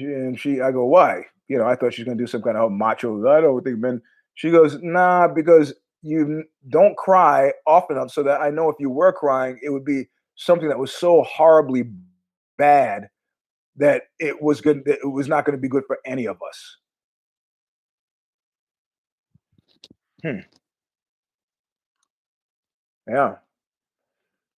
And 0.00 0.38
she, 0.38 0.60
I 0.60 0.72
go, 0.72 0.86
"Why?" 0.86 1.26
You 1.48 1.58
know, 1.58 1.66
I 1.66 1.76
thought 1.76 1.94
she's 1.94 2.04
gonna 2.04 2.16
do 2.16 2.26
some 2.26 2.42
kind 2.42 2.56
of 2.56 2.72
macho. 2.72 3.26
I 3.28 3.40
don't 3.40 3.62
think 3.62 3.78
men. 3.78 4.00
She 4.34 4.50
goes, 4.50 4.78
"Nah, 4.82 5.28
because 5.28 5.74
you 6.02 6.44
don't 6.68 6.96
cry 6.96 7.52
often 7.66 7.96
enough 7.96 8.10
so 8.10 8.22
that 8.24 8.40
I 8.40 8.50
know 8.50 8.68
if 8.68 8.76
you 8.80 8.90
were 8.90 9.12
crying, 9.12 9.58
it 9.62 9.70
would 9.70 9.84
be 9.84 10.08
something 10.36 10.68
that 10.68 10.78
was 10.78 10.92
so 10.92 11.22
horribly 11.22 11.84
bad 12.58 13.08
that 13.76 14.04
it 14.18 14.42
was 14.42 14.60
good 14.60 14.84
that 14.86 14.98
it 15.02 15.08
was 15.10 15.28
not 15.28 15.44
going 15.44 15.56
to 15.56 15.60
be 15.60 15.68
good 15.68 15.84
for 15.86 15.98
any 16.04 16.26
of 16.26 16.38
us. 16.46 16.76
Hmm. 20.22 20.40
Yeah. 23.08 23.36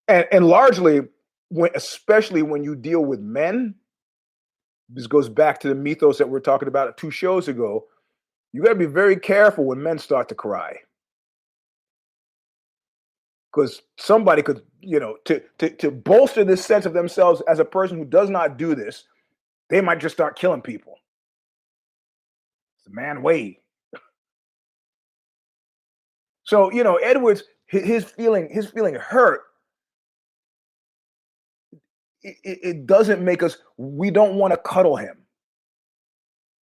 And 0.09 0.26
and 0.32 0.47
largely 0.47 1.03
when 1.49 1.70
especially 1.74 2.43
when 2.43 2.62
you 2.62 2.74
deal 2.76 3.05
with 3.05 3.20
men, 3.20 3.74
this 4.89 5.07
goes 5.07 5.28
back 5.28 5.61
to 5.61 5.68
the 5.68 5.74
mythos 5.74 6.18
that 6.18 6.28
we 6.28 6.37
are 6.37 6.41
talking 6.41 6.68
about 6.68 6.97
two 6.97 7.11
shows 7.11 7.49
ago. 7.49 7.87
You 8.53 8.62
got 8.62 8.70
to 8.70 8.74
be 8.74 8.87
very 8.87 9.16
careful 9.16 9.64
when 9.64 9.82
men 9.82 9.99
start 9.99 10.28
to 10.28 10.35
cry 10.35 10.76
because 13.53 13.82
somebody 13.99 14.43
could, 14.43 14.62
you 14.80 14.99
know, 15.01 15.16
to, 15.24 15.43
to 15.59 15.70
to 15.70 15.91
bolster 15.91 16.45
this 16.45 16.64
sense 16.64 16.87
of 16.87 16.93
themselves 16.93 17.43
as 17.49 17.59
a 17.59 17.64
person 17.64 17.99
who 17.99 18.05
does 18.05 18.30
not 18.30 18.57
do 18.57 18.74
this, 18.74 19.05
they 19.70 19.80
might 19.80 20.01
just 20.01 20.14
start 20.14 20.39
killing 20.39 20.61
people. 20.61 20.95
It's 22.76 22.85
the 22.87 22.95
man 22.95 23.22
way. 23.22 23.61
So 26.47 26.70
you 26.70 26.85
know, 26.85 26.97
Edwards, 26.97 27.43
his 27.68 28.05
feeling, 28.05 28.51
his 28.51 28.66
feeling 28.66 28.97
hurt. 28.97 29.41
It, 32.25 32.37
it 32.43 32.87
doesn't 32.87 33.22
make 33.22 33.43
us. 33.43 33.59
We 33.77 34.11
don't 34.11 34.37
want 34.37 34.53
to 34.53 34.57
cuddle 34.57 34.97
him. 34.97 35.18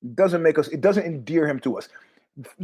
It 0.03 0.15
doesn't 0.15 0.41
make 0.41 0.57
us. 0.57 0.67
It 0.69 0.81
doesn't 0.81 1.05
endear 1.05 1.47
him 1.47 1.59
to 1.61 1.77
us. 1.77 1.87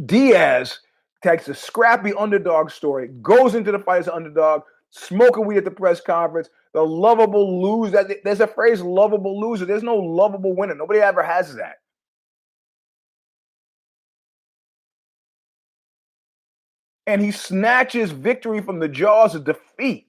Diaz 0.04 0.80
takes 1.22 1.48
a 1.48 1.54
scrappy 1.54 2.12
underdog 2.14 2.70
story, 2.70 3.08
goes 3.22 3.54
into 3.54 3.70
the 3.72 3.78
fight 3.78 4.00
as 4.00 4.08
an 4.08 4.14
underdog, 4.14 4.62
smoking 4.90 5.46
weed 5.46 5.58
at 5.58 5.64
the 5.64 5.70
press 5.70 6.00
conference, 6.00 6.48
the 6.74 6.82
lovable 6.82 7.62
loser. 7.62 8.08
There's 8.24 8.40
a 8.40 8.46
phrase, 8.46 8.82
lovable 8.82 9.40
loser. 9.40 9.64
There's 9.64 9.82
no 9.84 9.96
lovable 9.96 10.54
winner. 10.56 10.74
Nobody 10.74 11.00
ever 11.00 11.22
has 11.22 11.54
that. 11.54 11.76
And 17.06 17.22
he 17.22 17.30
snatches 17.30 18.10
victory 18.10 18.60
from 18.60 18.80
the 18.80 18.88
jaws 18.88 19.34
of 19.34 19.44
defeat. 19.44 20.07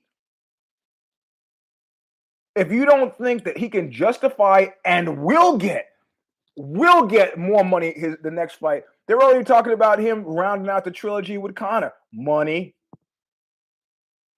If 2.59 2.73
you 2.73 2.85
don't 2.85 3.17
think 3.17 3.45
that 3.45 3.57
he 3.57 3.69
can 3.69 3.89
justify 3.89 4.65
and 4.83 5.23
will 5.23 5.57
get, 5.57 5.85
will 6.57 7.05
get 7.05 7.37
more 7.37 7.63
money 7.63 7.93
his 7.95 8.17
the 8.21 8.29
next 8.29 8.55
fight, 8.55 8.83
they're 9.07 9.21
already 9.21 9.45
talking 9.45 9.71
about 9.71 9.97
him 9.97 10.25
rounding 10.25 10.69
out 10.69 10.83
the 10.83 10.91
trilogy 10.91 11.37
with 11.37 11.55
Conor. 11.55 11.93
Money. 12.11 12.75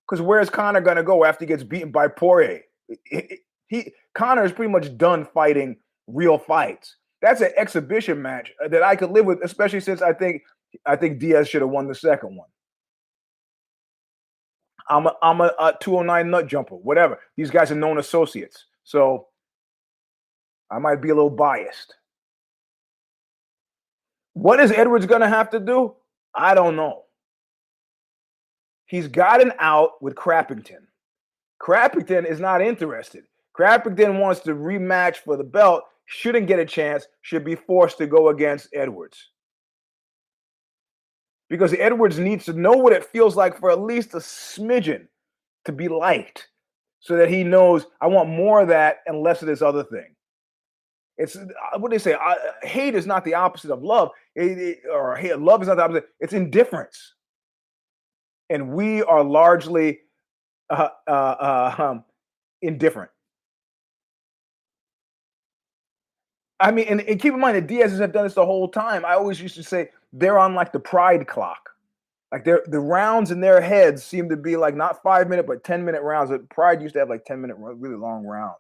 Because 0.08 0.22
where's 0.22 0.52
Conor 0.52 0.82
gonna 0.82 1.02
go 1.02 1.26
after 1.26 1.46
he 1.46 1.48
gets 1.48 1.64
beaten 1.64 1.90
by 1.90 2.08
Poirier? 2.08 2.62
He, 3.06 3.40
he 3.68 3.92
Conor 4.14 4.46
is 4.46 4.52
pretty 4.52 4.72
much 4.72 4.96
done 5.00 5.26
fighting 5.34 5.78
real 6.06 6.38
fights. 6.38 6.98
That's 7.24 7.42
an 7.42 7.52
exhibition 7.58 8.22
match 8.22 8.54
uh, 8.64 8.68
that 8.68 8.84
I 8.84 8.96
could 8.96 9.10
live 9.10 9.26
with, 9.26 9.40
especially 9.44 9.80
since 9.80 10.04
I 10.04 10.14
think 10.14 10.44
I 10.86 10.96
think 10.96 11.18
Diaz 11.18 11.50
should 11.50 11.62
have 11.64 11.72
won 11.72 11.88
the 11.88 11.96
second 11.96 12.36
one. 12.36 12.50
I'm 14.92 15.08
a, 15.08 15.16
I'm 15.22 15.40
a, 15.40 15.54
a 15.58 15.78
209 15.80 16.30
nut 16.30 16.48
jumper, 16.48 16.76
whatever. 16.76 17.18
These 17.38 17.50
guys 17.50 17.72
are 17.72 17.76
known 17.76 17.98
associates, 17.98 18.66
so 18.84 19.28
I 20.70 20.80
might 20.80 21.02
be 21.02 21.10
a 21.10 21.16
little 21.16 21.30
biased. 21.30 21.96
What 24.34 24.60
is 24.60 24.72
Edwards 24.72 25.06
going 25.06 25.22
to 25.22 25.30
have 25.30 25.50
to 25.52 25.60
do? 25.62 25.96
I 26.36 26.54
don't 26.54 26.76
know. 26.76 27.04
He's 28.86 29.08
got 29.08 29.42
an 29.42 29.54
out 29.60 30.02
with 30.02 30.16
Crappington. 30.16 30.84
Crappington 31.62 32.30
is 32.30 32.42
not 32.42 32.62
interested. 32.62 33.24
Crappington 33.58 34.20
wants 34.20 34.42
to 34.42 34.56
rematch 34.56 35.18
for 35.18 35.38
the 35.38 35.44
belt, 35.44 35.84
shouldn't 36.06 36.48
get 36.48 36.60
a 36.60 36.66
chance, 36.66 37.08
should 37.22 37.46
be 37.46 37.56
forced 37.56 37.98
to 38.00 38.08
go 38.08 38.28
against 38.28 38.68
Edwards. 38.74 39.30
Because 41.52 41.74
Edwards 41.74 42.18
needs 42.18 42.46
to 42.46 42.54
know 42.54 42.72
what 42.72 42.94
it 42.94 43.04
feels 43.04 43.36
like 43.36 43.60
for 43.60 43.70
at 43.70 43.82
least 43.82 44.14
a 44.14 44.20
smidgen 44.20 45.08
to 45.66 45.74
be 45.74 45.90
liked 45.90 46.48
so 47.02 47.18
that 47.18 47.30
he 47.30 47.44
knows 47.44 47.88
I 48.00 48.08
want 48.08 48.30
more 48.30 48.62
of 48.62 48.70
that 48.70 49.00
and 49.06 49.22
less 49.22 49.42
of 49.42 49.50
this 49.50 49.62
other 49.62 49.84
thing. 49.84 50.16
It's 51.18 51.36
uh, 51.36 51.78
what 51.78 51.92
they 51.92 51.98
say. 51.98 52.14
Uh, 52.14 52.36
hate 52.64 52.96
is 52.96 53.06
not 53.06 53.26
the 53.26 53.34
opposite 53.34 53.70
of 53.70 53.84
love, 53.84 54.12
it, 54.34 54.58
it, 54.58 54.80
or 54.90 55.18
hate, 55.18 55.38
love 55.40 55.62
is 55.62 55.68
not 55.68 55.76
the 55.76 55.84
opposite. 55.84 56.06
It's 56.22 56.32
indifference, 56.32 57.16
and 58.50 58.72
we 58.72 59.04
are 59.04 59.22
largely 59.22 60.00
uh, 60.70 60.88
uh, 61.06 61.12
uh, 61.12 61.76
um, 61.78 62.06
indifferent. 62.62 63.12
I 66.62 66.72
mean, 66.72 66.86
and, 66.88 67.02
and, 67.02 67.20
keep 67.20 67.34
in 67.34 67.40
mind 67.40 67.58
that 67.58 67.68
Diaz's 67.68 68.00
have 68.00 68.14
done 68.14 68.24
this 68.24 68.36
the 68.36 68.46
whole 68.46 68.68
time. 68.68 69.04
I 69.04 69.14
always 69.14 69.42
used 69.42 69.56
to 69.56 69.64
say 69.64 69.90
they're 70.14 70.40
on 70.40 70.56
like 70.56 70.72
the 70.72 70.80
pride 70.80 71.28
clock. 71.28 71.70
Like 72.32 72.46
their 72.46 72.64
the 72.68 72.80
rounds 72.80 73.32
in 73.32 73.42
their 73.42 73.60
heads 73.60 74.04
seem 74.04 74.30
to 74.30 74.38
be 74.38 74.56
like 74.56 74.76
not 74.76 75.04
five 75.04 75.28
minute 75.28 75.46
but 75.46 75.64
ten 75.64 75.84
minute 75.84 76.02
rounds. 76.02 76.32
Pride 76.50 76.82
used 76.82 76.94
to 76.94 77.00
have 77.00 77.10
like 77.10 77.26
ten 77.26 77.42
minute 77.42 77.58
really 77.60 77.98
long 77.98 78.26
rounds. 78.26 78.56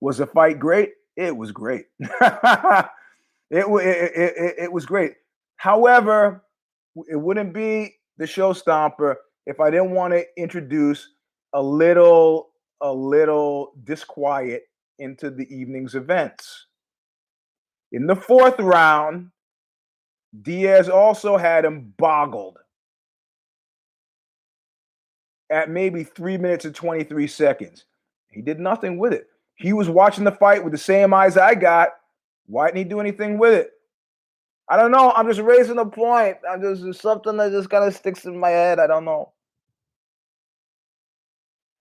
Was 0.00 0.18
the 0.18 0.26
fight 0.26 0.60
great? 0.60 0.92
It 1.16 1.36
was 1.36 1.50
great. 1.50 1.86
it, 1.98 2.06
it, 3.50 4.12
it, 4.16 4.54
it 4.58 4.72
was 4.72 4.86
great. 4.86 5.14
However, 5.56 6.44
it 7.08 7.16
wouldn't 7.16 7.52
be 7.52 7.96
the 8.18 8.26
show 8.26 8.52
stomper 8.52 9.16
if 9.46 9.58
I 9.58 9.70
didn't 9.70 9.90
want 9.90 10.12
to 10.12 10.24
introduce 10.36 11.08
a 11.52 11.62
little 11.62 12.50
a 12.80 12.92
little 12.92 13.72
disquiet 13.84 14.64
into 15.02 15.30
the 15.30 15.52
evening's 15.54 15.94
events. 15.94 16.66
In 17.90 18.06
the 18.06 18.16
fourth 18.16 18.58
round, 18.58 19.30
Diaz 20.40 20.88
also 20.88 21.36
had 21.36 21.64
him 21.64 21.92
boggled 21.98 22.58
at 25.50 25.68
maybe 25.68 26.02
three 26.02 26.38
minutes 26.38 26.64
and 26.64 26.74
23 26.74 27.26
seconds. 27.26 27.84
He 28.28 28.40
did 28.40 28.58
nothing 28.58 28.98
with 28.98 29.12
it. 29.12 29.26
He 29.56 29.74
was 29.74 29.90
watching 29.90 30.24
the 30.24 30.32
fight 30.32 30.64
with 30.64 30.72
the 30.72 30.78
same 30.78 31.12
eyes 31.12 31.36
I 31.36 31.54
got. 31.54 31.90
Why 32.46 32.66
didn't 32.68 32.78
he 32.78 32.84
do 32.84 33.00
anything 33.00 33.38
with 33.38 33.52
it? 33.52 33.70
I 34.68 34.76
don't 34.76 34.90
know. 34.90 35.12
I'm 35.12 35.28
just 35.28 35.40
raising 35.40 35.78
a 35.78 35.84
point. 35.84 36.38
I'm 36.48 36.62
just 36.62 37.02
something 37.02 37.36
that 37.36 37.52
just 37.52 37.68
kind 37.68 37.84
of 37.84 37.94
sticks 37.94 38.24
in 38.24 38.38
my 38.38 38.48
head. 38.48 38.78
I 38.78 38.86
don't 38.86 39.04
know. 39.04 39.32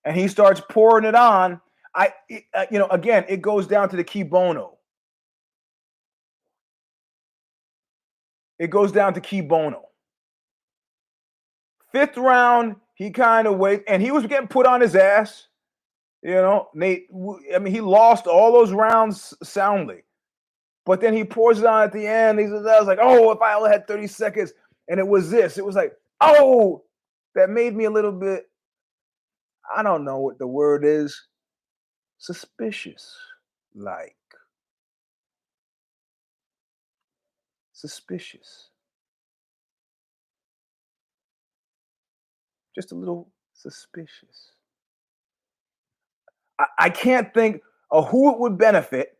And 0.04 0.18
he 0.18 0.28
starts 0.28 0.62
pouring 0.70 1.06
it 1.06 1.16
on. 1.16 1.62
I, 1.94 2.14
uh, 2.54 2.66
you 2.72 2.80
know, 2.80 2.88
again, 2.88 3.26
it 3.28 3.42
goes 3.42 3.68
down 3.68 3.90
to 3.90 3.96
the 3.96 4.04
cui 4.04 4.24
bono. 4.24 4.78
It 8.60 8.70
goes 8.70 8.92
down 8.92 9.14
to 9.16 9.22
cui 9.22 9.42
bono. 9.42 9.90
Fifth 11.92 12.18
round, 12.18 12.76
he 12.96 13.12
kind 13.12 13.48
of 13.48 13.58
wait, 13.58 13.84
and 13.88 14.02
he 14.02 14.12
was 14.12 14.26
getting 14.26 14.48
put 14.48 14.66
on 14.66 14.80
his 14.80 14.96
ass. 14.96 15.48
You 16.24 16.36
know, 16.36 16.70
Nate, 16.74 17.08
I 17.54 17.60
mean, 17.60 17.74
he 17.74 17.82
lost 17.82 18.28
all 18.28 18.54
those 18.54 18.72
rounds 18.72 19.34
soundly. 19.44 20.04
But 20.86 21.02
then 21.02 21.14
he 21.14 21.24
pours 21.24 21.60
it 21.60 21.66
on 21.66 21.84
at 21.84 21.92
the 21.92 22.06
end. 22.06 22.40
He 22.40 22.48
says, 22.48 22.66
I 22.66 22.80
was 22.80 22.88
like, 22.88 23.00
oh, 23.02 23.32
if 23.32 23.42
I 23.42 23.54
only 23.56 23.72
had 23.72 23.88
30 23.88 24.08
seconds. 24.08 24.54
And 24.88 25.00
it 25.00 25.08
was 25.08 25.30
this. 25.30 25.58
It 25.58 25.66
was 25.66 25.76
like, 25.76 25.94
oh, 26.22 26.84
that 27.36 27.50
made 27.50 27.76
me 27.76 27.86
a 27.86 27.90
little 27.90 28.12
bit, 28.12 28.46
I 29.76 29.84
don't 29.84 30.04
know 30.04 30.20
what 30.20 30.38
the 30.38 30.48
word 30.48 30.84
is, 30.86 31.20
suspicious. 32.22 33.18
Like, 33.76 34.16
suspicious. 37.74 38.70
Just 42.76 42.94
a 42.94 42.96
little 42.96 43.30
suspicious. 43.54 44.54
I, 46.60 46.66
I 46.80 46.90
can't 46.90 47.34
think 47.34 47.62
of 47.92 48.10
who 48.10 48.32
it 48.32 48.40
would 48.40 48.58
benefit 48.58 49.18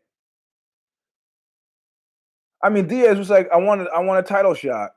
I 2.62 2.68
mean, 2.70 2.86
Diaz 2.86 3.18
was 3.18 3.30
like, 3.30 3.48
I 3.52 3.56
wanted, 3.56 3.88
I 3.94 4.00
want 4.00 4.24
a 4.24 4.28
title 4.28 4.54
shot. 4.54 4.92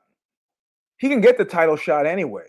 He 0.98 1.08
can 1.08 1.20
get 1.20 1.36
the 1.36 1.44
title 1.44 1.76
shot 1.76 2.06
anyway. 2.06 2.44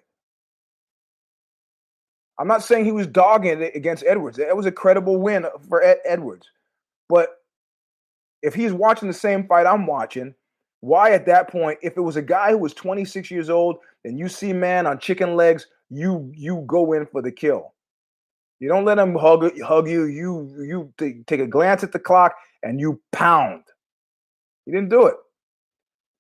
I'm 2.40 2.48
not 2.48 2.64
saying 2.64 2.86
he 2.86 2.92
was 2.92 3.08
dogging 3.08 3.62
it 3.62 3.76
against 3.76 4.04
Edwards. 4.06 4.38
It 4.38 4.56
was 4.56 4.66
a 4.66 4.72
credible 4.72 5.18
win 5.18 5.46
for 5.68 5.82
Ed- 5.82 6.00
Edwards. 6.06 6.48
But 7.10 7.30
if 8.44 8.54
he's 8.54 8.74
watching 8.74 9.08
the 9.08 9.14
same 9.14 9.48
fight 9.48 9.66
I'm 9.66 9.88
watching, 9.88 10.36
why 10.82 11.12
at 11.12 11.26
that 11.26 11.50
point, 11.50 11.80
if 11.82 11.98
it 11.98 12.02
was 12.02 12.16
a 12.16 12.22
guy 12.22 12.52
who 12.52 12.60
was 12.60 12.74
26 12.74 13.32
years 13.32 13.50
old 13.50 13.78
and 14.06 14.20
you 14.20 14.30
see 14.30 14.54
man 14.54 14.86
on 14.86 15.00
chicken 15.00 15.36
legs, 15.36 15.68
you 15.90 16.32
you 16.36 16.64
go 16.68 16.94
in 16.94 17.06
for 17.08 17.22
the 17.22 17.32
kill. 17.32 17.74
You 18.60 18.68
don't 18.68 18.86
let 18.86 19.00
him 19.00 19.16
hug 19.16 19.60
hug 19.62 19.90
you. 19.90 20.06
You 20.06 20.56
you 20.60 20.94
t- 20.98 21.24
take 21.26 21.40
a 21.40 21.48
glance 21.48 21.84
at 21.84 21.92
the 21.92 22.00
clock 22.00 22.36
and 22.64 22.80
you 22.80 23.02
pound. 23.12 23.64
He 24.66 24.72
didn't 24.72 24.90
do 24.90 25.08
it. 25.08 25.16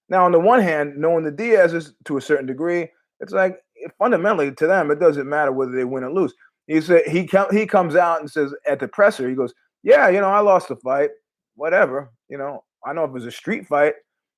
Now, 0.09 0.25
on 0.25 0.31
the 0.31 0.39
one 0.39 0.61
hand, 0.61 0.97
knowing 0.97 1.23
the 1.25 1.31
Diaz's 1.31 1.93
to 2.05 2.17
a 2.17 2.21
certain 2.21 2.45
degree, 2.45 2.89
it's 3.19 3.33
like 3.33 3.59
fundamentally 3.97 4.51
to 4.53 4.67
them, 4.67 4.91
it 4.91 4.99
doesn't 4.99 5.27
matter 5.27 5.51
whether 5.51 5.71
they 5.71 5.83
win 5.83 6.03
or 6.03 6.11
lose. 6.11 6.33
He 6.67 6.81
said 6.81 7.03
he 7.07 7.25
com- 7.25 7.51
he 7.51 7.65
comes 7.65 7.95
out 7.95 8.19
and 8.19 8.29
says 8.29 8.53
at 8.67 8.79
the 8.79 8.87
presser, 8.87 9.29
he 9.29 9.35
goes, 9.35 9.53
"Yeah, 9.83 10.09
you 10.09 10.19
know, 10.19 10.29
I 10.29 10.39
lost 10.39 10.67
the 10.67 10.75
fight. 10.77 11.11
Whatever. 11.55 12.11
You 12.29 12.37
know, 12.37 12.63
I 12.85 12.93
know 12.93 13.03
if 13.05 13.09
it 13.09 13.13
was 13.13 13.25
a 13.25 13.31
street 13.31 13.67
fight, 13.67 13.93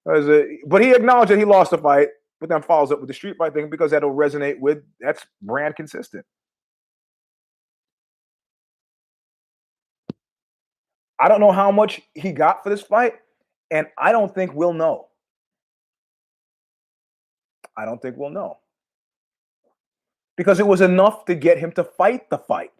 a, 0.07 0.57
but 0.67 0.81
he 0.81 0.91
acknowledged 0.91 1.31
that 1.31 1.39
he 1.39 1.45
lost 1.45 1.71
the 1.71 1.77
fight, 1.77 2.09
but 2.39 2.49
then 2.49 2.61
follows 2.61 2.91
up 2.91 2.99
with 2.99 3.07
the 3.07 3.13
street 3.13 3.37
fight 3.37 3.53
thing 3.53 3.69
because 3.69 3.91
that'll 3.91 4.13
resonate 4.13 4.59
with 4.59 4.83
that's 4.99 5.25
brand 5.41 5.75
consistent. 5.75 6.25
I 11.19 11.27
don't 11.27 11.41
know 11.41 11.51
how 11.51 11.71
much 11.71 12.01
he 12.13 12.31
got 12.31 12.63
for 12.63 12.69
this 12.69 12.81
fight, 12.81 13.15
and 13.71 13.87
I 13.97 14.11
don't 14.11 14.33
think 14.33 14.53
we'll 14.53 14.73
know. 14.73 15.07
I 17.75 17.85
don't 17.85 18.01
think 18.01 18.15
we'll 18.17 18.29
know. 18.29 18.57
Because 20.39 20.61
it 20.61 20.67
was 20.67 20.79
enough 20.79 21.25
to 21.25 21.35
get 21.35 21.57
him 21.57 21.73
to 21.73 21.83
fight 21.83 22.29
the 22.29 22.37
fight 22.37 22.71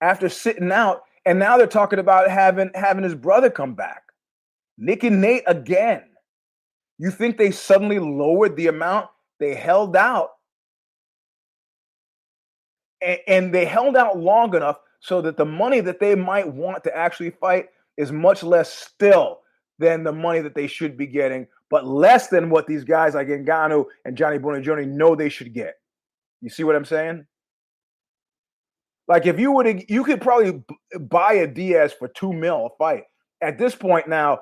after 0.00 0.30
sitting 0.30 0.72
out. 0.72 1.02
And 1.26 1.38
now 1.38 1.58
they're 1.58 1.66
talking 1.66 1.98
about 1.98 2.30
having 2.30 2.70
having 2.74 3.04
his 3.04 3.14
brother 3.14 3.50
come 3.50 3.74
back. 3.74 4.04
Nick 4.78 5.04
and 5.04 5.20
Nate 5.20 5.44
again. 5.46 6.02
You 6.96 7.10
think 7.10 7.36
they 7.36 7.50
suddenly 7.50 7.98
lowered 7.98 8.56
the 8.56 8.68
amount 8.68 9.10
they 9.38 9.54
held 9.54 9.96
out? 9.96 10.30
And, 13.02 13.18
and 13.28 13.54
they 13.54 13.66
held 13.66 13.94
out 13.94 14.18
long 14.18 14.56
enough 14.56 14.78
so 15.00 15.20
that 15.20 15.36
the 15.36 15.44
money 15.44 15.80
that 15.80 16.00
they 16.00 16.14
might 16.14 16.50
want 16.50 16.84
to 16.84 16.96
actually 16.96 17.32
fight 17.32 17.68
is 17.98 18.10
much 18.12 18.42
less 18.42 18.72
still 18.72 19.40
than 19.78 20.04
the 20.04 20.12
money 20.12 20.40
that 20.40 20.54
they 20.54 20.68
should 20.68 20.96
be 20.96 21.06
getting, 21.06 21.46
but 21.68 21.86
less 21.86 22.28
than 22.28 22.48
what 22.48 22.66
these 22.66 22.82
guys 22.82 23.12
like 23.12 23.28
Ngannou 23.28 23.84
and 24.06 24.16
Johnny 24.16 24.38
Buonigiorno 24.38 24.88
know 24.88 25.14
they 25.14 25.28
should 25.28 25.52
get. 25.52 25.81
You 26.42 26.50
see 26.50 26.64
what 26.64 26.76
I'm 26.76 26.84
saying? 26.84 27.24
Like 29.08 29.26
if 29.26 29.38
you 29.38 29.52
would, 29.52 29.84
you 29.88 30.04
could 30.04 30.20
probably 30.20 30.62
buy 31.00 31.34
a 31.34 31.46
Diaz 31.46 31.92
for 31.98 32.08
two 32.08 32.32
mil 32.32 32.66
a 32.66 32.76
fight. 32.76 33.04
At 33.40 33.58
this 33.58 33.74
point 33.74 34.08
now, 34.08 34.40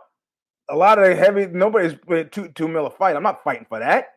a 0.68 0.76
lot 0.76 0.98
of 0.98 1.06
the 1.08 1.14
heavy 1.14 1.46
nobody's 1.46 1.94
two 2.30 2.48
two 2.48 2.68
mil 2.68 2.86
a 2.86 2.90
fight. 2.90 3.16
I'm 3.16 3.22
not 3.22 3.44
fighting 3.44 3.66
for 3.68 3.78
that. 3.78 4.08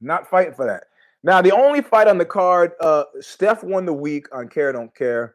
Not 0.00 0.28
fighting 0.28 0.54
for 0.54 0.66
that. 0.66 0.84
Now, 1.22 1.40
the 1.40 1.52
only 1.52 1.80
fight 1.80 2.06
on 2.06 2.18
the 2.18 2.26
card, 2.26 2.72
uh, 2.80 3.04
Steph 3.20 3.64
won 3.64 3.86
the 3.86 3.94
week 3.94 4.26
on 4.34 4.48
Care 4.48 4.72
Don't 4.72 4.94
Care. 4.94 5.34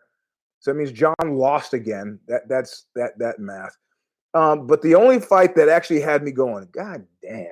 So 0.59 0.71
that 0.71 0.77
means 0.77 0.91
John 0.91 1.15
lost 1.25 1.73
again. 1.73 2.19
That 2.27 2.47
that's 2.47 2.85
that 2.95 3.17
that 3.17 3.39
math. 3.39 3.75
Um, 4.35 4.67
but 4.67 4.81
the 4.83 4.93
only 4.93 5.19
fight 5.19 5.55
that 5.55 5.69
actually 5.69 6.01
had 6.01 6.21
me 6.21 6.31
going, 6.31 6.67
God 6.71 7.05
damn, 7.23 7.47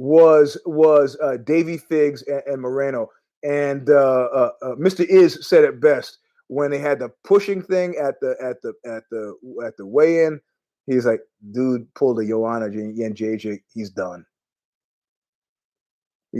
was 0.00 0.56
was 0.64 1.18
uh, 1.22 1.36
Davy 1.44 1.76
Figs 1.76 2.22
and, 2.22 2.42
and 2.46 2.62
Moreno. 2.62 3.10
And 3.42 3.90
uh, 3.90 4.28
uh, 4.32 4.50
uh 4.62 4.74
Mr. 4.76 5.04
Is 5.04 5.46
said 5.46 5.62
it 5.62 5.78
best 5.78 6.18
when 6.48 6.70
they 6.70 6.78
had 6.78 7.00
the 7.00 7.10
pushing 7.22 7.60
thing 7.62 7.96
at 8.02 8.18
the 8.20 8.34
at 8.42 8.62
the 8.62 8.72
at 8.86 9.02
the 9.10 9.34
at 9.62 9.76
the 9.76 9.84
weigh-in. 9.84 10.40
He's 10.86 11.04
like, 11.04 11.20
dude, 11.52 11.86
pulled 11.94 12.18
a 12.18 12.26
Joanna 12.26 12.64
and 12.64 13.14
JJ. 13.14 13.60
He's 13.74 13.90
done. 13.90 14.24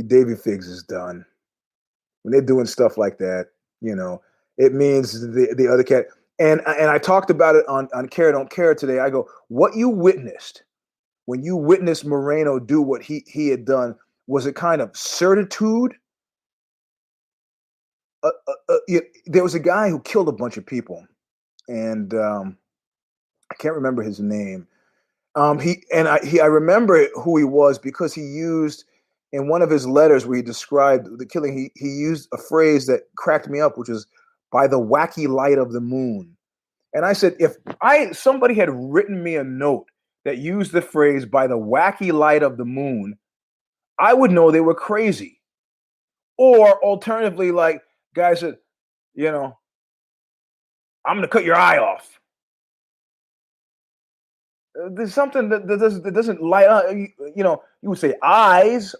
David 0.07 0.41
Figs 0.41 0.67
is 0.67 0.83
done. 0.83 1.27
When 2.23 2.33
they're 2.33 2.41
doing 2.41 2.67
stuff 2.67 2.97
like 2.97 3.19
that, 3.19 3.49
you 3.83 3.95
know, 3.95 4.23
it 4.57 4.73
means 4.73 5.21
the 5.21 5.55
the 5.55 5.69
other 5.69 5.85
cat. 5.85 6.07
And 6.39 6.63
and 6.67 6.91
I 6.91 6.97
talked 6.97 7.29
about 7.29 7.57
it 7.57 7.69
on 7.69 7.91
on 7.93 8.09
Care 8.09 8.33
Don't 8.33 8.51
Care 8.51 8.75
today. 8.75 9.01
I 9.01 9.11
go, 9.11 9.29
what 9.49 9.77
you 9.77 9.91
witnessed 9.91 10.63
when 11.31 11.45
you 11.45 11.55
witnessed 11.55 12.05
Moreno 12.05 12.59
do 12.59 12.83
what 12.83 13.05
he 13.05 13.25
he 13.29 13.47
had 13.47 13.65
done 13.65 13.95
was 14.27 14.47
a 14.47 14.53
kind 14.53 14.83
of 14.83 14.97
certitude. 14.97 15.95
Uh, 18.25 18.31
uh, 18.49 18.53
uh, 18.69 18.79
it, 18.89 19.05
there 19.27 19.45
was 19.45 19.55
a 19.55 19.61
guy 19.61 19.89
who 19.89 20.01
killed 20.01 20.29
a 20.29 20.33
bunch 20.33 20.57
of 20.57 20.67
people, 20.67 21.07
and 21.69 22.15
um, 22.15 22.59
I 23.49 23.55
can't 23.55 23.77
remember 23.77 24.03
his 24.03 24.19
name. 24.19 24.67
Um, 25.37 25.61
he 25.61 25.85
and 25.95 26.09
I 26.09 26.19
he 26.27 26.41
I 26.41 26.47
remember 26.47 27.07
who 27.15 27.39
he 27.39 27.45
was 27.45 27.79
because 27.79 28.13
he 28.13 28.23
used 28.23 28.85
in 29.31 29.47
one 29.47 29.63
of 29.63 29.71
his 29.71 29.87
letters 29.87 30.27
where 30.27 30.39
he 30.39 30.43
described 30.43 31.17
the 31.17 31.27
killing, 31.27 31.57
he, 31.57 31.71
he 31.77 31.91
used 31.91 32.29
a 32.35 32.39
phrase 32.39 32.87
that 32.87 33.03
cracked 33.17 33.49
me 33.49 33.61
up, 33.61 33.79
which 33.79 33.89
was 33.89 34.05
by 34.51 34.67
the 34.67 34.81
wacky 34.81 35.29
light 35.29 35.59
of 35.59 35.71
the 35.71 35.81
moon. 35.81 36.37
And 36.93 37.05
I 37.05 37.13
said, 37.13 37.37
if 37.39 37.55
I 37.83 38.11
somebody 38.11 38.55
had 38.55 38.69
written 38.73 39.23
me 39.23 39.37
a 39.37 39.45
note 39.45 39.87
that 40.25 40.39
used 40.39 40.73
the 40.73 40.83
phrase 40.83 41.25
by 41.25 41.47
the 41.47 41.59
wacky 41.59 42.13
light 42.13 42.43
of 42.43 42.57
the 42.57 42.65
moon, 42.65 43.19
I 43.99 44.15
would 44.15 44.31
know 44.31 44.51
they 44.51 44.61
were 44.61 44.75
crazy. 44.75 45.41
Or 46.39 46.83
alternatively, 46.83 47.51
like 47.53 47.83
guys 48.15 48.41
said, 48.41 48.57
you 49.15 49.31
know, 49.31 49.59
I'm 51.05 51.17
gonna 51.17 51.29
cut 51.29 51.45
your 51.45 51.57
eye 51.57 51.79
off. 51.79 52.19
Uh, 54.79 54.89
there's 54.93 55.13
something 55.13 55.49
that, 55.51 55.67
that 55.67 55.81
doesn't 55.81 56.05
that 56.05 56.15
doesn't 56.15 56.43
light 56.43 56.67
up. 56.67 56.91
You, 56.91 57.09
you 57.35 57.45
know, 57.45 57.63
you 57.83 57.91
would 57.91 57.99
say 57.99 58.15
eyes 58.23 58.95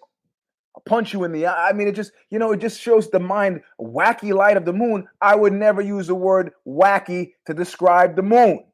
punch 0.87 1.13
you 1.13 1.25
in 1.25 1.33
the 1.33 1.47
eye. 1.47 1.69
I 1.69 1.73
mean, 1.73 1.89
it 1.89 1.95
just, 1.95 2.13
you 2.31 2.39
know, 2.39 2.53
it 2.53 2.61
just 2.61 2.81
shows 2.81 3.11
the 3.11 3.21
mind 3.21 3.61
wacky 3.81 4.33
light 4.33 4.57
of 4.57 4.65
the 4.65 4.73
moon. 4.73 5.07
I 5.21 5.35
would 5.35 5.53
never 5.53 5.81
use 5.81 6.07
the 6.07 6.15
word 6.15 6.53
wacky 6.67 7.33
to 7.47 7.55
describe 7.55 8.17
the 8.17 8.23
moon. 8.23 8.65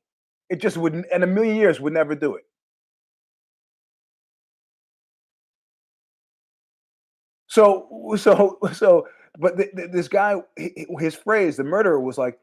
It 0.50 0.60
just 0.60 0.76
wouldn't, 0.76 1.06
in 1.12 1.22
a 1.22 1.26
million 1.26 1.56
years, 1.56 1.80
would 1.80 1.92
never 1.92 2.14
do 2.14 2.36
it. 2.36 2.44
So, 7.48 8.14
so, 8.16 8.58
so, 8.72 9.06
but 9.38 9.56
th- 9.56 9.70
th- 9.76 9.90
this 9.90 10.08
guy, 10.08 10.36
his 10.98 11.14
phrase, 11.14 11.56
the 11.56 11.64
murderer, 11.64 12.00
was 12.00 12.18
like 12.18 12.38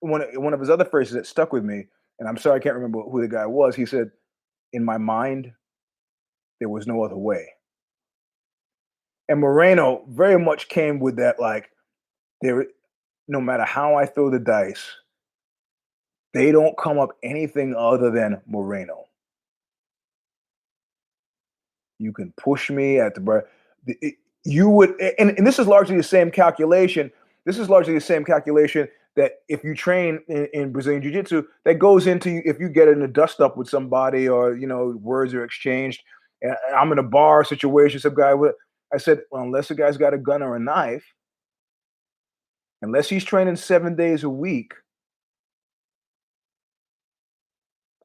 one 0.00 0.22
of, 0.22 0.28
one 0.34 0.54
of 0.54 0.60
his 0.60 0.70
other 0.70 0.84
phrases 0.84 1.14
that 1.14 1.26
stuck 1.26 1.52
with 1.52 1.64
me. 1.64 1.86
And 2.18 2.28
I'm 2.28 2.36
sorry, 2.36 2.56
I 2.60 2.62
can't 2.62 2.74
remember 2.74 3.02
who 3.02 3.20
the 3.22 3.28
guy 3.28 3.46
was. 3.46 3.74
He 3.74 3.86
said, 3.86 4.10
"In 4.72 4.84
my 4.84 4.98
mind, 4.98 5.52
there 6.60 6.68
was 6.68 6.86
no 6.86 7.02
other 7.02 7.16
way." 7.16 7.48
And 9.28 9.40
Moreno 9.40 10.04
very 10.08 10.38
much 10.38 10.68
came 10.68 11.00
with 11.00 11.16
that, 11.16 11.40
like, 11.40 11.70
there, 12.42 12.66
no 13.28 13.40
matter 13.40 13.64
how 13.64 13.94
I 13.94 14.06
throw 14.06 14.30
the 14.30 14.40
dice, 14.40 14.90
they 16.32 16.52
don't 16.52 16.76
come 16.78 16.98
up 16.98 17.10
anything 17.22 17.74
other 17.74 18.10
than 18.10 18.40
Moreno. 18.46 19.04
You 21.98 22.12
can 22.12 22.32
push 22.36 22.70
me 22.70 22.98
at 22.98 23.14
the 23.14 23.20
bar. 23.20 23.46
you 24.44 24.68
would, 24.70 24.98
and, 25.18 25.30
and 25.30 25.46
this 25.46 25.58
is 25.58 25.66
largely 25.66 25.96
the 25.96 26.02
same 26.02 26.30
calculation. 26.30 27.10
This 27.44 27.58
is 27.58 27.68
largely 27.68 27.94
the 27.94 28.00
same 28.00 28.24
calculation 28.24 28.88
that 29.16 29.40
if 29.48 29.64
you 29.64 29.74
train 29.74 30.20
in, 30.28 30.48
in 30.52 30.72
Brazilian 30.72 31.02
Jiu 31.02 31.12
Jitsu, 31.12 31.42
that 31.64 31.78
goes 31.78 32.06
into 32.06 32.40
if 32.44 32.58
you 32.58 32.68
get 32.68 32.88
in 32.88 33.02
a 33.02 33.08
dust 33.08 33.40
up 33.40 33.56
with 33.56 33.68
somebody 33.68 34.28
or 34.28 34.56
you 34.56 34.66
know 34.66 34.98
words 35.02 35.34
are 35.34 35.44
exchanged. 35.44 36.02
I'm 36.74 36.90
in 36.90 36.98
a 36.98 37.02
bar 37.02 37.44
situation, 37.44 38.00
some 38.00 38.14
guy 38.14 38.32
with 38.32 38.54
I 38.92 38.98
said, 38.98 39.20
well, 39.30 39.42
unless 39.42 39.68
the 39.68 39.74
guy's 39.74 39.96
got 39.96 40.14
a 40.14 40.18
gun 40.18 40.42
or 40.42 40.56
a 40.56 40.60
knife, 40.60 41.04
unless 42.82 43.08
he's 43.08 43.24
training 43.24 43.56
seven 43.56 43.94
days 43.94 44.24
a 44.24 44.30
week, 44.30 44.74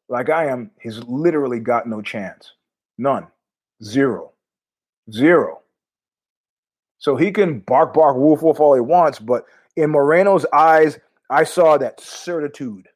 like 0.10 0.30
I 0.30 0.48
am, 0.48 0.72
he's 0.80 1.00
literally 1.04 1.60
got 1.60 1.88
no 1.88 2.02
chance. 2.02 2.54
None. 2.98 3.28
Zero. 3.84 4.34
Zero. 5.12 5.62
So 6.98 7.16
he 7.16 7.32
can 7.32 7.60
bark, 7.60 7.94
bark, 7.94 8.18
woof, 8.18 8.42
woof 8.42 8.60
all 8.60 8.74
he 8.74 8.82
wants, 8.82 9.20
but 9.20 9.46
in 9.76 9.90
Moreno's 9.90 10.46
eyes, 10.54 10.98
I 11.30 11.44
saw 11.44 11.78
that 11.78 12.00
certitude. 12.00 12.88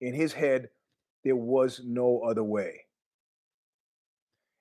In 0.00 0.14
his 0.14 0.32
head, 0.32 0.68
there 1.24 1.36
was 1.36 1.80
no 1.84 2.20
other 2.20 2.44
way. 2.44 2.84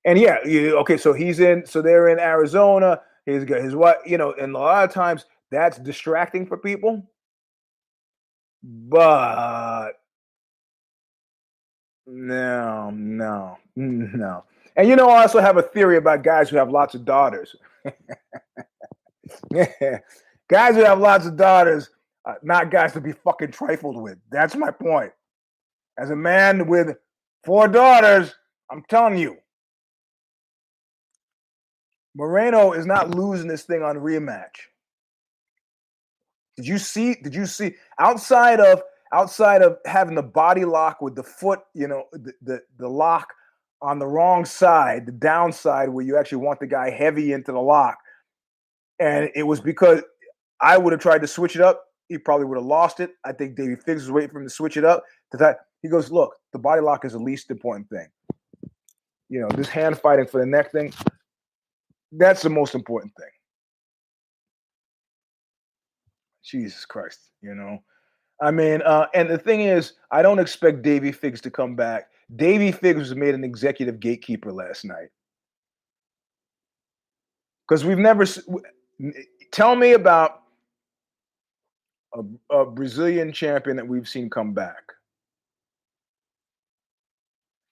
And 0.05 0.17
yeah, 0.17 0.37
okay, 0.45 0.97
so 0.97 1.13
he's 1.13 1.39
in, 1.39 1.65
so 1.65 1.81
they're 1.81 2.09
in 2.09 2.19
Arizona. 2.19 3.01
He's 3.25 3.45
got 3.45 3.61
his 3.61 3.75
what, 3.75 4.07
you 4.07 4.17
know, 4.17 4.33
and 4.33 4.55
a 4.55 4.57
lot 4.57 4.83
of 4.83 4.93
times 4.93 5.25
that's 5.51 5.77
distracting 5.77 6.45
for 6.47 6.57
people. 6.57 7.03
But 8.63 9.93
No, 12.07 12.89
no, 12.91 13.57
no. 13.75 14.43
And 14.75 14.87
you 14.87 14.95
know, 14.95 15.09
I 15.09 15.21
also 15.21 15.39
have 15.39 15.57
a 15.57 15.61
theory 15.61 15.97
about 15.97 16.23
guys 16.23 16.49
who 16.49 16.57
have 16.57 16.69
lots 16.69 16.95
of 16.95 17.05
daughters. 17.05 17.55
guys 19.53 20.75
who 20.75 20.83
have 20.83 20.99
lots 20.99 21.25
of 21.25 21.35
daughters, 21.35 21.89
not 22.41 22.71
guys 22.71 22.93
to 22.93 23.01
be 23.01 23.11
fucking 23.11 23.51
trifled 23.51 24.01
with. 24.01 24.17
That's 24.31 24.55
my 24.55 24.71
point. 24.71 25.11
As 25.97 26.09
a 26.09 26.15
man 26.15 26.67
with 26.67 26.95
four 27.43 27.67
daughters, 27.67 28.33
I'm 28.71 28.83
telling 28.89 29.17
you, 29.17 29.37
Moreno 32.15 32.73
is 32.73 32.85
not 32.85 33.13
losing 33.15 33.47
this 33.47 33.63
thing 33.63 33.83
on 33.83 33.97
rematch. 33.97 34.55
Did 36.57 36.67
you 36.67 36.77
see? 36.77 37.15
Did 37.15 37.33
you 37.35 37.45
see 37.45 37.75
outside 37.99 38.59
of 38.59 38.81
outside 39.14 39.62
of 39.62 39.78
having 39.86 40.16
the 40.16 40.24
body 40.24 40.66
lock 40.66 41.01
with 41.01 41.16
the 41.16 41.24
foot, 41.24 41.59
you 41.74 41.88
know, 41.88 42.05
the, 42.12 42.34
the, 42.41 42.62
the 42.78 42.88
lock 42.88 43.34
on 43.82 43.99
the 43.99 44.07
wrong 44.07 44.45
side, 44.45 45.05
the 45.05 45.12
downside 45.12 45.89
where 45.89 46.05
you 46.05 46.18
actually 46.18 46.38
want 46.38 46.59
the 46.59 46.68
guy 46.68 46.89
heavy 46.89 47.34
into 47.34 47.51
the 47.51 47.59
lock. 47.59 47.97
And 48.99 49.30
it 49.36 49.43
was 49.43 49.59
because 49.59 50.01
I 50.62 50.78
would 50.78 50.93
have 50.93 51.01
tried 51.01 51.22
to 51.22 51.28
switch 51.28 51.55
it 51.55 51.62
up. 51.62 51.84
He 52.07 52.18
probably 52.18 52.45
would 52.45 52.57
have 52.57 52.66
lost 52.66 52.99
it. 52.99 53.12
I 53.26 53.32
think 53.32 53.55
Davey 53.55 53.76
Figgs 53.76 54.03
was 54.03 54.12
waiting 54.12 54.30
for 54.30 54.39
him 54.39 54.47
to 54.47 54.53
switch 54.53 54.78
it 54.78 54.86
up. 54.86 55.03
To 55.32 55.38
that, 55.38 55.62
he 55.82 55.89
goes, 55.89 56.12
look, 56.12 56.36
the 56.53 56.59
body 56.59 56.82
lock 56.82 57.05
is 57.05 57.14
the 57.14 57.20
least 57.20 57.49
important 57.49 57.89
thing. 57.89 58.07
You 59.30 59.41
know, 59.41 59.49
this 59.55 59.70
hand 59.70 59.97
fighting 59.97 60.28
for 60.28 60.39
the 60.39 60.45
neck 60.45 60.72
thing, 60.72 60.93
that's 62.12 62.41
the 62.41 62.49
most 62.49 62.76
important 62.76 63.14
thing. 63.18 63.30
Jesus 66.43 66.86
Christ, 66.86 67.32
you 67.41 67.55
know. 67.55 67.80
I 68.41 68.49
mean, 68.49 68.81
uh, 68.81 69.05
and 69.13 69.29
the 69.29 69.37
thing 69.37 69.61
is, 69.61 69.93
I 70.09 70.23
don't 70.23 70.39
expect 70.39 70.81
Davy 70.81 71.11
Figgs 71.11 71.41
to 71.41 71.51
come 71.51 71.75
back. 71.75 72.09
Davy 72.35 72.71
Figgs 72.71 72.99
was 72.99 73.15
made 73.15 73.35
an 73.35 73.43
executive 73.43 73.99
gatekeeper 73.99 74.51
last 74.51 74.83
night 74.83 75.09
because 77.67 77.85
we've 77.85 77.99
never. 77.99 78.25
Tell 79.51 79.75
me 79.75 79.93
about 79.93 80.41
a, 82.13 82.23
a, 82.49 82.65
Brazilian 82.65 83.31
champion 83.31 83.75
that 83.77 83.87
we've 83.87 84.07
seen 84.07 84.29
come 84.29 84.53
back. 84.53 84.83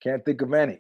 Can't 0.02 0.24
think 0.24 0.42
of 0.42 0.54
any. 0.54 0.80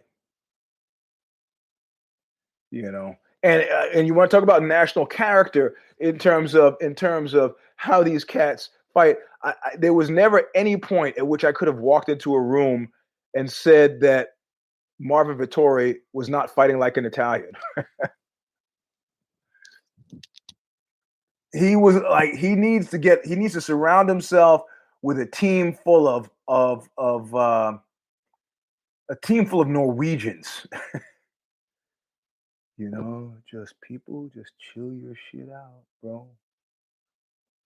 You 2.71 2.91
know, 2.91 3.15
and 3.41 3.63
uh, 3.63 3.85
and 3.93 4.05
you 4.05 4.13
want 4.13 4.29
to 4.29 4.37
talk 4.37 4.43
about 4.43 4.61
national 4.61 5.07
character 5.07 5.75
in 5.99 6.19
terms 6.19 6.53
of 6.53 6.77
in 6.79 6.93
terms 6.93 7.33
of 7.33 7.55
how 7.77 8.03
these 8.03 8.23
cats 8.23 8.69
fight. 8.99 9.17
I, 9.43 9.49
I, 9.63 9.75
there 9.77 9.93
was 9.93 10.09
never 10.09 10.47
any 10.55 10.77
point 10.77 11.17
at 11.17 11.27
which 11.27 11.43
I 11.45 11.51
could 11.51 11.67
have 11.67 11.79
walked 11.79 12.09
into 12.09 12.33
a 12.33 12.41
room 12.41 12.89
and 13.35 13.49
said 13.49 14.01
that 14.01 14.29
Marvin 14.99 15.37
Vettori 15.37 15.95
was 16.13 16.29
not 16.29 16.53
fighting 16.53 16.79
like 16.79 16.97
an 16.97 17.05
Italian. 17.05 17.51
he 21.53 21.75
was 21.75 21.95
like 21.95 22.33
he 22.33 22.55
needs 22.55 22.89
to 22.89 22.97
get 22.97 23.25
he 23.25 23.35
needs 23.35 23.53
to 23.53 23.61
surround 23.61 24.09
himself 24.09 24.63
with 25.01 25.19
a 25.19 25.25
team 25.25 25.73
full 25.73 26.07
of 26.07 26.29
of 26.47 26.89
of 26.97 27.33
uh, 27.33 27.77
a 29.09 29.15
team 29.23 29.45
full 29.45 29.61
of 29.61 29.67
Norwegians. 29.69 30.67
you 32.77 32.89
know, 32.89 33.33
just 33.49 33.75
people 33.81 34.29
just 34.35 34.51
chill 34.73 34.93
your 34.93 35.15
shit 35.31 35.49
out, 35.49 35.83
bro. 36.03 36.27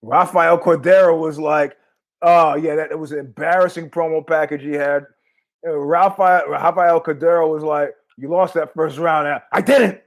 Rafael 0.06 0.58
Cordeiro 0.58 1.18
was 1.18 1.38
like, 1.38 1.76
oh 2.22 2.54
yeah, 2.54 2.76
that 2.76 2.90
it 2.90 2.98
was 2.98 3.12
an 3.12 3.18
embarrassing 3.18 3.90
promo 3.90 4.26
package 4.26 4.62
he 4.62 4.72
had. 4.72 5.04
Rafael 5.64 6.48
Rafael 6.48 7.00
Cordeiro 7.00 7.50
was 7.50 7.62
like, 7.62 7.94
you 8.16 8.28
lost 8.28 8.54
that 8.54 8.74
first 8.74 8.98
round. 8.98 9.40
I 9.52 9.60
didn't. 9.60 10.00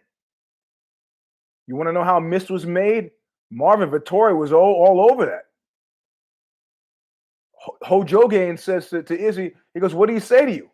You 1.68 1.76
want 1.76 1.89
to 1.89 1.93
know 1.93 2.04
how 2.04 2.20
mist 2.20 2.50
was 2.50 2.66
made? 2.66 3.12
Marvin 3.52 3.89
Vettori 3.89 4.38
was 4.38 4.52
all, 4.54 4.74
all 4.74 5.12
over 5.12 5.26
that. 5.26 5.43
Ho 7.84 8.06
says 8.56 8.89
to, 8.89 9.04
to 9.04 9.20
Izzy, 9.20 9.54
he 9.74 9.80
goes, 9.80 9.93
What 9.93 10.08
did 10.08 10.14
he 10.14 10.20
say 10.20 10.45
to 10.45 10.52
you? 10.52 10.70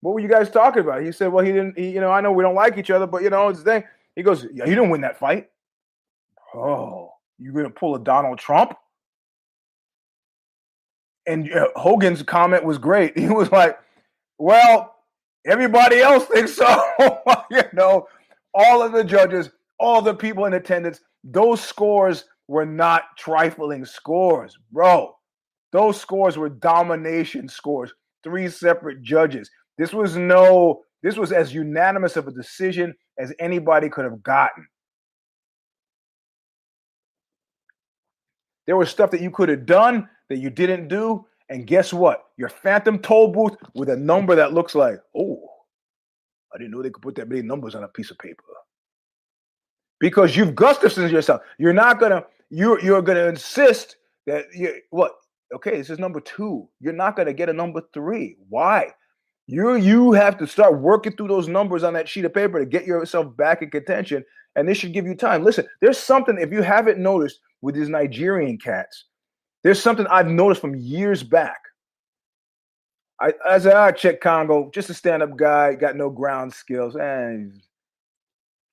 What 0.00 0.14
were 0.14 0.20
you 0.20 0.28
guys 0.28 0.50
talking 0.50 0.80
about? 0.80 1.02
He 1.02 1.12
said, 1.12 1.32
Well, 1.32 1.44
he 1.44 1.52
didn't, 1.52 1.78
he, 1.78 1.90
you 1.90 2.00
know, 2.00 2.10
I 2.10 2.20
know 2.20 2.32
we 2.32 2.42
don't 2.42 2.54
like 2.54 2.78
each 2.78 2.90
other, 2.90 3.06
but 3.06 3.22
you 3.22 3.30
know, 3.30 3.48
it's 3.48 3.62
the 3.62 3.64
thing. 3.64 3.84
He 4.16 4.22
goes, 4.22 4.46
Yeah, 4.52 4.64
you 4.64 4.74
didn't 4.74 4.90
win 4.90 5.02
that 5.02 5.18
fight. 5.18 5.50
Oh, 6.54 7.07
you 7.38 7.52
gonna 7.52 7.70
pull 7.70 7.94
a 7.94 8.00
Donald 8.00 8.38
Trump? 8.38 8.74
And 11.26 11.52
uh, 11.52 11.68
Rogan's 11.76 12.22
comment 12.22 12.64
was 12.64 12.78
great. 12.78 13.16
He 13.18 13.28
was 13.28 13.50
like, 13.52 13.78
"Well, 14.38 14.94
everybody 15.46 16.00
else 16.00 16.24
thinks 16.26 16.54
so." 16.54 16.84
you 17.50 17.62
know, 17.72 18.06
all 18.54 18.82
of 18.82 18.92
the 18.92 19.04
judges, 19.04 19.50
all 19.78 20.02
the 20.02 20.14
people 20.14 20.46
in 20.46 20.54
attendance, 20.54 21.00
those 21.24 21.60
scores 21.60 22.24
were 22.48 22.66
not 22.66 23.04
trifling 23.16 23.84
scores, 23.84 24.56
bro. 24.72 25.14
Those 25.72 26.00
scores 26.00 26.38
were 26.38 26.48
domination 26.48 27.48
scores. 27.48 27.92
Three 28.24 28.48
separate 28.48 29.02
judges. 29.02 29.50
This 29.76 29.92
was 29.92 30.16
no. 30.16 30.82
This 31.02 31.16
was 31.16 31.30
as 31.30 31.54
unanimous 31.54 32.16
of 32.16 32.26
a 32.26 32.32
decision 32.32 32.94
as 33.18 33.32
anybody 33.38 33.88
could 33.88 34.04
have 34.04 34.22
gotten. 34.22 34.66
There 38.68 38.76
was 38.76 38.90
stuff 38.90 39.10
that 39.12 39.22
you 39.22 39.30
could 39.30 39.48
have 39.48 39.64
done 39.64 40.08
that 40.28 40.36
you 40.36 40.50
didn't 40.50 40.88
do. 40.88 41.26
And 41.48 41.66
guess 41.66 41.90
what? 41.90 42.24
Your 42.36 42.50
phantom 42.50 42.98
toll 42.98 43.28
booth 43.28 43.56
with 43.74 43.88
a 43.88 43.96
number 43.96 44.36
that 44.36 44.52
looks 44.52 44.74
like, 44.74 45.00
oh, 45.16 45.40
I 46.54 46.58
didn't 46.58 46.72
know 46.72 46.82
they 46.82 46.90
could 46.90 47.02
put 47.02 47.14
that 47.14 47.30
many 47.30 47.40
numbers 47.40 47.74
on 47.74 47.82
a 47.82 47.88
piece 47.88 48.10
of 48.10 48.18
paper. 48.18 48.44
Because 50.00 50.36
you've 50.36 50.54
Gustafsson 50.54 51.10
yourself. 51.10 51.40
You're 51.58 51.72
not 51.72 51.98
gonna, 51.98 52.26
you're 52.50 52.78
you're 52.80 53.00
gonna 53.00 53.24
insist 53.24 53.96
that 54.26 54.44
you 54.54 54.74
what 54.90 55.12
okay, 55.54 55.78
this 55.78 55.88
is 55.88 55.98
number 55.98 56.20
two. 56.20 56.68
You're 56.78 56.92
not 56.92 57.16
gonna 57.16 57.32
get 57.32 57.48
a 57.48 57.54
number 57.54 57.82
three. 57.94 58.36
Why? 58.50 58.92
You 59.46 59.76
you 59.76 60.12
have 60.12 60.36
to 60.38 60.46
start 60.46 60.78
working 60.78 61.16
through 61.16 61.28
those 61.28 61.48
numbers 61.48 61.84
on 61.84 61.94
that 61.94 62.06
sheet 62.06 62.26
of 62.26 62.34
paper 62.34 62.58
to 62.58 62.66
get 62.66 62.86
yourself 62.86 63.34
back 63.34 63.62
in 63.62 63.70
contention. 63.70 64.22
And 64.56 64.68
this 64.68 64.76
should 64.76 64.92
give 64.92 65.06
you 65.06 65.14
time. 65.14 65.42
Listen, 65.42 65.66
there's 65.80 65.98
something, 65.98 66.36
if 66.38 66.52
you 66.52 66.62
haven't 66.62 66.98
noticed, 66.98 67.40
with 67.62 67.74
these 67.74 67.88
Nigerian 67.88 68.58
cats. 68.58 69.04
There's 69.64 69.82
something 69.82 70.06
I've 70.06 70.28
noticed 70.28 70.60
from 70.60 70.76
years 70.76 71.22
back. 71.22 71.58
I, 73.20 73.32
I 73.46 73.58
said, 73.58 73.74
ah, 73.74 73.90
Cheick 73.90 74.20
Kongo, 74.20 74.70
just 74.72 74.90
a 74.90 74.94
stand-up 74.94 75.36
guy, 75.36 75.74
got 75.74 75.96
no 75.96 76.08
ground 76.08 76.52
skills. 76.52 76.94
And 76.94 77.60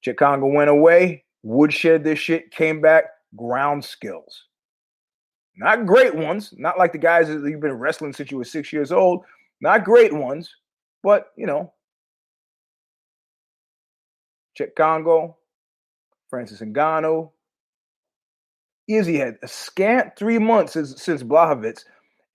Cheick 0.05 0.17
Kongo 0.17 0.45
went 0.45 0.69
away, 0.69 1.23
woodshed 1.41 2.03
this 2.03 2.19
shit, 2.19 2.51
came 2.51 2.79
back, 2.79 3.05
ground 3.35 3.83
skills. 3.83 4.43
Not 5.57 5.85
great 5.85 6.13
ones, 6.13 6.53
not 6.57 6.77
like 6.77 6.91
the 6.91 6.97
guys 6.97 7.27
that 7.27 7.41
you've 7.43 7.61
been 7.61 7.73
wrestling 7.73 8.13
since 8.13 8.29
you 8.29 8.37
were 8.37 8.43
six 8.43 8.71
years 8.71 8.91
old. 8.91 9.23
Not 9.61 9.85
great 9.85 10.13
ones, 10.13 10.53
but 11.01 11.27
you 11.37 11.47
know. 11.47 11.71
Cheick 14.59 14.75
Kongo, 14.75 15.37
Francis 16.29 16.61
Ngannou, 16.61 17.31
Izzy 18.87 19.17
had 19.17 19.37
a 19.41 19.47
scant 19.47 20.15
three 20.15 20.37
months 20.39 20.73
since, 20.73 21.01
since 21.01 21.23
Blachowicz, 21.23 21.83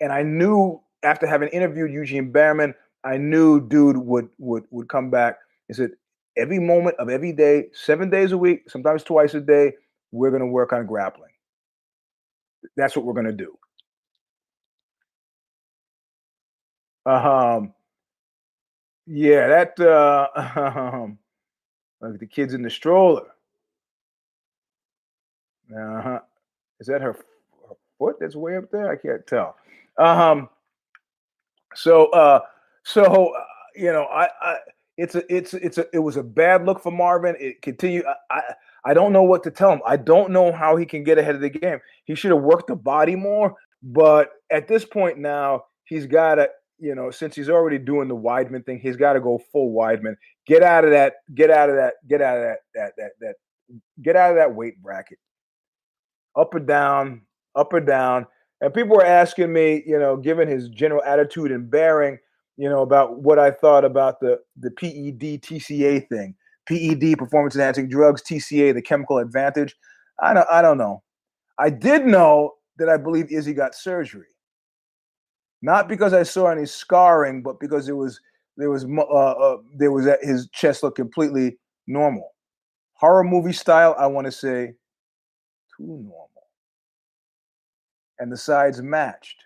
and 0.01 0.13
I 0.13 0.23
knew 0.23 0.81
after 1.03 1.27
having 1.27 1.49
interviewed 1.51 1.93
Eugene 1.93 2.33
Bareman, 2.33 2.75
I 3.05 3.17
knew 3.17 3.67
dude 3.67 3.97
would 3.97 4.29
would 4.39 4.65
would 4.71 4.89
come 4.89 5.11
back 5.11 5.39
and 5.69 5.77
said 5.77 5.91
every 6.37 6.59
moment 6.59 6.97
of 6.99 7.09
every 7.09 7.33
day, 7.33 7.67
seven 7.73 8.11
days 8.11 8.33
a 8.33 8.39
week, 8.39 8.69
sometimes 8.69 9.03
twice 9.03 9.35
a 9.35 9.41
day, 9.41 9.73
we're 10.13 10.31
to 10.41 10.47
work 10.47 10.73
on 10.73 10.87
grappling. 10.87 11.31
That's 12.77 12.97
what 12.97 13.05
we're 13.05 13.15
to 13.27 13.33
do. 13.33 13.57
Um, 17.07 17.73
yeah, 19.07 19.49
that 19.49 19.81
uh, 19.81 20.29
um, 20.95 21.19
like 22.01 22.19
the 22.21 22.27
kids 22.27 22.55
in 22.55 22.63
the 22.63 22.71
stroller. 22.71 23.27
Uh 25.75 26.03
huh. 26.03 26.21
Is 26.81 26.87
that 26.87 27.03
her, 27.03 27.13
her 27.69 27.75
foot 27.99 28.17
that's 28.19 28.35
way 28.35 28.57
up 28.57 28.71
there? 28.71 28.91
I 28.91 28.97
can't 28.97 29.27
tell. 29.27 29.57
Um, 29.99 30.49
so, 31.75 32.07
uh, 32.07 32.41
so 32.85 33.03
uh, 33.35 33.45
you 33.77 33.93
know, 33.93 34.05
I, 34.05 34.29
I, 34.41 34.57
it's 34.97 35.15
a, 35.15 35.35
it's, 35.35 35.55
it's 35.55 35.79
a, 35.79 35.87
it 35.93 35.99
was 35.99 36.17
a 36.17 36.23
bad 36.23 36.67
look 36.67 36.83
for 36.83 36.91
Marvin. 36.91 37.37
It 37.39 37.63
continued. 37.63 38.05
I, 38.07 38.35
I, 38.35 38.43
I 38.87 38.95
don't 38.95 39.13
know 39.13 39.23
what 39.23 39.43
to 39.45 39.51
tell 39.51 39.71
him. 39.71 39.83
I 39.87 39.97
don't 39.97 40.31
know 40.31 40.53
how 40.53 40.77
he 40.77 40.87
can 40.87 41.05
get 41.05 41.19
ahead 41.19 41.35
of 41.35 41.43
the 41.43 41.51
game. 41.51 41.79
He 42.05 42.15
should 42.15 42.31
have 42.31 42.43
worked 42.43 42.69
the 42.69 42.77
body 42.77 43.15
more. 43.15 43.55
But 43.83 44.31
at 44.51 44.69
this 44.69 44.85
point 44.85 45.19
now, 45.19 45.65
he's 45.85 46.07
got 46.07 46.37
to, 46.37 46.49
you 46.79 46.95
know, 46.95 47.11
since 47.11 47.35
he's 47.35 47.51
already 47.51 47.79
doing 47.79 48.09
the 48.09 48.17
Weidman 48.17 48.65
thing, 48.65 48.79
he's 48.79 48.97
got 48.97 49.15
to 49.15 49.21
go 49.21 49.41
full 49.53 49.75
Weidman. 49.75 50.17
Get 50.47 50.63
out 50.63 50.85
of 50.85 50.91
that. 50.91 51.17
Get 51.35 51.51
out 51.51 51.71
of 51.71 51.77
that. 51.77 51.95
Get 52.09 52.23
out 52.23 52.39
of 52.39 52.43
that. 52.43 52.59
That 52.75 52.93
that 52.97 53.11
that. 53.21 53.35
Get 54.03 54.17
out 54.17 54.31
of 54.31 54.37
that 54.37 54.55
weight 54.55 54.83
bracket 54.83 55.19
up 56.41 56.55
or 56.55 56.61
down, 56.61 57.23
up 57.55 57.73
or 57.73 57.81
down. 57.81 58.27
And 58.61 58.73
people 58.75 58.97
were 58.97 59.05
asking 59.05 59.53
me, 59.53 59.83
you 59.87 59.99
know, 59.99 60.17
given 60.17 60.49
his 60.49 60.69
general 60.69 61.03
attitude 61.05 61.51
and 61.51 61.71
bearing, 61.71 62.19
you 62.57 62.69
know, 62.69 62.83
about 62.83 63.21
what 63.21 63.39
I 63.39 63.51
thought 63.51 63.85
about 63.85 64.21
the 64.21 64.41
the 64.59 64.71
PED 64.71 65.43
TCA 65.43 66.09
thing. 66.09 66.35
PED, 66.67 67.19
performance 67.19 67.55
enhancing 67.55 67.89
drugs, 67.89 68.23
TCA, 68.23 68.75
the 68.75 68.83
chemical 68.83 69.19
advantage. 69.19 69.77
I 70.21 70.35
don't 70.35 70.47
I 70.51 70.63
don't 70.63 70.79
know. 70.79 71.03
I 71.59 71.71
did 71.71 72.07
know 72.07 72.55
that 72.79 72.89
I 72.89 72.97
believe 72.97 73.31
Izzy 73.31 73.55
got 73.55 73.75
surgery. 73.75 74.27
Not 75.63 75.89
because 75.89 76.15
I 76.15 76.23
saw 76.23 76.47
any 76.49 76.67
scarring, 76.67 77.43
but 77.43 77.61
because 77.61 77.89
it 77.89 77.93
was 77.93 78.21
there 78.57 78.71
was 78.71 78.85
uh, 78.85 79.01
uh, 79.01 79.57
there 79.77 79.93
was 79.93 80.07
his 80.23 80.49
chest 80.53 80.83
looked 80.83 80.97
completely 80.97 81.59
normal. 81.87 82.35
Horror 82.95 83.25
movie 83.25 83.53
style, 83.53 83.95
I 83.99 84.07
want 84.07 84.27
to 84.27 84.33
say, 84.33 84.75
too 85.77 85.87
normal. 85.87 86.30
And 88.21 88.31
the 88.31 88.37
sides 88.37 88.81
matched. 88.81 89.43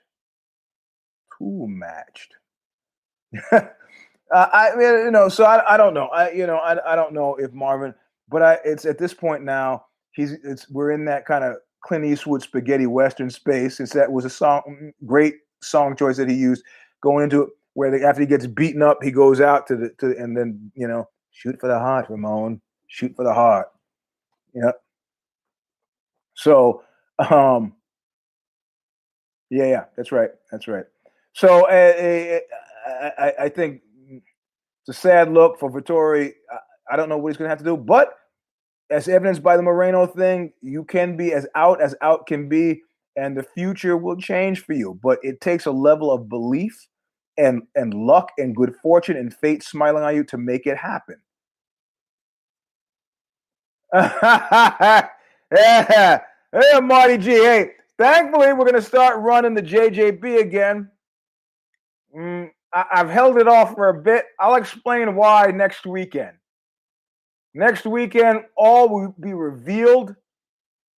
Too 1.38 1.66
matched. 1.68 2.34
uh, 3.52 3.60
I 4.32 4.74
mean, 4.76 5.06
you 5.06 5.10
know, 5.10 5.28
so 5.28 5.44
I, 5.44 5.74
I 5.74 5.76
don't 5.76 5.94
know. 5.94 6.08
I 6.08 6.30
you 6.32 6.46
know 6.46 6.56
I, 6.56 6.92
I 6.92 6.96
don't 6.96 7.14
know 7.14 7.36
if 7.36 7.52
Marvin, 7.52 7.94
but 8.28 8.42
I 8.42 8.58
it's 8.64 8.84
at 8.84 8.98
this 8.98 9.14
point 9.14 9.42
now 9.42 9.86
he's 10.12 10.32
it's 10.44 10.68
we're 10.70 10.90
in 10.90 11.04
that 11.06 11.24
kind 11.24 11.44
of 11.44 11.56
Clint 11.82 12.04
Eastwood 12.04 12.42
spaghetti 12.42 12.86
western 12.86 13.30
space. 13.30 13.76
Since 13.76 13.92
that 13.92 14.10
was 14.10 14.24
a 14.24 14.30
song, 14.30 14.92
great 15.06 15.36
song 15.62 15.96
choice 15.96 16.16
that 16.16 16.28
he 16.28 16.34
used 16.36 16.62
going 17.02 17.24
into 17.24 17.42
it, 17.42 17.48
where 17.74 17.90
the, 17.90 18.04
after 18.06 18.20
he 18.20 18.26
gets 18.26 18.46
beaten 18.46 18.82
up, 18.82 18.98
he 19.02 19.10
goes 19.10 19.40
out 19.40 19.66
to 19.68 19.76
the 19.76 19.90
to 19.98 20.16
and 20.18 20.36
then 20.36 20.70
you 20.74 20.88
know 20.88 21.08
shoot 21.30 21.60
for 21.60 21.68
the 21.68 21.78
heart, 21.78 22.06
Ramon, 22.08 22.60
shoot 22.88 23.14
for 23.16 23.24
the 23.24 23.34
heart. 23.34 23.68
Yeah. 24.54 24.72
So, 26.34 26.82
um, 27.30 27.74
yeah, 29.50 29.66
yeah, 29.66 29.84
that's 29.96 30.12
right, 30.12 30.30
that's 30.50 30.68
right. 30.68 30.84
So, 31.32 31.66
uh, 31.68 32.38
I, 33.18 33.32
I, 33.40 33.48
think 33.48 33.82
it's 34.10 34.88
a 34.88 34.92
sad 34.92 35.32
look 35.32 35.58
for 35.58 35.70
Vettori. 35.70 36.32
I, 36.50 36.92
I 36.92 36.96
don't 36.96 37.08
know 37.08 37.18
what 37.18 37.30
he's 37.30 37.36
going 37.36 37.46
to 37.46 37.50
have 37.50 37.58
to 37.58 37.64
do, 37.64 37.76
but 37.76 38.14
as 38.90 39.08
evidenced 39.08 39.42
by 39.42 39.56
the 39.56 39.62
Moreno 39.62 40.06
thing, 40.06 40.52
you 40.62 40.84
can 40.84 41.16
be 41.16 41.32
as 41.32 41.46
out 41.54 41.80
as 41.80 41.94
out 42.02 42.26
can 42.26 42.48
be, 42.48 42.82
and 43.16 43.36
the 43.36 43.42
future 43.42 43.96
will 43.96 44.16
change 44.16 44.64
for 44.64 44.74
you. 44.74 44.98
But 45.02 45.18
it 45.22 45.40
takes 45.40 45.66
a 45.66 45.72
level 45.72 46.12
of 46.12 46.28
belief 46.28 46.76
and 47.36 47.62
and 47.74 47.94
luck 47.94 48.30
and 48.38 48.54
good 48.54 48.74
fortune 48.82 49.16
and 49.16 49.34
fate 49.34 49.62
smiling 49.62 50.04
on 50.04 50.14
you 50.14 50.24
to 50.24 50.38
make 50.38 50.66
it 50.66 50.76
happen. 50.76 51.16
yeah. 55.52 56.20
Marty 56.82 57.18
G. 57.18 57.30
Hey, 57.30 57.70
thankfully, 57.98 58.52
we're 58.52 58.64
going 58.64 58.74
to 58.74 58.82
start 58.82 59.20
running 59.20 59.54
the 59.54 59.62
JJB 59.62 60.40
again. 60.40 60.90
Mm, 62.16 62.50
I- 62.72 62.86
I've 62.92 63.10
held 63.10 63.38
it 63.38 63.48
off 63.48 63.74
for 63.74 63.88
a 63.88 63.94
bit. 63.94 64.26
I'll 64.40 64.56
explain 64.56 65.14
why 65.14 65.46
next 65.54 65.86
weekend. 65.86 66.36
Next 67.54 67.86
weekend, 67.86 68.44
all 68.56 68.88
will 68.88 69.14
be 69.20 69.32
revealed. 69.32 70.14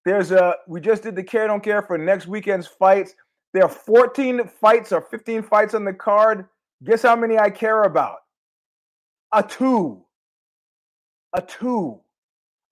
There's 0.07 0.31
a 0.31 0.57
we 0.69 0.81
just 0.81 1.03
did 1.03 1.17
the 1.17 1.23
care 1.23 1.47
don't 1.47 1.63
care 1.63 1.83
for 1.83 1.99
next 1.99 2.27
weekend's 2.27 2.67
fights. 2.67 3.15
There 3.53 3.65
are 3.65 3.69
14 3.69 4.49
fights 4.49 4.93
or 4.93 5.01
15 5.01 5.43
fights 5.43 5.75
on 5.75 5.85
the 5.85 5.93
card. 5.93 6.47
Guess 6.85 7.03
how 7.03 7.17
many 7.17 7.39
I 7.39 7.51
care 7.51 7.83
about? 7.83 8.19
A 9.33 9.43
two. 9.43 10.03
A 11.35 11.43
two. 11.43 12.01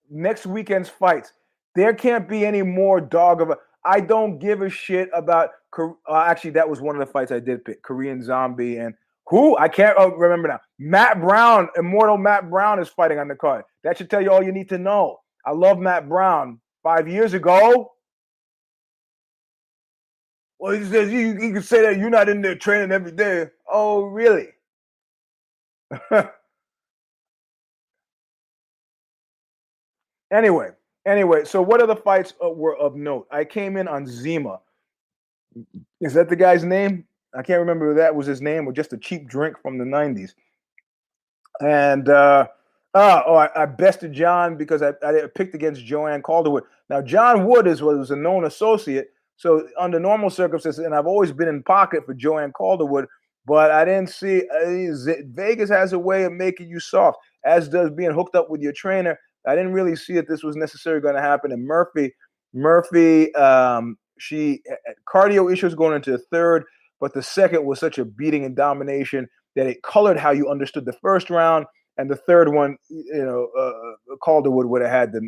Next 0.09 0.45
weekend's 0.45 0.89
fights. 0.89 1.33
There 1.75 1.93
can't 1.93 2.27
be 2.27 2.45
any 2.45 2.61
more 2.61 3.01
dog 3.01 3.41
of 3.41 3.49
a. 3.51 3.57
I 3.85 4.01
don't 4.01 4.39
give 4.39 4.61
a 4.61 4.69
shit 4.69 5.09
about. 5.13 5.51
Uh, 5.77 5.93
actually, 6.15 6.51
that 6.51 6.69
was 6.69 6.81
one 6.81 6.95
of 6.95 7.05
the 7.05 7.11
fights 7.11 7.31
I 7.31 7.39
did 7.39 7.63
pick. 7.65 7.83
Korean 7.83 8.23
Zombie 8.23 8.77
and 8.77 8.95
who 9.27 9.57
I 9.57 9.67
can't 9.67 9.95
oh, 9.97 10.11
remember 10.11 10.47
now. 10.47 10.59
Matt 10.79 11.19
Brown, 11.21 11.67
immortal 11.77 12.17
Matt 12.17 12.49
Brown, 12.49 12.79
is 12.79 12.89
fighting 12.89 13.19
on 13.19 13.27
the 13.27 13.35
card. 13.35 13.63
That 13.83 13.97
should 13.97 14.09
tell 14.09 14.21
you 14.21 14.31
all 14.31 14.43
you 14.43 14.51
need 14.51 14.69
to 14.69 14.77
know. 14.77 15.19
I 15.45 15.51
love 15.51 15.79
Matt 15.79 16.07
Brown. 16.09 16.59
Five 16.83 17.07
years 17.07 17.33
ago. 17.33 17.91
Well, 20.59 20.73
he 20.73 20.83
says 20.85 21.11
you, 21.11 21.39
you 21.39 21.53
can 21.53 21.61
say 21.63 21.81
that 21.81 21.97
you're 21.97 22.09
not 22.09 22.29
in 22.29 22.41
there 22.41 22.55
training 22.55 22.91
every 22.91 23.11
day. 23.11 23.47
Oh, 23.69 24.03
really? 24.03 24.47
anyway, 30.31 30.69
anyway, 31.05 31.45
so 31.45 31.61
what 31.61 31.81
other 31.81 31.95
fights 31.95 32.33
uh, 32.43 32.49
were 32.49 32.75
of 32.77 32.95
note? 32.95 33.27
I 33.31 33.43
came 33.43 33.77
in 33.77 33.87
on 33.87 34.05
Zima. 34.05 34.59
Is 36.01 36.13
that 36.13 36.29
the 36.29 36.35
guy's 36.35 36.63
name? 36.63 37.05
I 37.35 37.41
can't 37.41 37.59
remember 37.59 37.91
if 37.91 37.97
that 37.97 38.15
was 38.15 38.27
his 38.27 38.41
name 38.41 38.67
or 38.67 38.71
just 38.71 38.93
a 38.93 38.97
cheap 38.97 39.27
drink 39.27 39.57
from 39.61 39.77
the 39.77 39.85
90s. 39.85 40.33
And 41.61 42.09
uh, 42.09 42.47
uh, 42.93 43.23
oh, 43.27 43.35
I, 43.35 43.63
I, 43.63 43.65
bested 43.65 44.13
John 44.13 44.57
because 44.57 44.81
I, 44.81 44.93
I, 45.05 45.27
picked 45.35 45.55
against 45.55 45.85
Joanne 45.85 46.21
Calderwood. 46.21 46.63
Now, 46.89 47.01
John 47.01 47.45
Wood 47.45 47.67
is 47.67 47.81
was 47.81 48.11
a 48.11 48.15
known 48.15 48.45
associate. 48.45 49.09
So, 49.37 49.67
under 49.77 49.99
normal 49.99 50.29
circumstances, 50.29 50.85
and 50.85 50.95
I've 50.95 51.07
always 51.07 51.33
been 51.33 51.49
in 51.49 51.61
pocket 51.63 52.05
for 52.05 52.13
Joanne 52.13 52.53
Calderwood, 52.53 53.05
but 53.45 53.69
I 53.71 53.83
didn't 53.83 54.09
see 54.09 54.43
uh, 54.49 54.95
Vegas 55.33 55.69
has 55.69 55.91
a 55.91 55.99
way 55.99 56.23
of 56.23 56.31
making 56.31 56.69
you 56.69 56.79
soft, 56.79 57.17
as 57.43 57.67
does 57.67 57.89
being 57.89 58.11
hooked 58.11 58.35
up 58.35 58.49
with 58.49 58.61
your 58.61 58.71
trainer. 58.71 59.19
I 59.47 59.55
didn't 59.55 59.73
really 59.73 59.95
see 59.95 60.13
that 60.13 60.27
this 60.27 60.43
was 60.43 60.55
necessarily 60.55 61.01
going 61.01 61.15
to 61.15 61.21
happen. 61.21 61.51
And 61.51 61.65
Murphy, 61.65 62.13
Murphy, 62.53 63.33
um, 63.35 63.97
she 64.17 64.61
cardio 65.07 65.51
issues 65.51 65.75
going 65.75 65.95
into 65.95 66.11
the 66.11 66.23
third, 66.31 66.63
but 66.99 67.13
the 67.13 67.23
second 67.23 67.65
was 67.65 67.79
such 67.79 67.97
a 67.97 68.05
beating 68.05 68.45
and 68.45 68.55
domination 68.55 69.27
that 69.55 69.67
it 69.67 69.83
colored 69.83 70.17
how 70.17 70.31
you 70.31 70.49
understood 70.49 70.85
the 70.85 70.93
first 70.93 71.29
round. 71.29 71.65
And 71.97 72.09
the 72.09 72.15
third 72.15 72.53
one, 72.53 72.77
you 72.89 73.23
know, 73.23 73.49
uh, 73.57 74.13
uh 74.13 74.17
Calderwood 74.21 74.65
would 74.65 74.81
have 74.81 74.91
had 74.91 75.11
to 75.13 75.21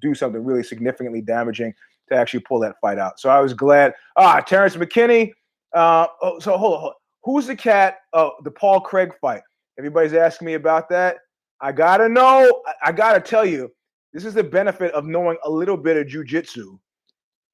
do 0.00 0.14
something 0.14 0.42
really 0.42 0.62
significantly 0.62 1.20
damaging 1.20 1.74
to 2.08 2.14
actually 2.14 2.40
pull 2.40 2.60
that 2.60 2.76
fight 2.80 2.98
out. 2.98 3.20
So 3.20 3.28
I 3.28 3.40
was 3.40 3.52
glad. 3.52 3.94
Ah, 4.16 4.40
Terrence 4.40 4.76
McKinney. 4.76 5.32
Uh, 5.74 6.06
oh, 6.22 6.38
so 6.38 6.56
hold 6.56 6.74
on, 6.74 6.80
hold 6.80 6.90
on. 6.90 6.96
Who's 7.24 7.46
the 7.46 7.56
cat? 7.56 7.98
Oh, 8.12 8.32
the 8.44 8.50
Paul 8.50 8.80
Craig 8.80 9.12
fight. 9.20 9.42
Everybody's 9.78 10.14
asking 10.14 10.46
me 10.46 10.54
about 10.54 10.88
that. 10.88 11.18
I 11.60 11.72
gotta 11.72 12.08
know. 12.08 12.62
I 12.82 12.92
gotta 12.92 13.20
tell 13.20 13.44
you, 13.44 13.70
this 14.12 14.24
is 14.24 14.34
the 14.34 14.44
benefit 14.44 14.92
of 14.92 15.04
knowing 15.04 15.36
a 15.44 15.50
little 15.50 15.76
bit 15.76 15.96
of 15.96 16.06
jujitsu. 16.06 16.78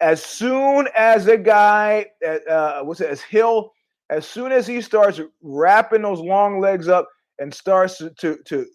As 0.01 0.23
soon 0.23 0.89
as 0.97 1.27
a 1.27 1.37
guy, 1.37 2.07
uh, 2.27 2.51
uh 2.51 2.83
what's 2.83 3.01
it, 3.01 3.11
as 3.11 3.23
Hill, 3.23 3.73
as 4.11 4.27
soon 4.27 4.53
as 4.53 4.67
he 4.67 4.81
starts 4.81 5.21
wrapping 5.43 6.03
those 6.03 6.21
long 6.21 6.61
legs 6.61 6.89
up 6.89 7.09
and 7.39 7.53
starts 7.53 7.99
to 7.99 8.11
to, 8.11 8.39
to 8.45 8.67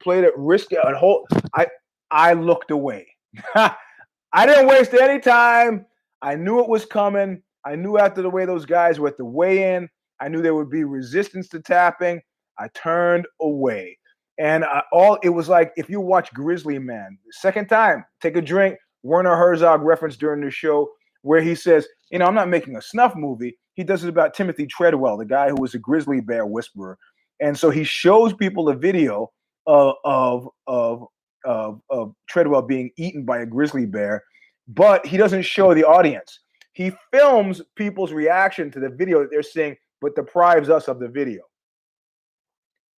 play 0.00 0.20
that 0.20 0.36
risk 0.36 0.72
and 0.72 0.96
hold, 0.96 1.26
I 1.54 1.66
I 2.10 2.32
looked 2.32 2.70
away. 2.70 3.06
I 3.54 4.46
didn't 4.46 4.66
waste 4.66 4.94
any 4.94 5.20
time. 5.20 5.86
I 6.22 6.34
knew 6.36 6.60
it 6.60 6.68
was 6.68 6.86
coming. 6.86 7.42
I 7.66 7.76
knew 7.76 7.98
after 7.98 8.22
the 8.22 8.30
way 8.30 8.44
those 8.46 8.66
guys 8.66 8.98
were 8.98 9.08
at 9.08 9.16
the 9.16 9.24
weigh 9.24 9.74
in, 9.74 9.88
I 10.20 10.28
knew 10.28 10.42
there 10.42 10.54
would 10.54 10.70
be 10.70 10.84
resistance 10.84 11.48
to 11.50 11.60
tapping. 11.60 12.20
I 12.58 12.68
turned 12.68 13.26
away. 13.40 13.98
And 14.38 14.64
I, 14.64 14.82
all 14.92 15.18
it 15.22 15.28
was 15.28 15.48
like 15.48 15.72
if 15.76 15.88
you 15.88 16.00
watch 16.00 16.32
Grizzly 16.34 16.78
Man, 16.78 17.18
second 17.30 17.68
time, 17.68 18.04
take 18.20 18.36
a 18.36 18.42
drink. 18.42 18.76
Werner 19.02 19.36
Herzog 19.36 19.82
reference 19.82 20.16
during 20.16 20.42
the 20.42 20.50
show 20.50 20.90
where 21.22 21.42
he 21.42 21.54
says, 21.54 21.86
you 22.10 22.18
know, 22.18 22.26
I'm 22.26 22.34
not 22.34 22.48
making 22.48 22.76
a 22.76 22.82
snuff 22.82 23.14
movie. 23.14 23.56
He 23.74 23.84
does 23.84 24.02
it 24.04 24.08
about 24.08 24.34
Timothy 24.34 24.66
Treadwell, 24.66 25.18
the 25.18 25.26
guy 25.26 25.50
who 25.50 25.60
was 25.60 25.74
a 25.74 25.78
grizzly 25.78 26.20
bear 26.20 26.46
whisperer. 26.46 26.98
And 27.40 27.58
so 27.58 27.70
he 27.70 27.84
shows 27.84 28.32
people 28.32 28.68
a 28.68 28.74
video 28.74 29.30
of 29.66 29.94
of 30.04 30.48
of 30.66 31.06
of, 31.44 31.80
of 31.90 32.14
Treadwell 32.28 32.62
being 32.62 32.90
eaten 32.96 33.24
by 33.24 33.40
a 33.40 33.46
grizzly 33.46 33.86
bear, 33.86 34.22
but 34.68 35.04
he 35.04 35.16
doesn't 35.16 35.42
show 35.42 35.74
the 35.74 35.84
audience. 35.84 36.40
He 36.72 36.92
films 37.12 37.62
people's 37.76 38.12
reaction 38.12 38.70
to 38.72 38.80
the 38.80 38.88
video 38.88 39.20
that 39.20 39.30
they're 39.30 39.42
seeing, 39.42 39.76
but 40.00 40.16
deprives 40.16 40.70
us 40.70 40.88
of 40.88 40.98
the 40.98 41.08
video. 41.08 41.42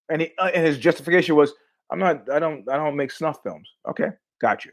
And 0.09 0.22
he 0.22 0.32
uh, 0.38 0.50
and 0.54 0.64
his 0.64 0.78
justification 0.78 1.34
was, 1.36 1.52
"I'm 1.90 1.98
not. 1.98 2.30
I 2.30 2.38
don't. 2.38 2.68
I 2.70 2.76
don't 2.76 2.96
make 2.96 3.11
snuff 3.11 3.42
films." 3.42 3.68
Okay, 3.88 4.09
got 4.40 4.64
you. 4.64 4.72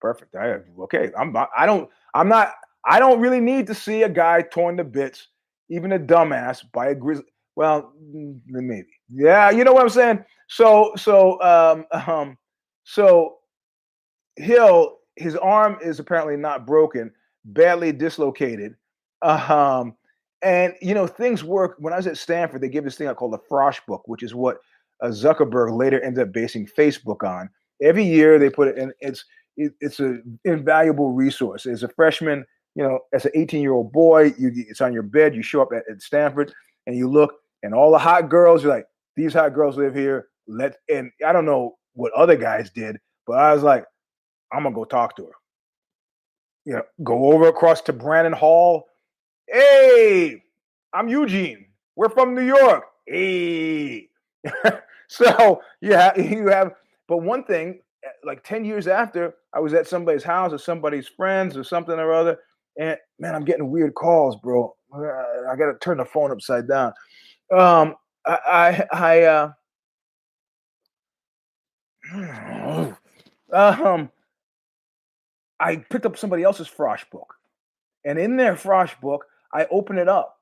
Perfect. 0.00 0.34
I 0.34 0.58
okay. 0.84 1.10
I'm. 1.18 1.36
I 1.56 1.66
don't. 1.66 1.88
I'm 2.14 2.28
not. 2.28 2.52
I 2.84 2.98
don't 2.98 3.20
really 3.20 3.40
need 3.40 3.66
to 3.68 3.74
see 3.74 4.02
a 4.02 4.08
guy 4.08 4.42
torn 4.42 4.76
to 4.78 4.84
bits, 4.84 5.28
even 5.70 5.92
a 5.92 5.98
dumbass, 5.98 6.64
by 6.72 6.88
a 6.88 6.94
grizzly. 6.94 7.26
Well, 7.54 7.92
mm, 8.02 8.40
maybe. 8.46 8.88
Yeah, 9.08 9.50
you 9.50 9.64
know 9.64 9.72
what 9.72 9.82
I'm 9.82 9.90
saying. 9.90 10.24
So 10.48 10.92
so 10.96 11.40
um 11.42 11.84
um 12.06 12.38
so 12.84 13.38
Hill, 14.36 14.98
his 15.16 15.36
arm 15.36 15.78
is 15.82 15.98
apparently 15.98 16.36
not 16.36 16.66
broken, 16.66 17.12
badly 17.44 17.92
dislocated. 17.92 18.74
Um, 19.20 19.94
and 20.42 20.74
you 20.80 20.94
know, 20.94 21.06
things 21.06 21.44
work. 21.44 21.76
When 21.78 21.92
I 21.92 21.96
was 21.96 22.06
at 22.06 22.18
Stanford, 22.18 22.60
they 22.60 22.68
give 22.68 22.84
this 22.84 22.96
thing 22.96 23.08
I 23.08 23.14
call 23.14 23.30
the 23.30 23.38
Frosh 23.38 23.78
book, 23.86 24.02
which 24.06 24.22
is 24.22 24.34
what 24.34 24.58
uh, 25.02 25.08
Zuckerberg 25.08 25.76
later 25.76 26.00
ended 26.02 26.26
up 26.28 26.32
basing 26.32 26.66
Facebook 26.66 27.22
on. 27.26 27.48
Every 27.82 28.04
year 28.04 28.38
they 28.38 28.50
put 28.50 28.68
it 28.68 28.78
in. 28.78 28.92
It's 29.00 29.24
it, 29.56 29.72
it's 29.80 30.00
an 30.00 30.38
invaluable 30.44 31.12
resource. 31.12 31.66
As 31.66 31.82
a 31.82 31.88
freshman, 31.88 32.44
you 32.74 32.82
know, 32.82 33.00
as 33.12 33.24
an 33.24 33.32
18 33.34 33.60
year 33.60 33.72
old 33.72 33.92
boy, 33.92 34.34
you 34.38 34.50
it's 34.54 34.80
on 34.80 34.92
your 34.92 35.02
bed. 35.02 35.34
You 35.34 35.42
show 35.42 35.62
up 35.62 35.72
at, 35.74 35.84
at 35.90 36.02
Stanford 36.02 36.52
and 36.86 36.96
you 36.96 37.08
look. 37.08 37.34
and 37.62 37.74
all 37.74 37.92
the 37.92 37.98
hot 37.98 38.28
girls 38.28 38.62
You're 38.62 38.74
like, 38.74 38.86
these 39.16 39.34
hot 39.34 39.54
girls 39.54 39.76
live 39.76 39.94
here. 39.94 40.28
Let 40.48 40.76
and 40.90 41.10
I 41.24 41.32
don't 41.32 41.44
know 41.44 41.76
what 41.94 42.12
other 42.14 42.36
guys 42.36 42.70
did, 42.70 42.98
but 43.26 43.34
I 43.34 43.52
was 43.54 43.62
like, 43.62 43.84
I'm 44.52 44.62
gonna 44.62 44.74
go 44.74 44.84
talk 44.84 45.16
to 45.16 45.26
her. 45.26 45.32
You 46.64 46.74
know, 46.74 46.82
go 47.02 47.32
over 47.32 47.48
across 47.48 47.80
to 47.82 47.92
Branner 47.92 48.32
Hall. 48.32 48.84
Hey, 49.48 50.42
I'm 50.92 51.08
Eugene. 51.08 51.66
We're 51.96 52.08
from 52.08 52.34
New 52.34 52.46
York. 52.46 52.84
Hey. 53.06 54.08
so 55.08 55.60
yeah, 55.80 56.18
you 56.20 56.48
have. 56.48 56.72
But 57.08 57.18
one 57.18 57.44
thing, 57.44 57.80
eh, 58.04 58.08
like 58.24 58.44
ten 58.44 58.64
years 58.64 58.86
after, 58.86 59.34
I 59.52 59.60
was 59.60 59.74
at 59.74 59.86
somebody's 59.86 60.22
house 60.22 60.52
or 60.52 60.58
somebody's 60.58 61.08
friends 61.08 61.56
or 61.56 61.64
something 61.64 61.98
or 61.98 62.12
other, 62.12 62.38
and 62.78 62.96
man, 63.18 63.34
I'm 63.34 63.44
getting 63.44 63.70
weird 63.70 63.94
calls, 63.94 64.36
bro. 64.36 64.74
I 64.94 65.56
got 65.56 65.72
to 65.72 65.78
turn 65.80 65.98
the 65.98 66.04
phone 66.04 66.30
upside 66.30 66.68
down. 66.68 66.92
Um, 67.50 67.96
I, 68.26 68.86
I, 68.92 69.22
I, 69.24 69.52
uh, 72.14 72.94
um, 73.52 74.10
I 75.58 75.76
picked 75.76 76.06
up 76.06 76.16
somebody 76.16 76.42
else's 76.42 76.68
Frosh 76.68 77.08
book, 77.10 77.34
and 78.04 78.18
in 78.18 78.36
their 78.36 78.54
Frosh 78.54 78.98
book, 79.00 79.26
I 79.52 79.66
open 79.70 79.98
it 79.98 80.08
up. 80.08 80.38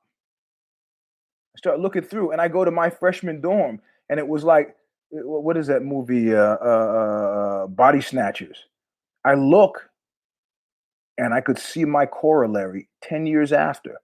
I 1.55 1.57
start 1.57 1.79
looking 1.79 2.03
through, 2.03 2.31
and 2.31 2.41
I 2.41 2.47
go 2.47 2.63
to 2.63 2.71
my 2.71 2.89
freshman 2.89 3.41
dorm, 3.41 3.81
and 4.09 4.19
it 4.19 4.27
was 4.27 4.43
like, 4.43 4.75
what 5.09 5.57
is 5.57 5.67
that 5.67 5.83
movie? 5.83 6.33
Uh, 6.33 6.57
uh, 6.61 7.63
uh, 7.63 7.67
Body 7.67 8.01
Snatchers. 8.01 8.65
I 9.25 9.33
look, 9.33 9.89
and 11.17 11.33
I 11.33 11.41
could 11.41 11.59
see 11.59 11.85
my 11.85 12.05
corollary 12.05 12.87
ten 13.01 13.25
years 13.25 13.51
after. 13.51 13.97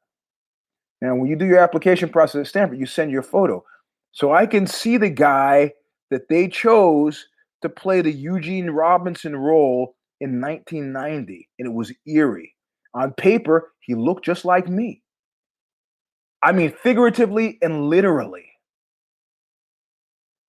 Now, 1.01 1.16
when 1.16 1.30
you 1.30 1.36
do 1.36 1.45
your 1.45 1.60
application 1.60 2.10
process 2.10 2.41
at 2.41 2.47
Stanford, 2.47 2.80
you 2.80 2.86
send 2.86 3.12
your 3.12 3.22
photo. 3.24 3.64
So 4.12 4.34
I 4.34 4.47
can 4.47 4.66
see 4.66 4.97
the 4.97 5.10
guy 5.10 5.74
that 6.10 6.28
they 6.28 6.47
chose 6.47 7.28
to 7.62 7.70
play 7.70 8.01
the 8.01 8.12
Eugene 8.12 8.70
Robinson 8.70 9.36
role 9.36 9.95
in 10.20 10.41
1990, 10.41 11.49
and 11.60 11.68
it 11.68 11.74
was 11.74 11.93
eerie. 12.08 12.53
On 12.93 13.12
paper, 13.14 13.74
he 13.88 13.95
looked 13.95 14.25
just 14.25 14.45
like 14.45 14.67
me. 14.67 15.01
I 16.43 16.51
mean, 16.51 16.71
figuratively 16.71 17.57
and 17.61 17.89
literally. 17.89 18.45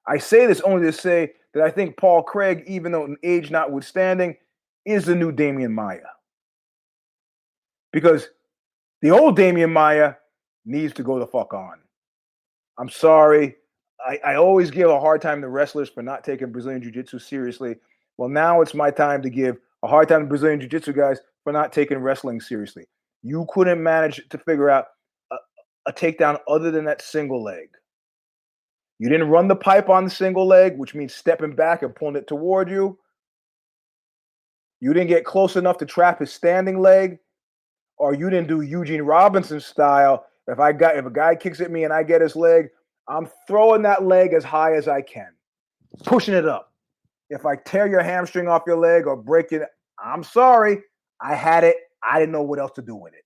I 0.06 0.18
say 0.18 0.46
this 0.46 0.60
only 0.60 0.82
to 0.86 0.92
say 0.92 1.32
that 1.54 1.62
I 1.62 1.70
think 1.70 1.96
Paul 1.96 2.22
Craig, 2.22 2.64
even 2.66 2.92
though 2.92 3.16
age 3.22 3.50
notwithstanding, 3.50 4.36
is 4.84 5.04
the 5.04 5.14
new 5.14 5.32
Demian 5.32 5.70
Maia. 5.70 6.00
Because 7.92 8.28
the 9.02 9.10
old 9.10 9.38
Demian 9.38 9.72
Maia 9.72 10.14
needs 10.66 10.92
to 10.94 11.02
go 11.02 11.18
the 11.18 11.26
fuck 11.26 11.54
on. 11.54 11.78
I'm 12.78 12.90
sorry. 12.90 13.56
I, 14.04 14.18
I 14.24 14.34
always 14.34 14.70
give 14.70 14.90
a 14.90 15.00
hard 15.00 15.22
time 15.22 15.40
to 15.42 15.48
wrestlers 15.48 15.88
for 15.88 16.02
not 16.02 16.24
taking 16.24 16.50
Brazilian 16.50 16.82
Jiu 16.82 16.90
Jitsu 16.90 17.18
seriously. 17.18 17.76
Well, 18.16 18.28
now 18.28 18.62
it's 18.62 18.74
my 18.74 18.90
time 18.90 19.22
to 19.22 19.30
give 19.30 19.58
a 19.82 19.88
hard 19.88 20.08
time 20.08 20.22
to 20.22 20.26
Brazilian 20.26 20.60
Jiu 20.60 20.68
Jitsu 20.68 20.92
guys 20.92 21.20
for 21.44 21.52
not 21.52 21.72
taking 21.72 21.98
wrestling 21.98 22.40
seriously. 22.40 22.86
You 23.22 23.46
couldn't 23.50 23.82
manage 23.82 24.26
to 24.28 24.38
figure 24.38 24.70
out 24.70 24.86
a, 25.32 25.36
a 25.86 25.92
takedown 25.92 26.38
other 26.48 26.70
than 26.70 26.84
that 26.86 27.02
single 27.02 27.42
leg. 27.42 27.68
You 28.98 29.08
didn't 29.08 29.28
run 29.28 29.48
the 29.48 29.56
pipe 29.56 29.88
on 29.88 30.04
the 30.04 30.10
single 30.10 30.46
leg, 30.46 30.76
which 30.76 30.94
means 30.94 31.14
stepping 31.14 31.54
back 31.54 31.82
and 31.82 31.94
pulling 31.94 32.16
it 32.16 32.26
toward 32.26 32.68
you. 32.68 32.98
You 34.80 34.92
didn't 34.92 35.08
get 35.08 35.24
close 35.24 35.56
enough 35.56 35.78
to 35.78 35.86
trap 35.86 36.20
his 36.20 36.32
standing 36.32 36.80
leg, 36.80 37.18
or 37.96 38.14
you 38.14 38.30
didn't 38.30 38.48
do 38.48 38.60
Eugene 38.60 39.02
Robinson 39.02 39.60
style 39.60 40.24
if 40.48 40.58
I 40.58 40.72
got 40.72 40.96
if 40.96 41.04
a 41.04 41.10
guy 41.10 41.36
kicks 41.36 41.60
at 41.60 41.70
me 41.70 41.84
and 41.84 41.92
I 41.92 42.02
get 42.02 42.22
his 42.22 42.34
leg, 42.34 42.68
I'm 43.06 43.28
throwing 43.46 43.82
that 43.82 44.04
leg 44.04 44.32
as 44.32 44.44
high 44.44 44.74
as 44.74 44.88
I 44.88 45.02
can, 45.02 45.28
pushing 46.04 46.34
it 46.34 46.48
up. 46.48 46.72
If 47.30 47.44
I 47.44 47.56
tear 47.56 47.86
your 47.86 48.02
hamstring 48.02 48.48
off 48.48 48.62
your 48.66 48.78
leg 48.78 49.06
or 49.06 49.14
break 49.14 49.52
it, 49.52 49.62
I'm 50.02 50.24
sorry. 50.24 50.78
I 51.20 51.34
had 51.34 51.64
it. 51.64 51.76
I 52.02 52.18
didn't 52.18 52.32
know 52.32 52.42
what 52.42 52.58
else 52.58 52.72
to 52.72 52.82
do 52.82 52.94
with 52.94 53.14
it. 53.14 53.24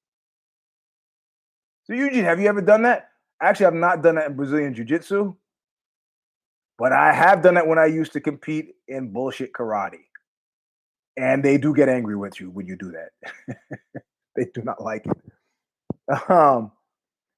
So 1.85 1.95
Eugene, 1.95 2.25
have 2.25 2.41
you 2.41 2.49
ever 2.49 2.61
done 2.61 2.83
that? 2.83 3.09
Actually, 3.41 3.67
I've 3.67 3.75
not 3.75 4.03
done 4.03 4.15
that 4.15 4.29
in 4.31 4.37
Brazilian 4.37 4.75
Jiu-Jitsu, 4.75 5.35
but 6.79 6.93
I 6.93 7.13
have 7.13 7.43
done 7.43 7.55
that 7.55 7.67
when 7.67 7.79
I 7.79 7.87
used 7.87 8.13
to 8.13 8.21
compete 8.21 8.75
in 8.89 9.13
bullshit 9.13 9.53
karate. 9.53 9.99
And 11.17 11.45
they 11.45 11.59
do 11.59 11.75
get 11.75 11.89
angry 11.89 12.17
with 12.17 12.41
you 12.41 12.51
when 12.51 12.67
you 12.67 12.77
do 12.77 12.93
that. 12.93 13.57
they 14.37 14.47
do 14.55 14.63
not 14.63 14.83
like 14.83 15.05
it. 15.07 16.31
Um, 16.31 16.73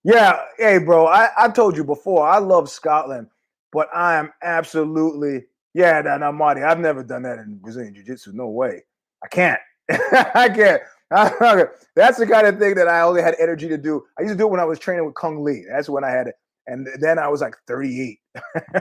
yeah, 0.05 0.43
hey, 0.59 0.79
bro. 0.79 1.07
I, 1.07 1.29
I 1.37 1.49
told 1.49 1.77
you 1.77 1.85
before, 1.85 2.29
I 2.29 2.39
love 2.39 2.69
Scotland, 2.69 3.29
but 3.73 3.89
I 3.95 4.17
am 4.17 4.33
absolutely 4.43 5.47
yeah, 5.75 6.01
no, 6.03 6.17
no, 6.17 6.33
Marty. 6.33 6.63
I've 6.63 6.79
never 6.79 7.03
done 7.03 7.23
that 7.25 7.39
in 7.39 7.57
Brazilian 7.57 7.95
Jiu 7.95 8.05
Jitsu. 8.05 8.33
No 8.33 8.49
way. 8.49 8.85
I 9.25 9.29
can't. 9.29 9.61
I 9.91 10.49
can't. 10.49 10.81
That's 11.11 12.19
the 12.19 12.27
kind 12.27 12.47
of 12.47 12.59
thing 12.59 12.75
that 12.75 12.89
I 12.89 13.03
only 13.03 13.23
had 13.23 13.37
energy 13.39 13.69
to 13.69 13.79
do. 13.79 14.03
I 14.19 14.23
used 14.23 14.35
to 14.35 14.39
do 14.39 14.47
it 14.47 14.51
when 14.51 14.61
I 14.61 14.65
was 14.65 14.79
training 14.79 15.05
with 15.05 15.15
Cung 15.15 15.43
Le. 15.45 15.55
That's 15.71 15.89
when 15.89 16.05
I 16.05 16.11
had 16.11 16.27
it. 16.27 16.35
And 16.67 16.87
then 17.01 17.19
I 17.19 17.29
was 17.29 17.41
like 17.41 17.55
38. 17.67 18.19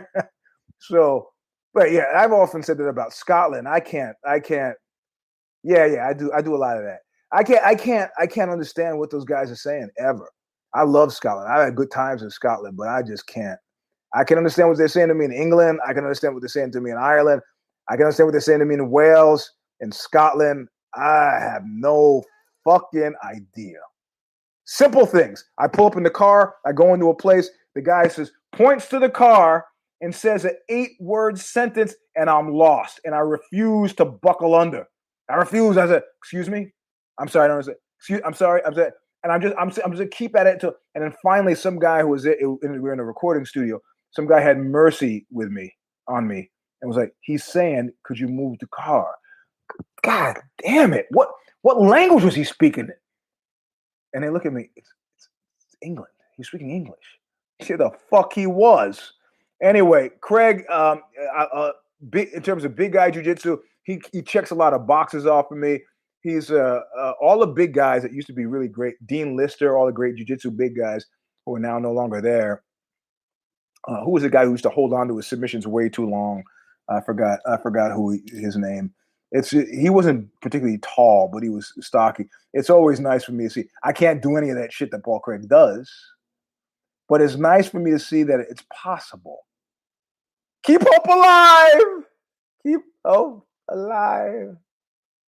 so, 0.80 1.30
but 1.74 1.92
yeah, 1.92 2.06
I've 2.16 2.32
often 2.32 2.64
said 2.64 2.78
that 2.78 2.86
about 2.86 3.14
Scotland. 3.14 3.68
I 3.68 3.80
can't, 3.80 4.16
I 4.26 4.40
can't. 4.40 4.76
Yeah, 5.64 5.86
yeah, 5.86 6.08
I 6.08 6.14
do. 6.14 6.32
I 6.34 6.42
do 6.42 6.56
a 6.56 6.58
lot 6.58 6.78
of 6.78 6.84
that. 6.84 7.00
I 7.32 7.44
can't, 7.44 7.64
I 7.64 7.76
can't, 7.76 8.12
I 8.20 8.28
can't 8.28 8.52
understand 8.52 9.00
what 9.00 9.10
those 9.10 9.26
guys 9.26 9.52
are 9.52 9.56
saying 9.56 9.90
ever. 9.98 10.30
I 10.74 10.84
love 10.84 11.14
Scotland. 11.14 11.52
I 11.52 11.64
had 11.66 11.76
good 11.76 11.92
times 11.92 12.24
in 12.24 12.30
Scotland, 12.30 12.78
but 12.78 12.88
I 12.88 13.02
just 13.02 13.28
can't. 13.28 13.60
I 14.14 14.24
can 14.24 14.38
understand 14.38 14.70
what 14.70 14.78
they're 14.78 14.88
saying 14.88 15.08
to 15.10 15.16
me 15.16 15.26
in 15.26 15.34
England. 15.34 15.80
I 15.88 15.94
can 15.94 16.04
understand 16.04 16.34
what 16.34 16.42
they're 16.42 16.50
saying 16.50 16.72
to 16.74 16.82
me 16.82 16.92
in 16.92 16.98
Ireland. 16.98 17.42
I 17.90 17.96
can 17.96 18.06
understand 18.06 18.28
what 18.28 18.32
they're 18.32 18.42
saying 18.42 18.60
to 18.60 18.66
me 18.66 18.76
in 18.76 18.90
Wales, 18.90 19.52
in 19.80 19.92
Scotland. 19.92 20.68
I 20.96 21.40
have 21.40 21.64
no 21.66 22.24
fucking 22.64 23.14
idea. 23.24 23.80
Simple 24.66 25.06
things. 25.06 25.46
I 25.58 25.68
pull 25.68 25.88
up 25.88 25.98
in 25.98 26.04
the 26.04 26.10
car, 26.10 26.56
I 26.66 26.72
go 26.72 26.94
into 26.94 27.10
a 27.10 27.16
place, 27.16 27.50
the 27.76 27.82
guy 27.82 28.08
says, 28.08 28.32
points 28.54 28.88
to 28.90 29.00
the 29.00 29.10
car 29.10 29.66
and 30.02 30.14
says 30.14 30.46
an 30.46 30.56
eight 30.70 30.92
word 31.00 31.40
sentence, 31.40 31.96
and 32.16 32.30
I'm 32.30 32.54
lost. 32.54 33.00
And 33.04 33.16
I 33.16 33.20
refuse 33.20 33.94
to 33.96 34.06
buckle 34.06 34.56
under. 34.56 34.86
I 35.30 35.36
refuse. 35.36 35.78
I 35.78 35.88
said, 35.88 36.04
Excuse 36.22 36.50
me? 36.50 36.72
I'm 37.20 37.28
sorry. 37.28 37.46
I 37.46 37.48
don't 37.48 37.58
understand. 37.58 37.78
Excuse, 38.00 38.22
I'm 38.26 38.34
sorry. 38.34 38.62
I'm 38.66 38.74
sorry 38.74 38.92
and 39.24 39.32
I'm 39.32 39.42
just 39.42 39.56
I'm 39.58 39.72
I'm 39.84 39.96
just 39.96 40.12
keep 40.12 40.36
at 40.36 40.48
it 40.48 40.54
until 40.54 40.74
and 40.96 41.04
then 41.04 41.14
finally 41.24 41.56
some 41.56 41.80
guy 41.80 42.02
who 42.02 42.10
was 42.10 42.26
it, 42.26 42.38
it, 42.40 42.48
we 42.62 42.80
were 42.80 42.94
in 42.94 43.00
a 43.00 43.06
recording 43.06 43.46
studio. 43.46 43.80
Some 44.12 44.28
guy 44.28 44.42
had 44.42 44.58
mercy 44.58 45.26
with 45.32 45.50
me 45.50 45.74
on 46.08 46.28
me 46.28 46.50
and 46.82 46.90
was 46.90 46.98
like, 46.98 47.14
he's 47.22 47.44
saying, 47.44 47.92
could 48.04 48.20
you 48.20 48.28
move 48.28 48.58
the 48.60 48.68
car? 48.68 49.16
God 50.04 50.38
damn 50.64 50.94
it! 50.94 51.08
What 51.12 51.30
what 51.62 51.82
language 51.82 52.24
was 52.24 52.36
he 52.36 52.44
speaking? 52.44 52.90
And 54.14 54.24
they 54.24 54.30
look 54.30 54.46
at 54.46 54.54
me. 54.54 54.70
It's, 54.76 54.90
it's, 55.18 55.30
it's 55.66 55.78
England. 55.82 56.12
He's 56.38 56.48
speaking 56.48 56.70
English. 56.70 57.20
See 57.62 57.74
the 57.74 57.92
fuck 58.10 58.34
he 58.34 58.46
was. 58.46 59.14
Anyway, 59.62 60.12
Craig, 60.22 60.66
um, 60.70 61.02
uh, 61.36 61.46
uh, 61.54 61.72
big 62.10 62.30
in 62.34 62.44
terms 62.44 62.66
of 62.66 62.76
big 62.76 62.94
guy 62.94 63.12
jujitsu, 63.12 63.60
he 63.84 64.02
he 64.12 64.22
checks 64.22 64.52
a 64.52 64.56
lot 64.56 64.74
of 64.74 64.86
boxes 64.86 65.26
off 65.26 65.52
of 65.52 65.58
me 65.58 65.80
he's 66.24 66.50
uh, 66.50 66.80
uh, 66.98 67.14
all 67.22 67.40
the 67.40 67.48
big 67.48 67.74
guys 67.74 68.02
that 68.02 68.14
used 68.14 68.28
to 68.28 68.34
be 68.34 68.46
really 68.46 68.68
great. 68.68 68.96
Dean 69.06 69.36
Lister, 69.36 69.78
all 69.78 69.86
the 69.86 69.92
great 69.92 70.16
jiu-jitsu 70.16 70.52
big 70.52 70.76
guys 70.76 71.06
who 71.46 71.56
are 71.56 71.60
now 71.60 71.78
no 71.78 71.92
longer 71.92 72.22
there. 72.22 72.64
Uh, 73.88 74.04
who 74.04 74.12
was 74.12 74.24
the 74.24 74.30
guy 74.30 74.46
who 74.46 74.52
used 74.52 74.64
to 74.64 74.70
hold 74.70 74.94
on 74.94 75.10
to 75.10 75.18
his 75.18 75.28
submissions 75.28 75.68
way 75.68 75.90
too 75.90 76.10
long? 76.10 76.44
I 76.90 77.02
forgot. 77.02 77.40
I 77.46 77.58
forgot 77.58 77.92
who 77.92 78.12
he, 78.12 78.22
his 78.28 78.56
name. 78.56 78.94
It's 79.34 79.50
he 79.50 79.90
wasn't 79.90 80.30
particularly 80.42 80.78
tall, 80.78 81.28
but 81.28 81.42
he 81.42 81.50
was 81.50 81.74
stocky. 81.80 82.30
It's 82.54 82.70
always 82.70 83.00
nice 83.00 83.24
for 83.24 83.32
me 83.32 83.46
to 83.46 83.50
see. 83.50 83.66
I 83.84 83.92
can't 83.92 84.22
do 84.22 84.38
any 84.38 84.52
of 84.52 84.58
that 84.58 84.72
shit 84.72 84.92
that 84.92 85.04
Paul 85.04 85.20
Craig 85.20 85.50
does, 85.50 85.92
but 87.10 87.20
it's 87.20 87.36
nice 87.36 87.68
for 87.68 87.80
me 87.80 87.90
to 87.92 88.00
see 88.00 88.22
that 88.24 88.40
it's 88.40 88.64
possible. 88.72 89.40
Keep 90.62 90.84
hope 90.88 91.08
alive. 91.08 92.06
Keep 92.64 92.82
hope 93.04 93.48
alive. 93.70 94.56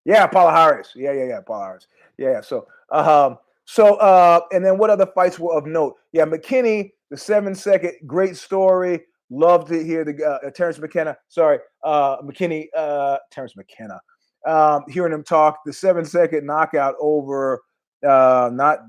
Yeah, 0.06 0.28
Paula 0.28 0.52
Harris. 0.52 0.92
Yeah, 0.96 1.12
yeah, 1.12 1.26
yeah, 1.26 1.40
Paula 1.42 1.66
Harris. 1.66 1.88
Yeah, 2.20 2.42
so 2.42 2.68
um, 2.92 3.40
so 3.66 3.96
uh, 3.96 4.42
and 4.52 4.64
then 4.64 4.78
what 4.78 4.92
other 4.92 5.08
fights 5.08 5.40
were 5.40 5.58
of 5.58 5.66
note? 5.66 5.96
Yeah, 6.12 6.26
McKinney, 6.26 6.92
the 7.10 7.18
seven 7.18 7.56
second, 7.56 7.94
great 8.06 8.38
story. 8.38 9.02
Love 9.30 9.68
to 9.70 9.84
hear 9.84 10.06
the 10.06 10.24
uh, 10.24 10.50
Terrence 10.52 10.78
McKenna. 10.78 11.18
Sorry, 11.28 11.60
uh, 11.84 12.18
McKinney, 12.22 12.68
uh, 12.78 13.18
Terrence 13.32 13.56
McKenna. 13.56 14.00
Um, 14.46 14.84
hearing 14.88 15.14
him 15.14 15.24
talk, 15.24 15.60
the 15.66 15.74
seven 15.74 16.06
second 16.06 16.46
knockout 16.46 16.94
over 17.00 17.62
uh, 18.08 18.50
not 18.54 18.80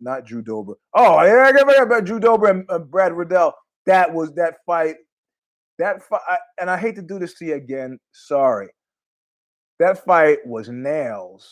not 0.00 0.26
Drew 0.26 0.42
Dober. 0.42 0.74
Oh, 0.94 1.22
yeah, 1.22 1.44
I 1.46 1.58
forgot 1.58 1.82
about 1.82 2.04
Drew 2.04 2.20
Dober 2.20 2.48
and 2.48 2.70
uh, 2.70 2.78
Brad 2.78 3.12
Riddell. 3.12 3.54
That 3.86 4.12
was 4.12 4.32
that 4.34 4.56
fight. 4.66 4.96
That 5.78 6.02
fight, 6.02 6.20
and 6.60 6.68
I 6.68 6.76
hate 6.76 6.96
to 6.96 7.02
do 7.02 7.18
this 7.18 7.34
to 7.34 7.46
you 7.46 7.54
again. 7.54 7.98
Sorry, 8.12 8.68
that 9.78 10.04
fight 10.04 10.38
was 10.46 10.68
nails. 10.68 11.50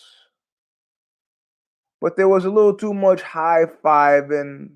But 2.01 2.16
there 2.16 2.28
was 2.28 2.45
a 2.45 2.51
little 2.51 2.74
too 2.74 2.93
much 2.93 3.22
high 3.22 3.64
fiving, 3.82 4.68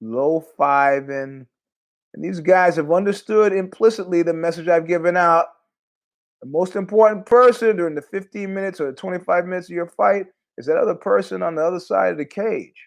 low 0.00 0.42
five 0.56 1.10
and 2.14 2.24
these 2.24 2.40
guys 2.40 2.76
have 2.76 2.90
understood 2.90 3.52
implicitly 3.52 4.22
the 4.22 4.34
message 4.34 4.68
I've 4.68 4.88
given 4.88 5.16
out. 5.16 5.46
The 6.42 6.48
most 6.48 6.74
important 6.74 7.26
person 7.26 7.76
during 7.76 7.94
the 7.94 8.02
15 8.02 8.52
minutes 8.52 8.80
or 8.80 8.90
the 8.90 8.96
25 8.96 9.46
minutes 9.46 9.68
of 9.68 9.74
your 9.74 9.88
fight 9.88 10.26
is 10.58 10.66
that 10.66 10.76
other 10.76 10.94
person 10.94 11.42
on 11.42 11.54
the 11.54 11.64
other 11.64 11.80
side 11.80 12.12
of 12.12 12.18
the 12.18 12.24
cage. 12.24 12.86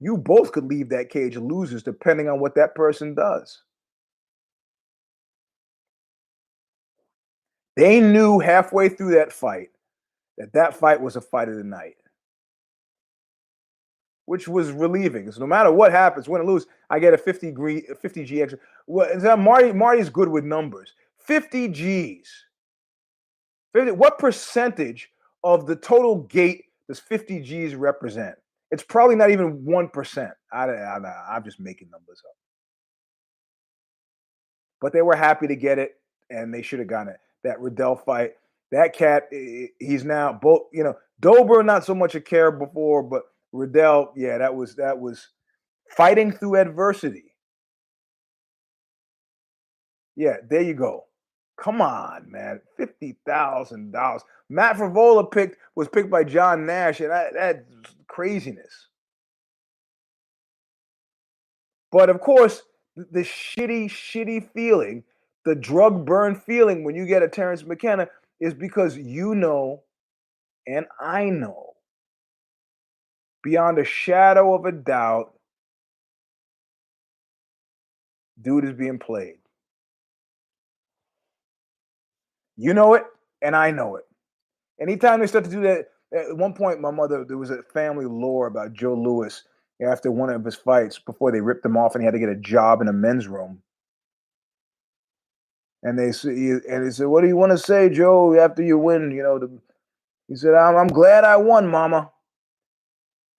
You 0.00 0.16
both 0.16 0.52
could 0.52 0.64
leave 0.64 0.88
that 0.90 1.10
cage 1.10 1.36
losers 1.36 1.82
depending 1.82 2.28
on 2.28 2.40
what 2.40 2.54
that 2.56 2.74
person 2.74 3.14
does. 3.14 3.62
They 7.76 8.00
knew 8.00 8.38
halfway 8.38 8.88
through 8.88 9.14
that 9.14 9.32
fight 9.32 9.68
that 10.38 10.52
that 10.52 10.76
fight 10.76 11.00
was 11.00 11.16
a 11.16 11.20
fight 11.20 11.48
of 11.48 11.56
the 11.56 11.64
night, 11.64 11.96
which 14.26 14.48
was 14.48 14.70
relieving. 14.70 15.30
So 15.30 15.40
no 15.40 15.46
matter 15.46 15.70
what 15.70 15.92
happens, 15.92 16.28
win 16.28 16.40
or 16.40 16.46
lose, 16.46 16.66
I 16.90 16.98
get 16.98 17.14
a 17.14 17.18
50 17.18 17.52
G, 17.52 17.82
50 18.00 18.24
G 18.24 18.42
extra. 18.42 18.58
Well, 18.86 19.36
Marty 19.36 19.72
Marty's 19.72 20.10
good 20.10 20.28
with 20.28 20.44
numbers. 20.44 20.94
50 21.18 21.68
G's. 21.68 22.30
50, 23.74 23.92
what 23.92 24.18
percentage 24.18 25.10
of 25.42 25.66
the 25.66 25.76
total 25.76 26.16
gate 26.24 26.64
does 26.88 27.00
50 27.00 27.40
G's 27.40 27.74
represent? 27.74 28.36
It's 28.70 28.82
probably 28.82 29.16
not 29.16 29.30
even 29.30 29.62
1%. 29.62 30.32
I, 30.52 30.64
I, 30.64 30.96
I'm 31.30 31.44
just 31.44 31.60
making 31.60 31.90
numbers 31.90 32.22
up. 32.26 32.36
But 34.80 34.92
they 34.92 35.02
were 35.02 35.16
happy 35.16 35.46
to 35.46 35.56
get 35.56 35.78
it, 35.78 35.96
and 36.30 36.52
they 36.52 36.62
should 36.62 36.78
have 36.78 36.88
gotten 36.88 37.14
it. 37.14 37.20
That 37.42 37.60
Riddell 37.60 37.96
fight, 37.96 38.32
that 38.70 38.94
cat, 38.94 39.28
he's 39.30 40.04
now 40.04 40.32
both, 40.32 40.62
you 40.72 40.82
know, 40.82 40.94
Dober, 41.20 41.62
not 41.62 41.84
so 41.84 41.94
much 41.94 42.14
a 42.14 42.20
care 42.20 42.50
before, 42.50 43.02
but 43.02 43.22
Riddell, 43.54 44.12
yeah, 44.16 44.38
that 44.38 44.54
was, 44.54 44.76
that 44.76 44.98
was 44.98 45.28
fighting 45.96 46.32
through 46.32 46.56
adversity. 46.56 47.24
Yeah, 50.16 50.36
there 50.48 50.62
you 50.62 50.74
go. 50.74 51.04
Come 51.60 51.80
on, 51.80 52.30
man. 52.30 52.60
Fifty 52.76 53.16
thousand 53.26 53.92
dollars. 53.92 54.22
Matt 54.48 54.76
Frevola 54.76 55.30
picked 55.30 55.56
was 55.76 55.88
picked 55.88 56.10
by 56.10 56.24
John 56.24 56.66
Nash, 56.66 57.00
and 57.00 57.10
that, 57.10 57.32
that's 57.34 57.60
craziness. 58.08 58.88
But 61.92 62.10
of 62.10 62.20
course, 62.20 62.62
the 62.96 63.20
shitty, 63.20 63.86
shitty 63.86 64.50
feeling, 64.52 65.04
the 65.44 65.54
drug 65.54 66.04
burn 66.04 66.34
feeling 66.34 66.84
when 66.84 66.96
you 66.96 67.06
get 67.06 67.22
a 67.22 67.28
Terrance 67.28 67.62
McKinney 67.62 68.08
is 68.40 68.54
because 68.54 68.96
you 68.96 69.34
know, 69.34 69.82
and 70.66 70.86
I 71.00 71.26
know, 71.26 71.63
beyond 73.44 73.78
a 73.78 73.84
shadow 73.84 74.54
of 74.54 74.64
a 74.64 74.72
doubt, 74.72 75.34
dude 78.42 78.64
is 78.64 78.72
being 78.72 78.98
played. 78.98 79.36
You 82.56 82.74
know 82.74 82.94
it, 82.94 83.04
and 83.42 83.54
I 83.54 83.70
know 83.70 83.96
it. 83.96 84.04
Anytime 84.80 85.20
they 85.20 85.26
start 85.28 85.44
to 85.44 85.50
do 85.50 85.62
that, 85.62 85.86
at 86.12 86.36
one 86.36 86.54
point, 86.54 86.80
my 86.80 86.90
mother, 86.90 87.24
there 87.24 87.38
was 87.38 87.50
a 87.50 87.62
family 87.74 88.06
lore 88.06 88.46
about 88.46 88.72
Joe 88.72 88.94
Louis 88.94 89.42
after 89.86 90.10
one 90.10 90.30
of 90.30 90.44
his 90.44 90.54
fights 90.56 90.98
before 90.98 91.32
they 91.32 91.40
ripped 91.40 91.66
him 91.66 91.76
off 91.76 91.94
and 91.94 92.02
he 92.02 92.06
had 92.06 92.14
to 92.14 92.20
get 92.20 92.28
a 92.28 92.36
job 92.36 92.80
in 92.80 92.88
a 92.88 92.92
men's 92.92 93.28
room. 93.28 93.60
And 95.82 95.98
they 95.98 96.12
and 96.68 96.84
he 96.84 96.90
said, 96.92 97.08
"What 97.08 97.22
do 97.22 97.28
you 97.28 97.36
want 97.36 97.52
to 97.52 97.58
say, 97.58 97.90
Joe? 97.90 98.38
After 98.40 98.62
you 98.62 98.78
win, 98.78 99.10
you 99.10 99.22
know?" 99.22 99.38
The, 99.38 99.50
he 100.28 100.36
said, 100.36 100.54
"I'm, 100.54 100.76
I'm 100.76 100.88
glad 100.88 101.24
I 101.24 101.36
won, 101.36 101.68
Mama." 101.68 102.10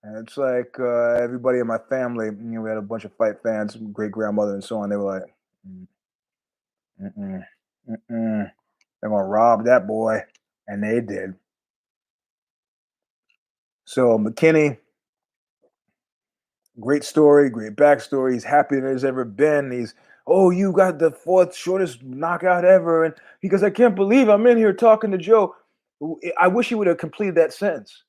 It's 0.05 0.37
like 0.37 0.75
uh, 0.79 1.15
everybody 1.21 1.59
in 1.59 1.67
my 1.67 1.79
family, 1.89 2.27
you 2.27 2.33
know, 2.33 2.61
we 2.61 2.69
had 2.69 2.77
a 2.79 2.81
bunch 2.83 3.05
of 3.05 3.13
fight 3.17 3.35
fans, 3.43 3.77
great 3.93 4.11
grandmother, 4.11 4.53
and 4.53 4.63
so 4.63 4.79
on. 4.79 4.89
They 4.89 4.97
were 4.97 5.03
like, 5.19 5.35
mm, 5.69 5.87
mm-mm, 7.03 7.45
mm-mm. 7.89 8.51
They're 9.01 9.09
gonna 9.11 9.25
rob 9.25 9.65
that 9.65 9.87
boy, 9.87 10.21
and 10.67 10.83
they 10.83 11.01
did. 11.01 11.35
So 13.85 14.17
McKinney, 14.19 14.77
great 16.79 17.03
story, 17.03 17.49
great 17.49 17.75
backstory. 17.75 18.33
He's 18.33 18.45
happier 18.45 18.81
than 18.81 18.93
he's 18.93 19.05
ever 19.05 19.25
been. 19.25 19.71
He's 19.71 19.95
oh, 20.27 20.51
you 20.51 20.71
got 20.73 20.99
the 20.99 21.11
fourth 21.11 21.55
shortest 21.55 22.03
knockout 22.03 22.65
ever, 22.65 23.05
and 23.05 23.15
because 23.41 23.63
I 23.63 23.71
can't 23.71 23.95
believe 23.95 24.29
I'm 24.29 24.47
in 24.47 24.57
here 24.57 24.73
talking 24.73 25.11
to 25.11 25.17
Joe. 25.19 25.55
I 26.39 26.47
wish 26.49 26.69
he 26.69 26.75
would 26.75 26.87
have 26.87 26.97
completed 26.97 27.35
that 27.35 27.53
sentence. 27.53 28.03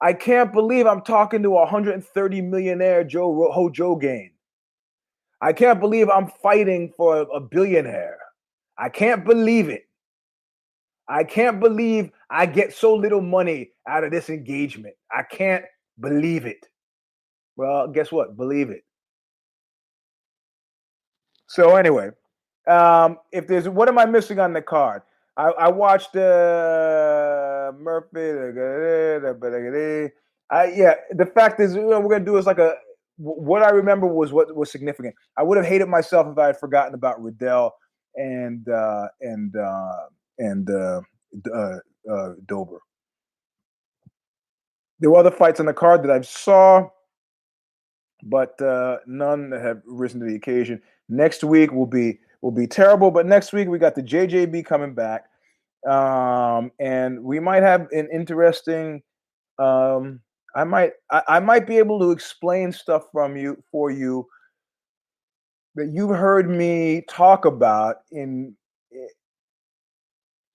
I 0.00 0.12
can't 0.12 0.52
believe 0.52 0.86
I'm 0.86 1.02
talking 1.02 1.42
to 1.42 1.50
a 1.50 1.60
130 1.60 2.40
millionaire 2.40 3.04
Joe 3.04 3.50
Ho 3.52 3.68
Joe 3.68 3.90
Rogan. 3.90 4.30
I 5.42 5.52
can't 5.52 5.80
believe 5.80 6.08
I'm 6.08 6.28
fighting 6.42 6.92
for 6.96 7.26
a 7.34 7.40
billionaire. 7.40 8.18
I 8.78 8.88
can't 8.88 9.24
believe 9.24 9.68
it. 9.68 9.84
I 11.08 11.24
can't 11.24 11.60
believe 11.60 12.10
I 12.30 12.46
get 12.46 12.72
so 12.72 12.94
little 12.94 13.20
money 13.20 13.70
out 13.86 14.04
of 14.04 14.10
this 14.10 14.30
engagement. 14.30 14.94
I 15.10 15.22
can't 15.22 15.64
believe 15.98 16.46
it. 16.46 16.66
Well, 17.56 17.88
guess 17.88 18.12
what? 18.12 18.36
Believe 18.36 18.70
it. 18.70 18.84
So 21.46 21.74
anyway, 21.76 22.10
um, 22.68 23.18
if 23.32 23.48
there's 23.48 23.68
what 23.68 23.88
am 23.88 23.98
I 23.98 24.04
missing 24.04 24.38
on 24.38 24.52
the 24.52 24.62
card? 24.62 25.02
I, 25.36 25.48
I 25.48 25.68
watched 25.68 26.14
uh, 26.14 26.20
Murphy. 27.72 28.20
I 30.50 30.64
yeah. 30.74 30.94
The 31.12 31.26
fact 31.26 31.60
is, 31.60 31.74
we're 31.76 32.00
gonna 32.02 32.24
do 32.24 32.36
is 32.36 32.46
like 32.46 32.58
a. 32.58 32.74
What 33.16 33.62
I 33.62 33.70
remember 33.70 34.06
was 34.06 34.32
what 34.32 34.54
was 34.56 34.70
significant. 34.70 35.14
I 35.36 35.42
would 35.42 35.58
have 35.58 35.66
hated 35.66 35.88
myself 35.88 36.26
if 36.30 36.38
I 36.38 36.46
had 36.46 36.58
forgotten 36.58 36.94
about 36.94 37.22
Riddell 37.22 37.74
and 38.14 38.66
uh, 38.68 39.08
and 39.20 39.54
uh, 39.54 40.06
and 40.38 40.70
uh, 40.70 41.00
uh, 41.54 41.76
uh, 42.10 42.32
Dober. 42.46 42.78
There 45.00 45.10
were 45.10 45.18
other 45.18 45.30
fights 45.30 45.60
on 45.60 45.66
the 45.66 45.72
card 45.72 46.02
that 46.02 46.10
I 46.10 46.20
saw, 46.22 46.88
but 48.22 48.60
uh, 48.60 48.98
none 49.06 49.50
that 49.50 49.62
have 49.62 49.82
risen 49.86 50.20
to 50.20 50.26
the 50.26 50.34
occasion. 50.34 50.82
Next 51.08 51.42
week 51.42 51.72
will 51.72 51.86
be 51.86 52.18
will 52.42 52.50
be 52.50 52.66
terrible, 52.66 53.10
but 53.10 53.26
next 53.26 53.52
week 53.52 53.68
we 53.68 53.78
got 53.78 53.94
the 53.94 54.02
JJB 54.02 54.64
coming 54.64 54.94
back, 54.94 55.26
um, 55.88 56.70
and 56.78 57.22
we 57.22 57.40
might 57.40 57.62
have 57.62 57.88
an 57.92 58.08
interesting. 58.12 59.02
Um, 59.58 60.20
I 60.54 60.64
might 60.64 60.92
I, 61.10 61.22
I 61.28 61.40
might 61.40 61.66
be 61.66 61.78
able 61.78 62.00
to 62.00 62.10
explain 62.10 62.72
stuff 62.72 63.04
from 63.12 63.36
you 63.36 63.62
for 63.70 63.90
you 63.90 64.26
that 65.76 65.90
you've 65.92 66.16
heard 66.16 66.50
me 66.50 67.04
talk 67.08 67.44
about 67.44 67.96
in 68.10 68.54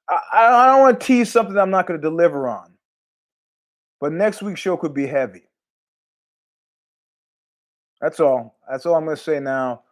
I, 0.09 0.19
I 0.33 0.65
don't 0.67 0.81
want 0.81 0.99
to 0.99 1.05
tease 1.05 1.31
something 1.31 1.57
I'm 1.57 1.71
not 1.71 1.87
going 1.87 1.99
to 1.99 2.09
deliver 2.09 2.47
on. 2.47 2.73
But 3.99 4.11
next 4.11 4.41
week's 4.41 4.59
show 4.59 4.77
could 4.77 4.93
be 4.93 5.07
heavy. 5.07 5.43
That's 8.01 8.19
all. 8.19 8.57
That's 8.69 8.85
all 8.85 8.95
I'm 8.95 9.05
going 9.05 9.17
to 9.17 9.23
say 9.23 9.39
now. 9.39 9.83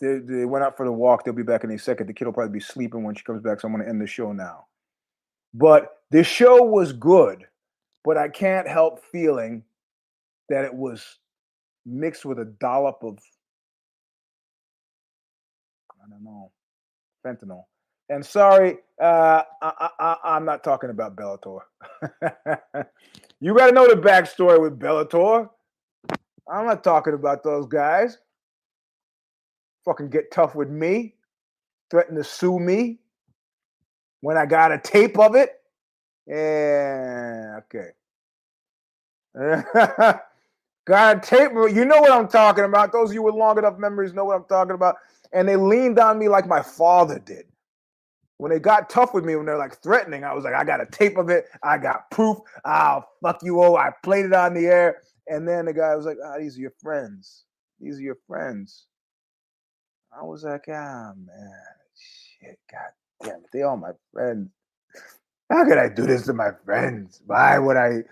They, 0.00 0.18
they 0.18 0.44
went 0.44 0.64
out 0.64 0.76
for 0.76 0.86
the 0.86 0.92
walk. 0.92 1.24
They'll 1.24 1.34
be 1.34 1.42
back 1.42 1.64
in 1.64 1.70
a 1.70 1.78
second. 1.78 2.06
The 2.06 2.14
kid 2.14 2.24
will 2.24 2.32
probably 2.32 2.52
be 2.52 2.64
sleeping 2.64 3.04
when 3.04 3.14
she 3.14 3.22
comes 3.22 3.42
back. 3.42 3.60
So 3.60 3.68
I'm 3.68 3.74
going 3.74 3.84
to 3.84 3.88
end 3.88 4.00
the 4.00 4.06
show 4.06 4.32
now. 4.32 4.66
But 5.52 5.98
the 6.10 6.24
show 6.24 6.62
was 6.62 6.92
good, 6.92 7.44
but 8.04 8.16
I 8.16 8.28
can't 8.28 8.68
help 8.68 9.04
feeling 9.12 9.62
that 10.48 10.64
it 10.64 10.74
was 10.74 11.18
mixed 11.84 12.24
with 12.24 12.38
a 12.38 12.44
dollop 12.44 13.02
of, 13.02 13.18
I 15.90 16.08
don't 16.08 16.24
know, 16.24 16.50
fentanyl. 17.24 17.64
And 18.08 18.26
sorry, 18.26 18.78
uh, 19.00 19.42
I, 19.62 20.16
am 20.24 20.44
not 20.44 20.64
talking 20.64 20.90
about 20.90 21.14
Bellator. 21.14 21.60
you 23.40 23.56
got 23.56 23.68
to 23.68 23.72
know 23.72 23.86
the 23.86 24.00
backstory 24.00 24.60
with 24.60 24.80
Bellator. 24.80 25.48
I'm 26.50 26.66
not 26.66 26.82
talking 26.82 27.14
about 27.14 27.44
those 27.44 27.66
guys. 27.66 28.18
Fucking 29.84 30.10
get 30.10 30.30
tough 30.30 30.54
with 30.54 30.68
me, 30.68 31.14
threaten 31.90 32.16
to 32.16 32.24
sue 32.24 32.58
me 32.58 32.98
when 34.20 34.36
I 34.36 34.46
got 34.46 34.72
a 34.72 34.78
tape 34.78 35.18
of 35.18 35.34
it. 35.34 35.60
Yeah, 36.26 37.60
okay. 37.60 37.90
got 40.86 41.16
a 41.16 41.20
tape. 41.20 41.52
You 41.52 41.84
know 41.84 42.00
what 42.00 42.12
I'm 42.12 42.28
talking 42.28 42.64
about. 42.64 42.92
Those 42.92 43.10
of 43.10 43.14
you 43.14 43.22
with 43.22 43.34
long 43.34 43.58
enough 43.58 43.78
memories 43.78 44.12
know 44.12 44.24
what 44.24 44.36
I'm 44.36 44.44
talking 44.44 44.74
about. 44.74 44.96
And 45.32 45.48
they 45.48 45.56
leaned 45.56 45.98
on 45.98 46.18
me 46.18 46.28
like 46.28 46.46
my 46.46 46.62
father 46.62 47.18
did 47.18 47.46
when 48.40 48.50
they 48.50 48.58
got 48.58 48.88
tough 48.88 49.12
with 49.12 49.22
me, 49.22 49.36
when 49.36 49.44
they're 49.44 49.58
like 49.58 49.82
threatening, 49.82 50.24
I 50.24 50.32
was 50.32 50.44
like, 50.44 50.54
I 50.54 50.64
got 50.64 50.80
a 50.80 50.86
tape 50.86 51.18
of 51.18 51.28
it. 51.28 51.44
I 51.62 51.76
got 51.76 52.10
proof. 52.10 52.38
I'll 52.64 53.06
fuck 53.22 53.42
you 53.42 53.62
over. 53.62 53.76
I 53.76 53.90
played 54.02 54.24
it 54.24 54.32
on 54.32 54.54
the 54.54 54.66
air. 54.66 55.02
And 55.28 55.46
then 55.46 55.66
the 55.66 55.74
guy 55.74 55.94
was 55.94 56.06
like, 56.06 56.16
ah, 56.24 56.38
these 56.38 56.56
are 56.56 56.60
your 56.60 56.72
friends. 56.82 57.44
These 57.80 57.98
are 57.98 58.02
your 58.02 58.16
friends. 58.26 58.86
I 60.12 60.22
was 60.24 60.44
like, 60.44 60.64
ah, 60.68 61.12
man, 61.16 61.52
shit, 61.96 62.58
god 62.70 62.90
damn 63.22 63.40
it. 63.40 63.46
They 63.52 63.62
all 63.62 63.76
my 63.76 63.92
friends. 64.12 64.50
How 65.50 65.64
could 65.64 65.78
I 65.78 65.88
do 65.88 66.06
this 66.06 66.26
to 66.26 66.32
my 66.32 66.50
friends? 66.64 67.22
Why 67.26 67.58
would 67.58 67.76
I? 67.76 68.04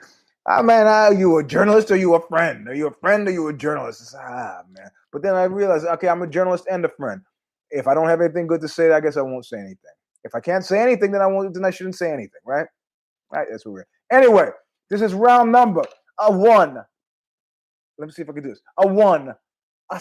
ah 0.49 0.63
man, 0.63 0.87
are 0.87 1.15
you 1.15 1.39
a 1.39 1.45
journalist 1.45 1.91
or 1.91 1.97
you 1.97 2.15
a 2.15 2.27
friend? 2.27 2.69
Are 2.69 2.75
you 2.75 2.89
a 2.89 2.95
friend 2.95 3.29
or 3.29 3.31
you 3.31 3.49
a 3.49 3.53
journalist? 3.53 4.15
Ah 4.19 4.63
man. 4.73 4.91
But 5.13 5.23
then 5.23 5.35
I 5.35 5.45
realized, 5.45 5.87
okay, 5.87 6.09
I'm 6.09 6.23
a 6.23 6.27
journalist 6.27 6.65
and 6.71 6.85
a 6.85 6.89
friend. 6.89 7.21
If 7.71 7.87
I 7.87 7.95
don't 7.95 8.09
have 8.09 8.21
anything 8.21 8.47
good 8.47 8.61
to 8.63 8.69
say, 8.69 8.93
I 8.93 9.01
guess 9.01 9.17
I 9.17 9.23
won't 9.23 9.45
say 9.45 9.59
anything. 9.59 9.77
If 10.25 10.35
I 10.35 10.41
can't 10.41 10.65
say 10.65 10.81
anything, 10.81 11.13
then 11.13 11.21
I 11.21 11.27
won't. 11.27 11.55
Then 11.55 11.65
I 11.65 11.71
shouldn't 11.71 11.97
say 11.97 12.11
anything, 12.11 12.41
right? 12.45 12.67
Right. 13.31 13.47
That's 13.51 13.65
what 13.65 13.73
we're. 13.73 13.87
Anyway, 14.11 14.49
this 14.91 15.03
is 15.03 15.15
round 15.15 15.53
number 15.53 15.85
a 16.19 16.33
one. 16.33 16.77
Let 17.99 18.07
me 18.07 18.13
see 18.13 18.23
if 18.23 18.31
I 18.31 18.33
can 18.33 18.43
do 18.43 18.51
this. 18.51 18.61
A 18.79 18.87
one. 18.87 19.35
A, 19.91 20.01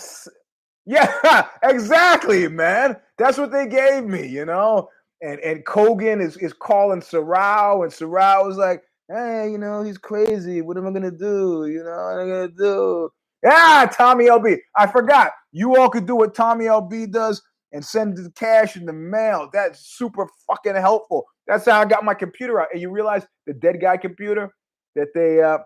yeah, 0.88 1.48
exactly, 1.64 2.48
man. 2.48 2.96
That's 3.18 3.38
what 3.38 3.52
they 3.52 3.68
gave 3.68 4.06
me, 4.06 4.26
you 4.26 4.46
know. 4.46 4.90
And 5.22 5.40
and 5.42 5.66
Kogan 5.66 6.22
is 6.22 6.38
is 6.38 6.54
calling 6.54 7.02
Sorrow, 7.02 7.84
and 7.84 7.92
Sorrow 7.92 8.48
was 8.48 8.58
like, 8.58 8.84
"Hey, 9.10 9.52
you 9.52 9.58
know, 9.58 9.84
he's 9.84 9.98
crazy. 9.98 10.62
What 10.62 10.78
am 10.78 10.88
I 10.88 10.92
gonna 10.92 11.12
do? 11.12 11.68
You 11.68 11.84
know, 11.84 11.92
what 11.92 12.22
am 12.22 12.28
I 12.28 12.32
gonna 12.32 12.48
do?" 12.48 13.10
Yeah, 13.44 13.90
Tommy 13.92 14.26
LB. 14.26 14.60
I 14.78 14.88
forgot. 14.88 15.32
You 15.52 15.76
all 15.76 15.90
could 15.90 16.08
do 16.08 16.16
what 16.16 16.34
Tommy 16.34 16.66
LB 16.66 17.12
does 17.12 17.42
and 17.74 17.84
send 17.84 18.16
the 18.16 18.32
cash 18.36 18.78
in 18.78 18.86
the 18.86 18.94
mail. 18.94 19.50
That's 19.52 19.86
super 19.98 20.28
fucking 20.48 20.76
helpful. 20.76 21.26
That's 21.48 21.66
how 21.66 21.82
I 21.82 21.86
got 21.86 22.06
my 22.06 22.14
computer 22.14 22.62
out. 22.62 22.70
And 22.72 22.82
you 22.82 22.90
realize 22.90 23.26
the 23.46 23.54
dead 23.54 23.82
guy 23.82 23.98
computer 23.98 24.52
that 24.96 25.10
they 25.14 25.42
uh 25.42 25.60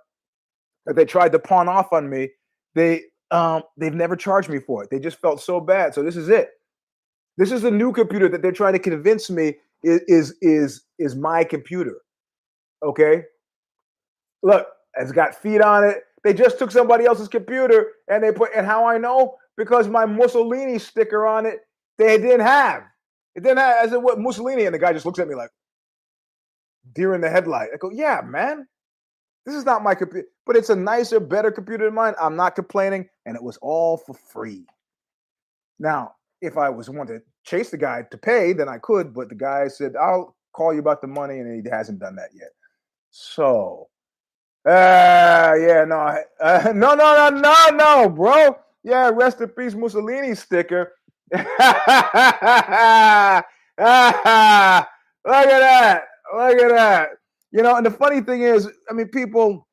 that 0.86 0.96
they 0.96 1.06
tried 1.06 1.32
to 1.34 1.40
pawn 1.40 1.70
off 1.70 1.94
on 1.94 2.10
me, 2.10 2.30
they 2.74 3.04
um 3.32 3.64
they've 3.78 3.94
never 3.94 4.16
charged 4.16 4.50
me 4.50 4.60
for 4.60 4.84
it. 4.84 4.90
They 4.90 5.00
just 5.00 5.20
felt 5.20 5.42
so 5.42 5.60
bad. 5.60 5.94
So 5.94 6.04
this 6.04 6.16
is 6.16 6.30
it. 6.30 6.50
This 7.38 7.52
is 7.52 7.62
the 7.62 7.72
new 7.72 7.92
computer 7.92 8.28
that 8.30 8.42
they're 8.42 8.52
trying 8.52 8.74
to 8.74 8.80
convince 8.80 9.30
me 9.30 9.56
is 9.84 10.02
is 10.08 10.36
is, 10.42 10.84
is 11.00 11.16
my 11.16 11.44
computer. 11.44 11.98
Okay. 12.84 13.24
Look, 14.44 14.68
it's 14.98 15.12
got 15.12 15.36
feet 15.36 15.62
on 15.62 15.84
it. 15.84 16.04
They 16.24 16.34
just 16.34 16.60
took 16.60 16.72
somebody 16.72 17.06
else's 17.06 17.28
computer 17.28 17.88
and 18.08 18.24
they 18.24 18.32
put 18.32 18.52
and 18.56 18.66
how 18.66 18.86
I 18.86 18.98
know 18.98 19.36
because 19.58 19.88
my 19.88 20.06
Mussolini 20.06 20.78
sticker 20.78 21.26
on 21.26 21.46
it 21.46 21.60
they 21.98 22.18
didn't 22.18 22.42
have. 22.42 22.84
It 23.36 23.44
didn't 23.44 23.60
have. 23.60 23.86
I 23.86 23.90
said, 23.90 23.98
"What 23.98 24.20
Mussolini?" 24.20 24.66
And 24.66 24.74
the 24.74 24.80
guy 24.80 24.92
just 24.94 25.06
looks 25.06 25.20
at 25.20 25.28
me 25.28 25.36
like 25.36 25.50
deer 26.94 27.14
in 27.14 27.22
the 27.22 27.30
headlight. 27.30 27.70
I 27.74 27.78
go, 27.78 27.92
"Yeah, 27.92 28.22
man, 28.26 28.68
this 29.46 29.56
is 29.56 29.66
not 29.66 29.84
my 29.84 29.96
computer, 29.96 30.28
but 30.46 30.56
it's 30.56 30.70
a 30.70 30.76
nicer, 30.76 31.20
better 31.20 31.52
computer 31.52 31.86
than 31.86 31.96
mine. 31.96 32.14
I'm 32.20 32.36
not 32.36 32.56
complaining, 32.56 33.10
and 33.26 33.36
it 33.36 33.44
was 33.44 33.58
all 33.58 33.98
for 33.98 34.14
free." 34.14 34.66
Now, 35.80 36.16
if 36.42 36.58
I 36.58 36.70
was 36.70 36.90
wanting 36.90 37.20
to 37.20 37.26
chase 37.44 37.72
the 37.72 37.78
guy 37.78 38.04
to 38.12 38.18
pay, 38.18 38.54
then 38.54 38.70
I 38.70 38.78
could, 38.78 39.14
but 39.14 39.30
the 39.30 39.36
guy 39.36 39.68
said, 39.68 39.96
"I'll 39.96 40.36
call 40.54 40.74
you 40.74 40.80
about 40.80 41.02
the 41.02 41.08
money," 41.08 41.40
and 41.40 41.66
he 41.66 41.70
hasn't 41.70 42.00
done 42.00 42.16
that 42.18 42.30
yet. 42.34 42.52
So, 43.12 43.90
uh, 44.66 45.56
yeah, 45.60 45.86
no, 45.88 46.18
uh, 46.42 46.72
no, 46.76 46.94
no, 46.94 47.30
no, 47.30 47.30
no, 47.30 47.56
no, 47.74 48.10
bro. 48.10 48.58
Yeah, 48.84 49.12
rest 49.14 49.42
in 49.42 49.50
peace, 49.50 49.76
Mussolini 49.76 50.36
sticker. 50.36 50.94
Look 51.32 51.46
at 51.48 53.46
that. 55.26 56.04
Look 56.34 56.62
at 56.62 56.70
that. 56.70 57.10
You 57.52 57.64
know, 57.64 57.76
and 57.76 57.86
the 57.86 57.92
funny 57.92 58.22
thing 58.22 58.42
is, 58.42 58.70
I 58.90 58.94
mean, 58.94 59.10
people, 59.10 59.68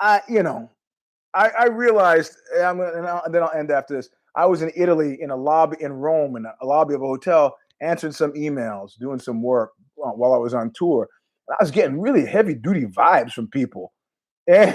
I, 0.00 0.20
you 0.28 0.42
know, 0.42 0.70
I, 1.34 1.50
I 1.58 1.66
realized, 1.66 2.36
I'm 2.62 2.80
and, 2.80 3.06
I'll, 3.06 3.22
and 3.24 3.34
then 3.34 3.42
I'll 3.42 3.52
end 3.52 3.70
after 3.70 3.94
this. 3.94 4.10
I 4.36 4.46
was 4.46 4.62
in 4.62 4.70
Italy 4.76 5.18
in 5.20 5.30
a 5.30 5.36
lobby 5.36 5.76
in 5.80 5.92
Rome 5.92 6.36
in 6.36 6.44
a 6.46 6.66
lobby 6.66 6.94
of 6.94 7.02
a 7.02 7.06
hotel, 7.06 7.56
answering 7.80 8.12
some 8.12 8.32
emails, 8.32 8.92
doing 8.98 9.18
some 9.18 9.42
work 9.42 9.72
uh, 10.04 10.10
while 10.10 10.32
I 10.32 10.38
was 10.38 10.54
on 10.54 10.72
tour. 10.74 11.08
I 11.50 11.56
was 11.60 11.70
getting 11.70 12.00
really 12.00 12.26
heavy 12.26 12.54
duty 12.54 12.84
vibes 12.84 13.32
from 13.32 13.48
people, 13.48 13.92
and 14.46 14.74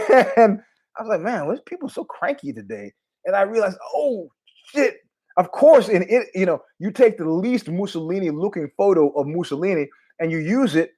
I 0.98 1.02
was 1.02 1.08
like, 1.08 1.22
"Man, 1.22 1.48
why 1.48 1.58
people 1.66 1.88
so 1.88 2.04
cranky 2.04 2.52
today?" 2.52 2.92
And 3.26 3.36
I 3.36 3.44
realized, 3.44 3.78
"Oh 3.96 4.28
shit, 4.74 4.98
of 5.38 5.52
course, 5.52 5.90
in 5.90 6.04
it, 6.10 6.28
you 6.36 6.46
know, 6.46 6.62
you 6.80 6.92
take 6.92 7.18
the 7.18 7.30
least 7.30 7.70
Mussolini 7.70 8.30
looking 8.32 8.70
photo 8.78 9.10
of 9.10 9.28
Mussolini 9.28 9.88
and 10.20 10.32
you 10.32 10.40
use 10.40 10.76
it, 10.76 10.92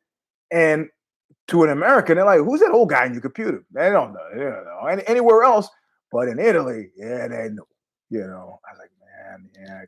and 0.52 0.90
to 1.48 1.64
an 1.64 1.70
American, 1.70 2.16
they're 2.16 2.26
like, 2.26 2.40
"Who's 2.40 2.60
that 2.62 2.72
old 2.72 2.90
guy 2.90 3.06
in 3.06 3.14
your 3.14 3.22
computer?" 3.22 3.64
They 3.72 3.90
don't 3.90 4.14
know. 4.14 4.28
They 4.34 4.44
don't 4.44 4.66
know. 4.66 4.88
And 4.90 5.04
anywhere 5.08 5.44
else, 5.44 5.70
but 6.12 6.28
in 6.28 6.40
Italy, 6.40 6.92
yeah, 6.96 7.28
they 7.28 7.50
know. 7.50 7.68
You 8.10 8.22
know, 8.22 8.60
I 8.68 8.72
was 8.72 8.80
like, 8.80 8.92
man, 9.00 9.50
yeah, 9.60 9.82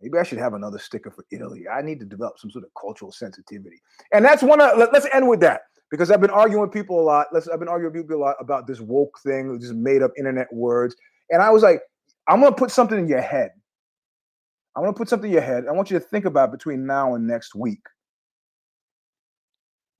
maybe 0.00 0.18
I 0.18 0.22
should 0.22 0.38
have 0.38 0.54
another 0.54 0.78
sticker 0.78 1.10
for 1.10 1.24
Italy. 1.30 1.68
I 1.68 1.82
need 1.82 2.00
to 2.00 2.06
develop 2.06 2.38
some 2.38 2.50
sort 2.50 2.64
of 2.64 2.70
cultural 2.80 3.12
sensitivity, 3.12 3.80
and 4.12 4.24
that's 4.24 4.42
one. 4.42 4.60
Of, 4.60 4.78
let, 4.78 4.94
us 4.94 5.06
end 5.12 5.28
with 5.28 5.40
that 5.40 5.62
because 5.90 6.10
I've 6.10 6.20
been 6.20 6.30
arguing 6.30 6.62
with 6.62 6.72
people 6.72 7.00
a 7.00 7.02
lot. 7.02 7.28
Let's 7.32 7.48
I've 7.48 7.58
been 7.60 7.68
arguing 7.68 7.92
with 7.92 8.02
people 8.02 8.16
a 8.16 8.24
lot 8.24 8.36
about 8.40 8.66
this 8.66 8.80
woke 8.80 9.18
thing, 9.20 9.58
just 9.60 9.74
made 9.74 10.02
up 10.02 10.12
internet 10.18 10.52
words, 10.52 10.96
and 11.30 11.42
I 11.42 11.50
was 11.50 11.62
like, 11.62 11.82
I'm 12.28 12.40
going 12.40 12.52
to 12.52 12.58
put 12.58 12.70
something 12.70 12.98
in 12.98 13.08
your 13.08 13.20
head. 13.20 13.50
I'm 14.76 14.82
going 14.82 14.94
to 14.94 14.98
put 14.98 15.08
something 15.08 15.28
in 15.28 15.34
your 15.34 15.42
head. 15.42 15.64
I 15.68 15.72
want 15.72 15.90
you 15.90 15.98
to 15.98 16.04
think 16.04 16.24
about 16.24 16.52
between 16.52 16.86
now 16.86 17.14
and 17.14 17.26
next 17.26 17.54
week. 17.54 17.82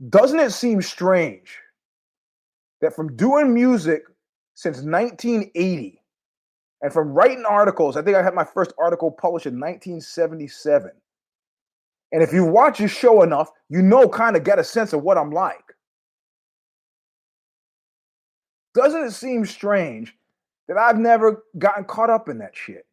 Doesn't 0.09 0.38
it 0.38 0.53
seem 0.53 0.80
strange 0.80 1.59
that 2.80 2.96
from 2.96 3.16
doing 3.16 3.53
music 3.53 4.03
since 4.55 4.78
1980 4.78 6.01
and 6.82 6.92
from 6.92 7.11
writing 7.11 7.44
articles, 7.46 7.96
I 7.96 8.03
think 8.03 8.16
I 8.16 8.22
had 8.22 8.34
my 8.34 8.44
first 8.44 8.72
article 8.78 9.11
published 9.11 9.46
in 9.46 9.55
1977. 9.55 10.90
And 12.12 12.22
if 12.22 12.32
you 12.32 12.44
watch 12.44 12.80
your 12.80 12.88
show 12.88 13.22
enough, 13.22 13.51
you 13.68 13.82
know, 13.82 14.09
kind 14.09 14.36
of 14.36 14.44
get 14.44 14.59
a 14.59 14.64
sense 14.64 14.92
of 14.92 15.03
what 15.03 15.18
I'm 15.18 15.30
like. 15.30 15.74
Doesn't 18.74 19.05
it 19.05 19.12
seem 19.12 19.44
strange 19.44 20.16
that 20.68 20.78
I've 20.78 20.98
never 20.98 21.42
gotten 21.59 21.84
caught 21.84 22.11
up 22.11 22.28
in 22.28 22.38
that 22.38 22.57
shit. 22.57 22.86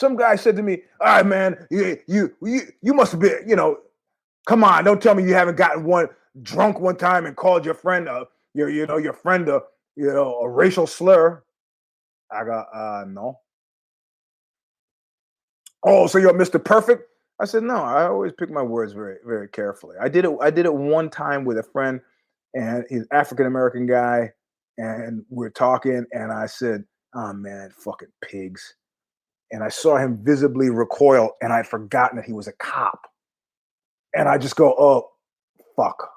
Some 0.00 0.16
guy 0.16 0.36
said 0.36 0.56
to 0.56 0.62
me, 0.62 0.82
"All 1.00 1.08
right, 1.08 1.26
man, 1.26 1.66
you 1.70 1.98
you 2.08 2.34
you, 2.42 2.62
you 2.80 2.94
must 2.94 3.12
have 3.12 3.20
been, 3.20 3.44
you 3.46 3.54
know, 3.54 3.78
come 4.46 4.64
on, 4.64 4.84
don't 4.84 5.02
tell 5.02 5.14
me 5.14 5.24
you 5.24 5.34
haven't 5.34 5.58
gotten 5.58 5.84
one 5.84 6.08
drunk 6.42 6.80
one 6.80 6.96
time 6.96 7.26
and 7.26 7.36
called 7.36 7.66
your 7.66 7.74
friend 7.74 8.08
a 8.08 8.26
your 8.54 8.70
you 8.70 8.86
know 8.86 8.96
your 8.96 9.12
friend 9.12 9.46
a 9.50 9.60
you 9.96 10.06
know 10.06 10.40
a 10.40 10.48
racial 10.48 10.86
slur." 10.86 11.42
I 12.32 12.44
got 12.44 12.66
uh 12.74 13.04
no. 13.06 13.40
Oh, 15.84 16.06
so 16.06 16.18
you're 16.18 16.32
Mr. 16.34 16.64
Perfect? 16.64 17.04
I 17.40 17.44
said 17.44 17.62
no. 17.64 17.76
I 17.76 18.06
always 18.06 18.32
pick 18.38 18.50
my 18.50 18.62
words 18.62 18.94
very 18.94 19.18
very 19.26 19.48
carefully. 19.48 19.96
I 20.00 20.08
did 20.08 20.24
it. 20.24 20.32
I 20.40 20.50
did 20.50 20.64
it 20.66 20.74
one 20.74 21.10
time 21.10 21.44
with 21.44 21.58
a 21.58 21.62
friend 21.62 22.00
and 22.54 22.84
he's 22.88 23.06
African 23.12 23.46
American 23.46 23.86
guy, 23.86 24.32
and 24.78 25.24
we're 25.28 25.50
talking, 25.50 26.06
and 26.12 26.32
I 26.32 26.46
said, 26.46 26.84
"Oh 27.14 27.32
man, 27.34 27.70
fucking 27.76 28.12
pigs," 28.22 28.74
and 29.50 29.62
I 29.62 29.68
saw 29.68 29.96
him 29.96 30.18
visibly 30.22 30.70
recoil, 30.70 31.30
and 31.40 31.52
I'd 31.52 31.66
forgotten 31.66 32.16
that 32.16 32.24
he 32.24 32.32
was 32.32 32.48
a 32.48 32.52
cop, 32.52 33.06
and 34.14 34.28
I 34.28 34.38
just 34.38 34.56
go, 34.56 34.74
"Oh, 34.78 35.10
fuck." 35.76 36.10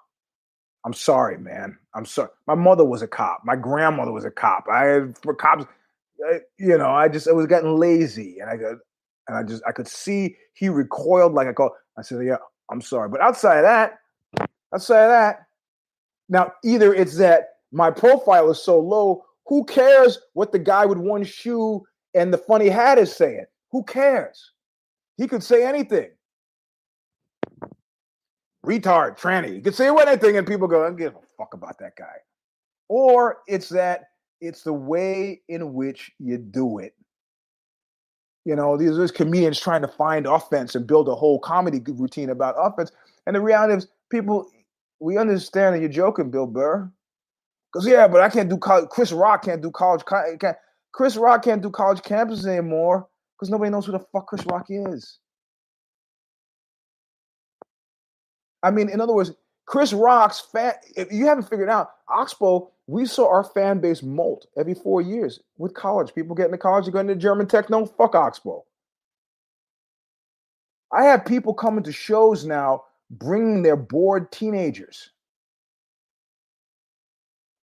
I'm 0.85 0.93
sorry, 0.93 1.37
man. 1.37 1.77
I'm 1.95 2.05
sorry. 2.05 2.29
My 2.45 2.55
mother 2.55 2.83
was 2.83 3.01
a 3.01 3.07
cop. 3.07 3.41
My 3.45 3.55
grandmother 3.55 4.11
was 4.11 4.25
a 4.25 4.31
cop. 4.31 4.65
I 4.69 4.83
had 4.85 5.17
for 5.19 5.33
cops, 5.33 5.65
I, 6.27 6.39
you 6.57 6.77
know, 6.77 6.89
I 6.89 7.07
just 7.07 7.27
I 7.27 7.31
was 7.31 7.47
getting 7.47 7.77
lazy, 7.77 8.39
and 8.39 8.49
I 8.49 8.57
got, 8.57 8.75
and 9.27 9.37
I 9.37 9.43
just 9.43 9.63
I 9.67 9.71
could 9.71 9.87
see 9.87 10.35
he 10.53 10.69
recoiled 10.69 11.33
like 11.33 11.47
I 11.47 11.53
called. 11.53 11.71
I 11.97 12.01
said, 12.01 12.25
"Yeah, 12.25 12.37
I'm 12.69 12.81
sorry," 12.81 13.09
but 13.09 13.21
outside 13.21 13.57
of 13.57 13.63
that, 13.63 13.99
outside 14.73 15.03
of 15.03 15.09
that, 15.09 15.47
now, 16.29 16.51
either 16.63 16.93
it's 16.93 17.17
that 17.17 17.49
my 17.71 17.91
profile 17.91 18.49
is 18.49 18.61
so 18.61 18.79
low, 18.79 19.25
who 19.45 19.65
cares 19.65 20.19
what 20.33 20.51
the 20.51 20.59
guy 20.59 20.85
with 20.85 20.97
one 20.97 21.23
shoe 21.23 21.83
and 22.13 22.33
the 22.33 22.37
funny 22.37 22.69
hat 22.69 22.97
is 22.97 23.15
saying? 23.15 23.45
Who 23.71 23.83
cares? 23.83 24.51
He 25.17 25.27
could 25.27 25.43
say 25.43 25.65
anything. 25.65 26.09
Retard, 28.65 29.19
tranny. 29.19 29.55
He 29.55 29.61
could 29.61 29.75
say 29.75 29.89
anything, 29.89 30.37
and 30.37 30.47
people 30.47 30.67
go, 30.67 30.83
I 30.83 30.87
don't 30.87 30.95
give 30.95 31.15
a 31.15 31.19
fuck 31.37 31.53
about 31.53 31.77
that 31.79 31.95
guy. 31.95 32.17
Or 32.87 33.39
it's 33.47 33.69
that 33.69 34.05
it's 34.41 34.63
the 34.63 34.73
way 34.73 35.41
in 35.49 35.73
which 35.73 36.11
you 36.19 36.37
do 36.37 36.79
it. 36.79 36.93
You 38.45 38.55
know, 38.55 38.75
these 38.77 39.11
comedians 39.11 39.59
trying 39.59 39.81
to 39.81 39.87
find 39.87 40.27
offense 40.27 40.75
and 40.75 40.85
build 40.85 41.07
a 41.07 41.15
whole 41.15 41.39
comedy 41.39 41.81
routine 41.85 42.29
about 42.29 42.55
offense. 42.57 42.91
And 43.25 43.35
the 43.35 43.41
reality 43.41 43.73
is, 43.73 43.87
people 44.09 44.49
we 44.99 45.17
understand 45.17 45.75
that 45.75 45.79
you're 45.79 45.89
joking, 45.89 46.29
Bill 46.29 46.47
Burr. 46.47 46.89
Because 47.71 47.87
yeah, 47.87 48.07
but 48.07 48.21
I 48.21 48.29
can't 48.29 48.49
do 48.49 48.57
college. 48.57 48.89
Chris 48.89 49.11
Rock 49.11 49.43
can't 49.43 49.61
do 49.61 49.71
college. 49.71 50.03
Can't, 50.05 50.57
Chris 50.93 51.17
Rock 51.17 51.43
can't 51.43 51.61
do 51.61 51.69
college 51.69 52.01
campuses 52.01 52.45
anymore 52.47 53.07
because 53.35 53.49
nobody 53.49 53.69
knows 53.69 53.85
who 53.85 53.91
the 53.91 53.99
fuck 53.99 54.27
Chris 54.27 54.45
Rock 54.45 54.67
is. 54.69 55.19
I 58.61 58.71
mean, 58.71 58.89
in 58.89 59.01
other 59.01 59.13
words, 59.13 59.31
Chris 59.65 59.91
Rock's 59.91 60.39
fan. 60.39 60.73
If 60.95 61.11
you 61.11 61.25
haven't 61.25 61.49
figured 61.49 61.69
out, 61.69 61.91
Oxbow, 62.07 62.69
we 62.87 63.05
saw 63.05 63.29
our 63.29 63.43
fan 63.43 63.79
base 63.79 64.03
molt 64.03 64.45
every 64.57 64.73
four 64.73 65.01
years 65.01 65.39
with 65.57 65.73
college. 65.73 66.13
People 66.13 66.35
getting 66.35 66.51
to 66.51 66.57
college, 66.57 66.91
going 66.91 67.07
to 67.07 67.15
German 67.15 67.47
techno, 67.47 67.85
fuck 67.85 68.15
Oxbow. 68.15 68.63
I 70.91 71.05
have 71.05 71.25
people 71.25 71.53
coming 71.53 71.83
to 71.83 71.91
shows 71.91 72.45
now 72.45 72.83
bringing 73.09 73.63
their 73.63 73.75
bored 73.75 74.31
teenagers. 74.31 75.09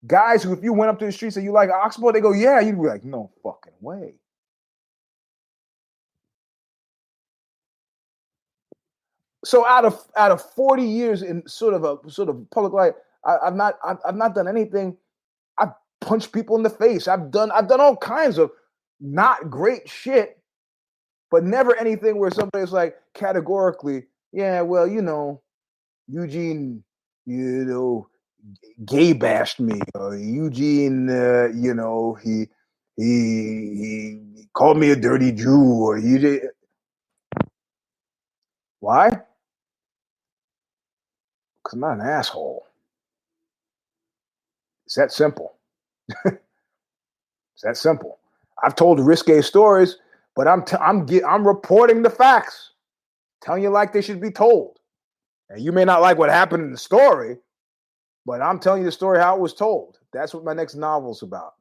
Guys 0.07 0.43
who, 0.43 0.53
if 0.53 0.63
you 0.63 0.73
went 0.73 0.89
up 0.89 0.99
to 0.99 1.05
the 1.05 1.11
streets 1.11 1.35
and 1.35 1.45
you 1.45 1.51
like 1.51 1.69
Oxbow, 1.69 2.11
they 2.11 2.21
go, 2.21 2.31
yeah, 2.31 2.59
you'd 2.59 2.81
be 2.81 2.87
like, 2.87 3.03
no 3.03 3.29
fucking 3.43 3.73
way. 3.81 4.13
So 9.43 9.65
out 9.65 9.85
of 9.85 10.05
out 10.17 10.31
of 10.31 10.41
40 10.41 10.83
years 10.83 11.21
in 11.21 11.47
sort 11.47 11.73
of 11.73 11.83
a 11.83 11.97
sort 12.09 12.29
of 12.29 12.49
public 12.51 12.73
life, 12.73 12.93
I, 13.25 13.37
have 13.45 13.55
not 13.55 13.79
I've, 13.83 13.97
I've 14.05 14.15
not 14.15 14.35
done 14.35 14.47
anything. 14.47 14.97
I've 15.57 15.71
punched 16.01 16.33
people 16.33 16.57
in 16.57 16.63
the 16.63 16.69
face. 16.69 17.07
I've 17.07 17.31
done 17.31 17.51
I've 17.51 17.67
done 17.69 17.79
all 17.79 17.95
kinds 17.95 18.37
of 18.37 18.51
not 18.99 19.49
great 19.49 19.87
shit, 19.87 20.39
but 21.31 21.43
never 21.43 21.75
anything 21.75 22.17
where 22.17 22.31
somebody's 22.31 22.73
like 22.73 22.97
categorically, 23.13 24.07
yeah, 24.31 24.61
well, 24.61 24.87
you 24.87 25.01
know, 25.01 25.41
Eugene, 26.07 26.83
you 27.25 27.65
know, 27.65 28.07
gay 28.85 29.13
bashed 29.13 29.59
me, 29.59 29.81
Eugene, 29.95 31.09
uh, 31.09 31.49
you 31.55 31.73
know, 31.73 32.15
he 32.23 32.47
he 32.97 33.03
he 34.35 34.49
called 34.53 34.77
me 34.77 34.91
a 34.91 34.95
dirty 34.95 35.31
Jew, 35.31 35.61
or 35.63 35.97
he 35.97 36.17
did. 36.19 36.43
Why? 38.79 39.09
Because 39.09 39.33
I'm 41.73 41.79
not 41.81 41.93
an 41.95 42.01
asshole. 42.01 42.67
It's 44.85 44.95
that 44.95 45.11
simple. 45.11 45.55
it's 46.25 47.63
that 47.63 47.77
simple. 47.77 48.19
I've 48.63 48.75
told 48.75 48.99
risque 48.99 49.41
stories, 49.41 49.97
but 50.35 50.47
I'm 50.47 50.63
t- 50.65 50.77
I'm 50.81 51.05
get- 51.05 51.25
I'm 51.25 51.47
reporting 51.47 52.03
the 52.03 52.09
facts, 52.09 52.71
telling 53.41 53.63
you 53.63 53.69
like 53.69 53.93
they 53.93 54.01
should 54.01 54.21
be 54.21 54.31
told. 54.31 54.79
And 55.49 55.61
you 55.61 55.71
may 55.71 55.85
not 55.85 56.01
like 56.01 56.17
what 56.17 56.29
happened 56.29 56.63
in 56.63 56.71
the 56.71 56.77
story, 56.79 57.37
but 58.29 58.43
I'm 58.43 58.59
telling 58.59 58.83
you 58.83 58.85
the 58.85 58.91
story 58.91 59.17
how 59.17 59.35
it 59.35 59.41
was 59.41 59.55
told. 59.55 59.97
That's 60.13 60.35
what 60.35 60.43
my 60.43 60.53
next 60.53 60.75
novel's 60.75 61.23
about. 61.23 61.53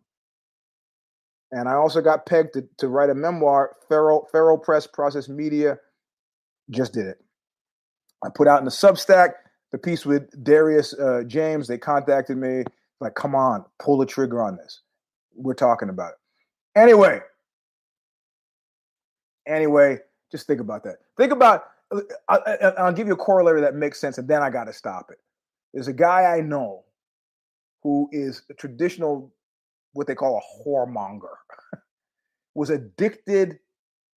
And 1.50 1.66
I 1.66 1.72
also 1.72 2.02
got 2.02 2.26
pegged 2.26 2.52
to, 2.52 2.68
to 2.76 2.88
write 2.88 3.08
a 3.08 3.14
memoir. 3.14 3.74
Pharaoh, 3.88 4.26
Pharaoh 4.30 4.58
Press 4.58 4.86
Process 4.86 5.30
Media 5.30 5.78
just 6.68 6.92
did 6.92 7.06
it. 7.06 7.24
I 8.22 8.28
put 8.34 8.48
out 8.48 8.58
in 8.58 8.66
the 8.66 8.70
Substack 8.70 9.30
the 9.72 9.78
piece 9.78 10.04
with 10.04 10.44
Darius 10.44 10.92
uh, 10.92 11.22
James. 11.26 11.68
They 11.68 11.78
contacted 11.78 12.36
me, 12.36 12.64
like, 13.00 13.14
come 13.14 13.34
on, 13.34 13.64
pull 13.78 13.96
the 13.96 14.04
trigger 14.04 14.42
on 14.42 14.58
this. 14.58 14.82
We're 15.34 15.54
talking 15.54 15.88
about 15.88 16.10
it. 16.10 16.78
Anyway, 16.78 17.20
anyway, 19.46 20.00
just 20.30 20.46
think 20.46 20.60
about 20.60 20.84
that. 20.84 20.96
Think 21.16 21.32
about, 21.32 21.64
uh, 21.90 22.02
I, 22.28 22.84
will 22.84 22.92
give 22.92 23.06
you 23.06 23.14
a 23.14 23.16
corollary 23.16 23.62
that 23.62 23.74
makes 23.74 23.98
sense, 23.98 24.18
and 24.18 24.28
then 24.28 24.42
I 24.42 24.50
got 24.50 24.64
to 24.64 24.74
stop 24.74 25.06
it. 25.10 25.16
There's 25.78 25.86
a 25.86 25.92
guy 25.92 26.24
I 26.24 26.40
know 26.40 26.82
who 27.84 28.08
is 28.10 28.42
a 28.50 28.54
traditional, 28.54 29.32
what 29.92 30.08
they 30.08 30.16
call 30.16 30.36
a 30.36 30.68
whoremonger, 30.68 31.36
was 32.56 32.70
addicted 32.70 33.60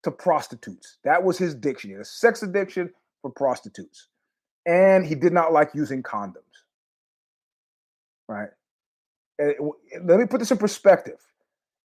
to 0.01 0.09
prostitutes. 0.09 0.97
That 1.03 1.23
was 1.23 1.37
his 1.37 1.53
addiction. 1.53 1.91
He 1.91 1.93
had 1.93 2.01
a 2.01 2.05
sex 2.05 2.41
addiction 2.41 2.89
for 3.21 3.29
prostitutes. 3.29 4.07
And 4.65 5.05
he 5.05 5.13
did 5.13 5.33
not 5.33 5.53
like 5.53 5.69
using 5.75 6.01
condoms. 6.01 6.41
Right? 8.27 8.49
And 9.37 9.53
let 10.05 10.19
me 10.19 10.25
put 10.25 10.39
this 10.39 10.49
in 10.49 10.57
perspective. 10.57 11.19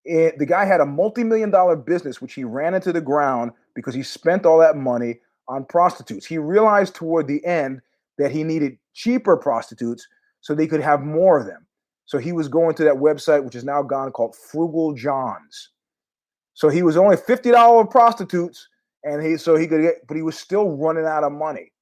It, 0.07 0.39
the 0.39 0.47
guy 0.47 0.65
had 0.65 0.81
a 0.81 0.87
multi-million 0.87 1.51
dollar 1.51 1.77
business 1.77 2.23
which 2.23 2.33
he 2.33 2.45
ran 2.45 2.73
into 2.73 2.95
the 2.95 3.03
ground 3.03 3.53
because 3.75 3.95
he 3.95 4.03
spent 4.03 4.47
all 4.47 4.61
that 4.61 4.79
money 4.79 5.19
on 5.49 5.67
prostitutes. 5.67 6.25
He 6.25 6.39
realized 6.39 6.95
toward 6.95 7.27
the 7.27 7.45
end 7.45 7.83
that 8.19 8.31
he 8.31 8.45
needed 8.45 8.79
cheaper 8.95 9.37
prostitutes 9.37 10.07
so 10.41 10.55
they 10.55 10.67
could 10.67 10.81
have 10.81 11.03
more 11.03 11.39
of 11.39 11.47
them. 11.47 11.67
So 12.07 12.19
he 12.19 12.33
was 12.33 12.49
going 12.49 12.75
to 12.77 12.85
that 12.85 12.95
website, 12.95 13.45
which 13.45 13.57
is 13.57 13.65
now 13.65 13.83
gone, 13.83 14.13
called 14.13 14.37
Frugal 14.37 14.93
Johns. 14.95 15.71
So 16.55 16.69
he 16.69 16.83
was 16.83 16.97
only 16.97 17.17
fifty 17.17 17.51
dollar 17.51 17.85
prostitutes, 17.85 18.69
and 19.05 19.23
he 19.25 19.37
so 19.37 19.57
he 19.57 19.67
could 19.67 19.83
get, 19.83 20.07
but 20.07 20.17
he 20.17 20.23
was 20.23 20.39
still 20.39 20.71
running 20.71 21.05
out 21.05 21.25
of 21.25 21.33
money. 21.33 21.73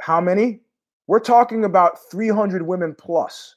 How 0.00 0.20
many? 0.20 0.60
We're 1.06 1.18
talking 1.18 1.64
about 1.64 1.98
three 2.10 2.28
hundred 2.28 2.62
women 2.62 2.94
plus, 2.96 3.56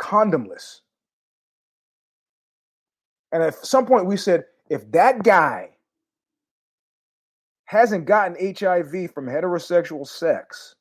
condomless. 0.00 0.80
And 3.32 3.42
at 3.42 3.54
some 3.54 3.86
point, 3.86 4.06
we 4.06 4.16
said, 4.16 4.44
if 4.70 4.90
that 4.92 5.22
guy 5.22 5.69
hasn't 7.70 8.04
gotten 8.04 8.34
HIV 8.34 9.12
from 9.12 9.26
heterosexual 9.26 10.04
sex, 10.04 10.74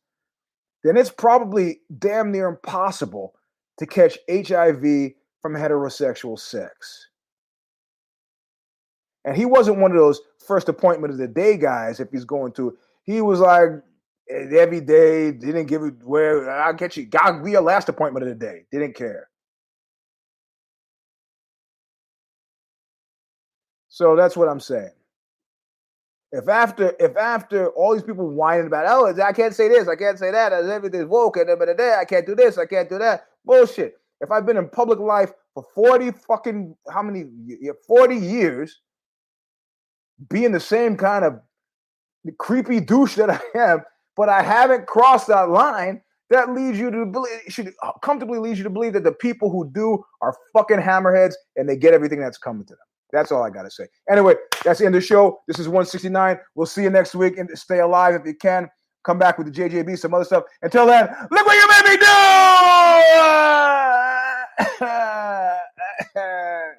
then 0.83 0.97
it's 0.97 1.11
probably 1.11 1.81
damn 1.99 2.31
near 2.31 2.47
impossible 2.47 3.35
to 3.77 3.85
catch 3.85 4.17
HIV 4.27 5.11
from 5.39 5.53
heterosexual 5.53 6.39
sex. 6.39 7.09
And 9.23 9.37
he 9.37 9.45
wasn't 9.45 9.77
one 9.77 9.91
of 9.91 9.97
those 9.97 10.19
first 10.47 10.67
appointment 10.67 11.13
of 11.13 11.19
the 11.19 11.27
day 11.27 11.57
guys 11.57 11.99
if 11.99 12.09
he's 12.09 12.25
going 12.25 12.53
to. 12.53 12.75
He 13.03 13.21
was 13.21 13.39
like 13.39 13.69
every 14.27 14.81
day, 14.81 15.31
didn't 15.31 15.67
give 15.67 15.83
it 15.83 15.93
where 16.03 16.49
I'll 16.49 16.73
get 16.73 16.97
you. 16.97 17.05
God, 17.05 17.43
be 17.43 17.51
your 17.51 17.61
last 17.61 17.89
appointment 17.89 18.27
of 18.27 18.29
the 18.29 18.45
day. 18.45 18.65
Didn't 18.71 18.95
care. 18.95 19.29
So 23.89 24.15
that's 24.15 24.35
what 24.35 24.49
I'm 24.49 24.59
saying. 24.59 24.89
If 26.31 26.47
after 26.47 26.95
if 26.99 27.17
after 27.17 27.69
all 27.69 27.93
these 27.93 28.03
people 28.03 28.29
whining 28.29 28.67
about 28.67 28.85
oh 28.87 29.21
I 29.21 29.33
can't 29.33 29.55
say 29.55 29.67
this 29.67 29.87
I 29.87 29.95
can't 29.95 30.19
say 30.19 30.31
that 30.31 30.53
as 30.53 30.67
everything's 30.67 31.07
woke 31.07 31.37
and 31.37 31.49
the 31.49 31.75
day 31.75 31.95
I 31.99 32.05
can't 32.05 32.25
do 32.25 32.35
this 32.35 32.57
I 32.57 32.65
can't 32.65 32.89
do 32.89 32.99
that 32.99 33.25
bullshit. 33.45 33.95
If 34.21 34.31
I've 34.31 34.45
been 34.45 34.57
in 34.57 34.69
public 34.69 34.99
life 34.99 35.31
for 35.55 35.65
forty 35.73 36.11
fucking 36.11 36.75
how 36.89 37.01
many 37.01 37.25
forty 37.87 38.17
years, 38.17 38.79
being 40.29 40.51
the 40.51 40.59
same 40.59 40.97
kind 40.97 41.25
of 41.25 41.39
creepy 42.37 42.79
douche 42.79 43.15
that 43.15 43.29
I 43.55 43.57
am, 43.57 43.81
but 44.15 44.29
I 44.29 44.43
haven't 44.43 44.85
crossed 44.85 45.27
that 45.27 45.49
line, 45.49 46.01
that 46.29 46.53
leads 46.53 46.77
you 46.77 46.91
to 46.91 47.05
believe 47.05 47.39
should 47.47 47.73
uh, 47.81 47.93
comfortably 48.03 48.37
leads 48.37 48.59
you 48.59 48.63
to 48.65 48.69
believe 48.69 48.93
that 48.93 49.03
the 49.03 49.11
people 49.11 49.49
who 49.49 49.69
do 49.71 50.03
are 50.21 50.35
fucking 50.53 50.77
hammerheads 50.77 51.33
and 51.55 51.67
they 51.67 51.75
get 51.75 51.93
everything 51.93 52.19
that's 52.19 52.37
coming 52.37 52.65
to 52.65 52.73
them. 52.73 52.88
That's 53.11 53.31
all 53.31 53.41
I 53.43 53.49
got 53.49 53.63
to 53.63 53.71
say. 53.71 53.87
Anyway, 54.09 54.35
that's 54.63 54.79
the 54.79 54.85
end 54.85 54.95
of 54.95 55.01
the 55.01 55.07
show. 55.07 55.41
This 55.47 55.59
is 55.59 55.67
169. 55.67 56.39
We'll 56.55 56.67
see 56.67 56.83
you 56.83 56.89
next 56.89 57.15
week 57.15 57.37
and 57.37 57.49
stay 57.57 57.79
alive 57.79 58.15
if 58.15 58.25
you 58.25 58.35
can. 58.35 58.69
Come 59.03 59.17
back 59.17 59.37
with 59.37 59.51
the 59.51 59.53
JJB, 59.53 59.97
some 59.97 60.13
other 60.13 60.25
stuff. 60.25 60.43
Until 60.61 60.85
then, 60.85 61.07
look 61.31 61.45
what 61.45 61.55
you 61.55 61.67
made 61.67 61.85
me 61.89 61.97
do! 61.97 62.05